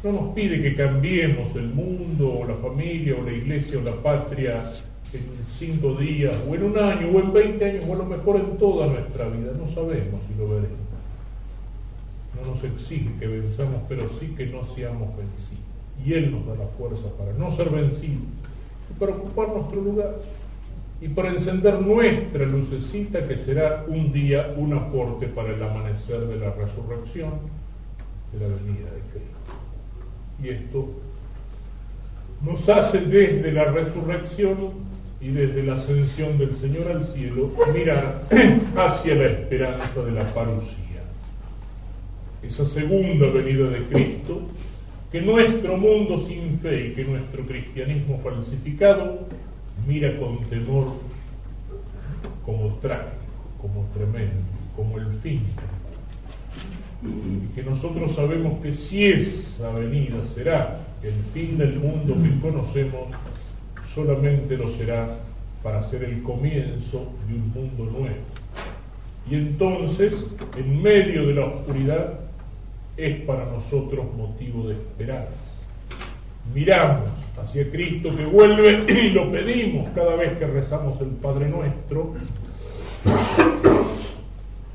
no 0.03 0.11
nos 0.11 0.33
pide 0.33 0.61
que 0.61 0.75
cambiemos 0.75 1.55
el 1.55 1.69
mundo 1.69 2.39
o 2.39 2.47
la 2.47 2.55
familia 2.55 3.15
o 3.19 3.23
la 3.23 3.31
iglesia 3.31 3.79
o 3.79 3.81
la 3.81 3.95
patria 3.95 4.71
en 5.13 5.21
cinco 5.57 5.95
días 5.95 6.35
o 6.47 6.55
en 6.55 6.63
un 6.63 6.77
año 6.77 7.09
o 7.09 7.19
en 7.19 7.33
veinte 7.33 7.65
años 7.65 7.85
o 7.87 7.93
a 7.93 7.97
lo 7.97 8.05
mejor 8.05 8.37
en 8.37 8.57
toda 8.57 8.87
nuestra 8.87 9.27
vida, 9.29 9.51
no 9.57 9.67
sabemos 9.73 10.21
si 10.27 10.35
lo 10.37 10.47
veremos. 10.49 10.90
No 12.35 12.53
nos 12.53 12.63
exige 12.63 13.09
que 13.19 13.27
venzamos, 13.27 13.81
pero 13.89 14.09
sí 14.19 14.33
que 14.37 14.45
no 14.45 14.63
seamos 14.73 15.09
vencidos. 15.17 15.65
Y 16.05 16.13
Él 16.13 16.31
nos 16.31 16.45
da 16.47 16.55
la 16.55 16.69
fuerza 16.77 17.09
para 17.17 17.33
no 17.33 17.55
ser 17.55 17.69
vencidos 17.69 18.23
y 18.89 18.99
para 18.99 19.13
ocupar 19.13 19.49
nuestro 19.49 19.81
lugar 19.81 20.15
y 21.01 21.07
para 21.09 21.29
encender 21.29 21.81
nuestra 21.81 22.45
lucecita 22.45 23.27
que 23.27 23.37
será 23.37 23.85
un 23.87 24.11
día 24.13 24.53
un 24.55 24.73
aporte 24.73 25.27
para 25.27 25.53
el 25.53 25.61
amanecer 25.61 26.21
de 26.21 26.37
la 26.37 26.51
resurrección 26.51 27.31
de 28.31 28.39
la 28.39 28.55
venida 28.55 28.89
de 28.91 29.01
Cristo. 29.11 29.41
Y 30.41 30.49
esto 30.49 30.89
nos 32.43 32.67
hace 32.69 33.01
desde 33.01 33.51
la 33.51 33.65
resurrección 33.65 34.91
y 35.19 35.29
desde 35.29 35.63
la 35.63 35.75
ascensión 35.75 36.37
del 36.37 36.55
Señor 36.57 36.91
al 36.91 37.05
cielo 37.05 37.51
mirar 37.73 38.23
hacia 38.75 39.15
la 39.15 39.25
esperanza 39.25 40.01
de 40.03 40.11
la 40.11 40.33
parucía. 40.33 40.90
Esa 42.43 42.65
segunda 42.65 43.29
venida 43.29 43.69
de 43.69 43.85
Cristo 43.85 44.41
que 45.11 45.21
nuestro 45.21 45.77
mundo 45.77 46.17
sin 46.19 46.59
fe 46.59 46.87
y 46.87 46.93
que 46.93 47.03
nuestro 47.03 47.45
cristianismo 47.45 48.19
falsificado 48.23 49.27
mira 49.85 50.17
con 50.17 50.37
temor 50.45 50.87
como 52.45 52.75
trágico, 52.75 53.11
como 53.61 53.85
tremendo, 53.93 54.41
como 54.75 54.97
el 54.97 55.07
fin. 55.21 55.41
Y 57.03 57.53
que 57.55 57.63
nosotros 57.63 58.15
sabemos 58.15 58.61
que 58.61 58.73
si 58.73 59.05
esa 59.05 59.71
venida 59.71 60.23
será 60.33 60.79
el 61.03 61.13
fin 61.33 61.57
del 61.57 61.79
mundo 61.79 62.15
que 62.15 62.39
conocemos, 62.39 63.07
solamente 63.93 64.55
lo 64.55 64.71
será 64.77 65.17
para 65.61 65.89
ser 65.89 66.03
el 66.03 66.21
comienzo 66.23 67.11
de 67.27 67.33
un 67.35 67.49
mundo 67.53 67.85
nuevo. 67.85 68.15
Y 69.29 69.35
entonces, 69.35 70.13
en 70.57 70.81
medio 70.81 71.27
de 71.27 71.33
la 71.33 71.45
oscuridad, 71.45 72.19
es 72.97 73.21
para 73.21 73.45
nosotros 73.45 74.05
motivo 74.15 74.67
de 74.67 74.73
esperanza. 74.73 75.31
Miramos 76.53 77.11
hacia 77.41 77.69
Cristo 77.71 78.15
que 78.15 78.25
vuelve 78.25 78.85
y 78.89 79.09
lo 79.11 79.31
pedimos 79.31 79.89
cada 79.89 80.15
vez 80.15 80.37
que 80.37 80.47
rezamos 80.47 80.99
el 81.01 81.09
Padre 81.09 81.47
Nuestro. 81.47 82.13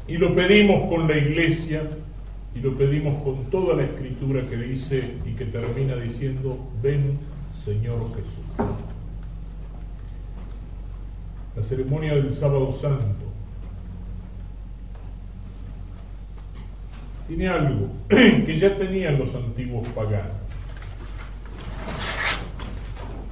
Y 0.08 0.16
lo 0.16 0.34
pedimos 0.34 0.88
con 0.88 1.08
la 1.08 1.16
iglesia 1.16 1.82
y 2.54 2.60
lo 2.60 2.76
pedimos 2.76 3.22
con 3.22 3.44
toda 3.50 3.74
la 3.74 3.82
escritura 3.82 4.48
que 4.48 4.56
dice 4.56 5.02
y 5.24 5.32
que 5.32 5.46
termina 5.46 5.96
diciendo, 5.96 6.56
ven 6.82 7.18
Señor 7.64 8.08
Jesús. 8.14 8.76
La 11.56 11.62
ceremonia 11.64 12.14
del 12.14 12.34
sábado 12.34 12.72
santo 12.80 13.25
tiene 17.28 17.48
algo 17.48 17.88
que 18.08 18.58
ya 18.58 18.76
tenían 18.76 19.18
los 19.18 19.34
antiguos 19.34 19.86
paganos. 19.88 20.36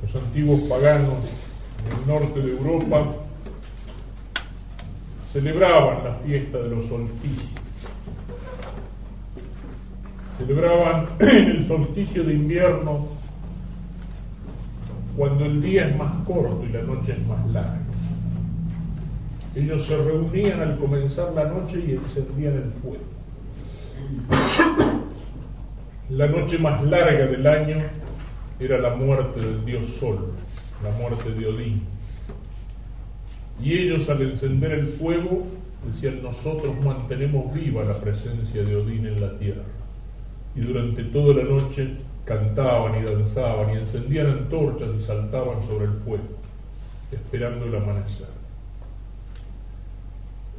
Los 0.02 0.22
antiguos 0.22 0.60
paganos 0.68 1.18
en 1.86 1.98
el 1.98 2.06
norte 2.06 2.40
de 2.40 2.50
Europa 2.50 3.06
celebraban 5.32 6.04
la 6.04 6.14
fiesta 6.26 6.58
de 6.58 6.70
los 6.70 6.86
solsticios. 6.86 7.50
Celebraban 10.38 11.06
el 11.20 11.66
solsticio 11.66 12.24
de 12.24 12.34
invierno 12.34 13.06
cuando 15.16 15.44
el 15.44 15.62
día 15.62 15.88
es 15.88 15.96
más 15.96 16.16
corto 16.26 16.64
y 16.68 16.72
la 16.72 16.82
noche 16.82 17.12
es 17.12 17.26
más 17.26 17.46
larga. 17.50 17.78
Ellos 19.54 19.86
se 19.86 19.96
reunían 19.96 20.60
al 20.60 20.78
comenzar 20.78 21.32
la 21.32 21.44
noche 21.44 21.78
y 21.86 21.92
encendían 21.92 22.54
el 22.54 22.72
fuego. 22.82 23.13
La 26.10 26.26
noche 26.26 26.58
más 26.58 26.82
larga 26.84 27.26
del 27.26 27.46
año 27.46 27.82
era 28.60 28.78
la 28.78 28.94
muerte 28.94 29.40
del 29.40 29.64
dios 29.64 29.86
Sol, 29.98 30.32
la 30.82 30.90
muerte 30.92 31.30
de 31.32 31.46
Odín. 31.46 31.82
Y 33.60 33.72
ellos 33.72 34.08
al 34.08 34.22
encender 34.22 34.72
el 34.72 34.88
fuego 34.88 35.46
decían, 35.86 36.22
nosotros 36.22 36.78
mantenemos 36.84 37.52
viva 37.54 37.84
la 37.84 37.94
presencia 37.94 38.62
de 38.62 38.76
Odín 38.76 39.06
en 39.06 39.20
la 39.20 39.38
tierra. 39.38 39.62
Y 40.54 40.60
durante 40.60 41.04
toda 41.04 41.34
la 41.34 41.44
noche 41.44 41.96
cantaban 42.24 43.00
y 43.00 43.04
danzaban 43.04 43.74
y 43.74 43.78
encendían 43.78 44.26
antorchas 44.26 44.88
y 45.00 45.04
saltaban 45.04 45.62
sobre 45.66 45.86
el 45.86 45.92
fuego, 46.04 46.24
esperando 47.12 47.66
el 47.66 47.74
amanecer. 47.74 48.28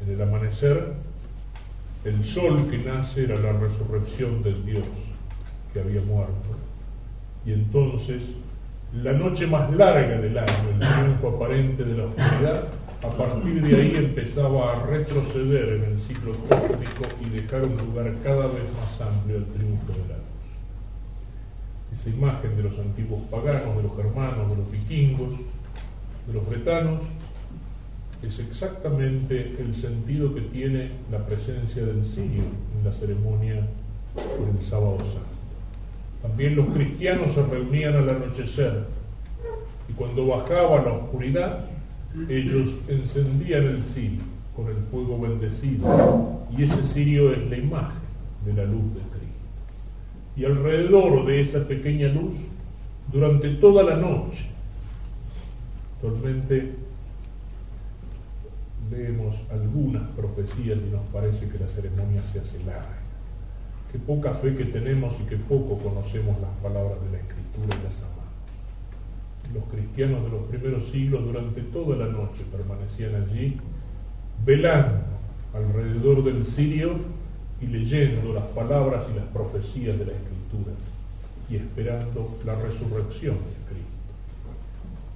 En 0.04 0.14
el 0.14 0.22
amanecer 0.22 0.94
el 2.06 2.24
sol 2.24 2.68
que 2.70 2.78
nace 2.78 3.24
era 3.24 3.36
la 3.40 3.54
resurrección 3.54 4.44
del 4.44 4.64
Dios 4.64 4.86
que 5.74 5.80
había 5.80 6.02
muerto. 6.02 6.34
Y 7.46 7.54
entonces, 7.54 8.22
la 8.94 9.14
noche 9.14 9.48
más 9.48 9.74
larga 9.76 10.22
del 10.22 10.38
año, 10.38 10.70
el 10.72 10.80
triunfo 10.80 11.30
aparente 11.30 11.84
de 11.84 11.98
la 11.98 12.06
oscuridad, 12.06 12.68
a 13.02 13.10
partir 13.10 13.62
de 13.62 13.76
ahí 13.76 13.96
empezaba 13.96 14.74
a 14.74 14.86
retroceder 14.86 15.74
en 15.74 15.84
el 15.84 16.02
ciclo 16.08 16.34
cósmico 16.48 17.04
y 17.22 17.30
dejar 17.30 17.64
un 17.64 17.78
lugar 17.78 18.14
cada 18.24 18.48
vez 18.48 18.64
más 18.80 19.02
amplio 19.02 19.38
al 19.38 19.46
triunfo 19.46 19.92
de 19.94 20.08
la 20.08 20.18
luz. 20.18 20.46
Esa 22.00 22.10
imagen 22.10 22.56
de 22.56 22.64
los 22.64 22.80
antiguos 22.80 23.22
paganos, 23.32 23.78
de 23.78 23.84
los 23.84 23.96
germanos, 23.96 24.50
de 24.52 24.56
los 24.58 24.72
vikingos, 24.72 25.34
de 26.28 26.34
los 26.34 26.48
bretanos, 26.48 27.02
es 28.28 28.40
exactamente 28.40 29.56
el 29.60 29.76
sentido 29.76 30.34
que 30.34 30.42
tiene 30.42 30.92
la 31.12 31.26
presencia 31.26 31.86
del 31.86 32.06
cirio 32.06 32.44
en 32.78 32.84
la 32.84 32.92
ceremonia 32.94 33.56
del 34.16 34.70
sábado 34.70 34.98
santo. 35.00 35.36
También 36.22 36.56
los 36.56 36.68
cristianos 36.68 37.34
se 37.34 37.44
reunían 37.44 37.96
al 37.96 38.10
anochecer 38.10 38.86
y 39.88 39.94
cuando 39.94 40.28
bajaba 40.28 40.82
la 40.82 40.94
oscuridad, 40.94 41.66
ellos 42.30 42.70
encendían 42.88 43.66
el 43.66 43.84
cirio 43.84 44.24
con 44.56 44.68
el 44.68 44.78
fuego 44.90 45.20
bendecido 45.20 46.40
y 46.58 46.64
ese 46.64 46.84
cirio 46.86 47.34
es 47.34 47.50
la 47.50 47.58
imagen 47.58 48.02
de 48.46 48.54
la 48.54 48.66
luz 48.66 48.94
de 48.94 49.02
Cristo. 49.02 49.26
Y 50.38 50.46
alrededor 50.46 51.26
de 51.26 51.42
esa 51.42 51.68
pequeña 51.68 52.08
luz, 52.08 52.36
durante 53.12 53.50
toda 53.56 53.84
la 53.84 53.98
noche, 53.98 54.56
Actualmente 56.06 56.76
leemos 58.92 59.36
algunas 59.52 60.10
profecías 60.12 60.78
y 60.78 60.92
nos 60.92 61.02
parece 61.12 61.48
que 61.48 61.60
la 61.60 61.68
ceremonia 61.68 62.22
se 62.32 62.40
hace 62.40 62.60
larga. 62.60 63.00
Qué 63.92 64.00
poca 64.00 64.34
fe 64.34 64.56
que 64.56 64.66
tenemos 64.66 65.16
y 65.22 65.24
que 65.24 65.38
poco 65.38 65.78
conocemos 65.78 66.40
las 66.42 66.52
palabras 66.62 67.00
de 67.02 67.12
la 67.12 67.18
Escritura 67.18 67.80
y 67.80 67.84
las 67.84 67.98
amamos. 67.98 68.16
Los 69.54 69.64
cristianos 69.66 70.24
de 70.26 70.30
los 70.30 70.42
primeros 70.44 70.90
siglos 70.90 71.24
durante 71.24 71.62
toda 71.62 71.96
la 71.96 72.08
noche 72.08 72.44
permanecían 72.52 73.16
allí, 73.16 73.58
velando 74.46 75.06
alrededor 75.54 76.24
del 76.24 76.46
cirio 76.46 76.96
y 77.62 77.68
leyendo 77.68 78.34
las 78.34 78.44
palabras 78.46 79.06
y 79.12 79.16
las 79.16 79.26
profecías 79.28 79.98
de 79.98 80.06
la 80.06 80.12
Escritura 80.12 80.74
y 81.50 81.56
esperando 81.56 82.38
la 82.46 82.56
resurrección 82.56 83.36
de 83.36 83.70
Cristo. 83.70 83.86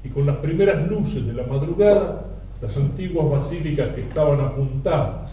Y 0.03 0.09
con 0.09 0.25
las 0.25 0.37
primeras 0.37 0.89
luces 0.89 1.25
de 1.25 1.33
la 1.33 1.45
madrugada, 1.45 2.38
las 2.61 2.75
antiguas 2.75 3.29
basílicas 3.29 3.89
que 3.95 4.01
estaban 4.01 4.41
apuntadas 4.41 5.31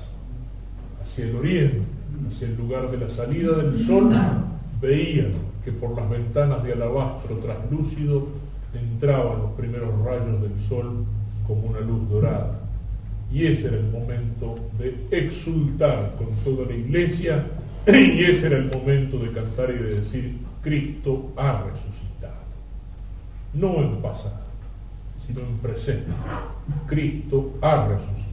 hacia 1.02 1.24
el 1.24 1.36
oriente, 1.36 1.82
hacia 2.28 2.48
el 2.48 2.56
lugar 2.56 2.90
de 2.90 2.98
la 2.98 3.08
salida 3.08 3.56
del 3.56 3.84
sol, 3.84 4.10
veían 4.80 5.32
que 5.64 5.72
por 5.72 5.96
las 5.96 6.08
ventanas 6.08 6.62
de 6.62 6.72
alabastro 6.72 7.36
traslúcido 7.38 8.28
entraban 8.72 9.38
los 9.40 9.50
primeros 9.52 9.92
rayos 10.04 10.40
del 10.40 10.60
sol 10.68 11.04
como 11.46 11.68
una 11.68 11.80
luz 11.80 12.08
dorada. 12.08 12.60
Y 13.32 13.46
ese 13.46 13.68
era 13.68 13.78
el 13.78 13.90
momento 13.90 14.54
de 14.78 15.06
exultar 15.10 16.14
con 16.16 16.28
toda 16.44 16.66
la 16.66 16.76
iglesia 16.76 17.44
y 17.88 18.24
ese 18.24 18.46
era 18.46 18.58
el 18.58 18.70
momento 18.70 19.18
de 19.18 19.30
cantar 19.32 19.70
y 19.70 19.78
de 19.82 19.94
decir, 20.00 20.38
Cristo 20.62 21.32
ha 21.36 21.64
resucitado. 21.64 22.46
No 23.54 23.76
en 23.76 24.02
pasado, 24.02 24.45
sino 25.26 25.40
en 25.40 25.58
presente. 25.58 26.12
Cristo 26.86 27.54
ha 27.62 27.88
resucitado. 27.88 28.26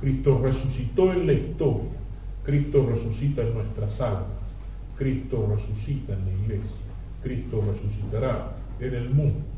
Cristo 0.00 0.40
resucitó 0.42 1.12
en 1.12 1.26
la 1.26 1.32
historia. 1.32 1.90
Cristo 2.44 2.86
resucita 2.88 3.42
en 3.42 3.54
nuestras 3.54 4.00
almas. 4.00 4.26
Cristo 4.96 5.46
resucita 5.50 6.12
en 6.12 6.24
la 6.24 6.32
iglesia. 6.32 6.76
Cristo 7.22 7.62
resucitará 7.66 8.52
en 8.80 8.94
el 8.94 9.10
mundo 9.10 9.55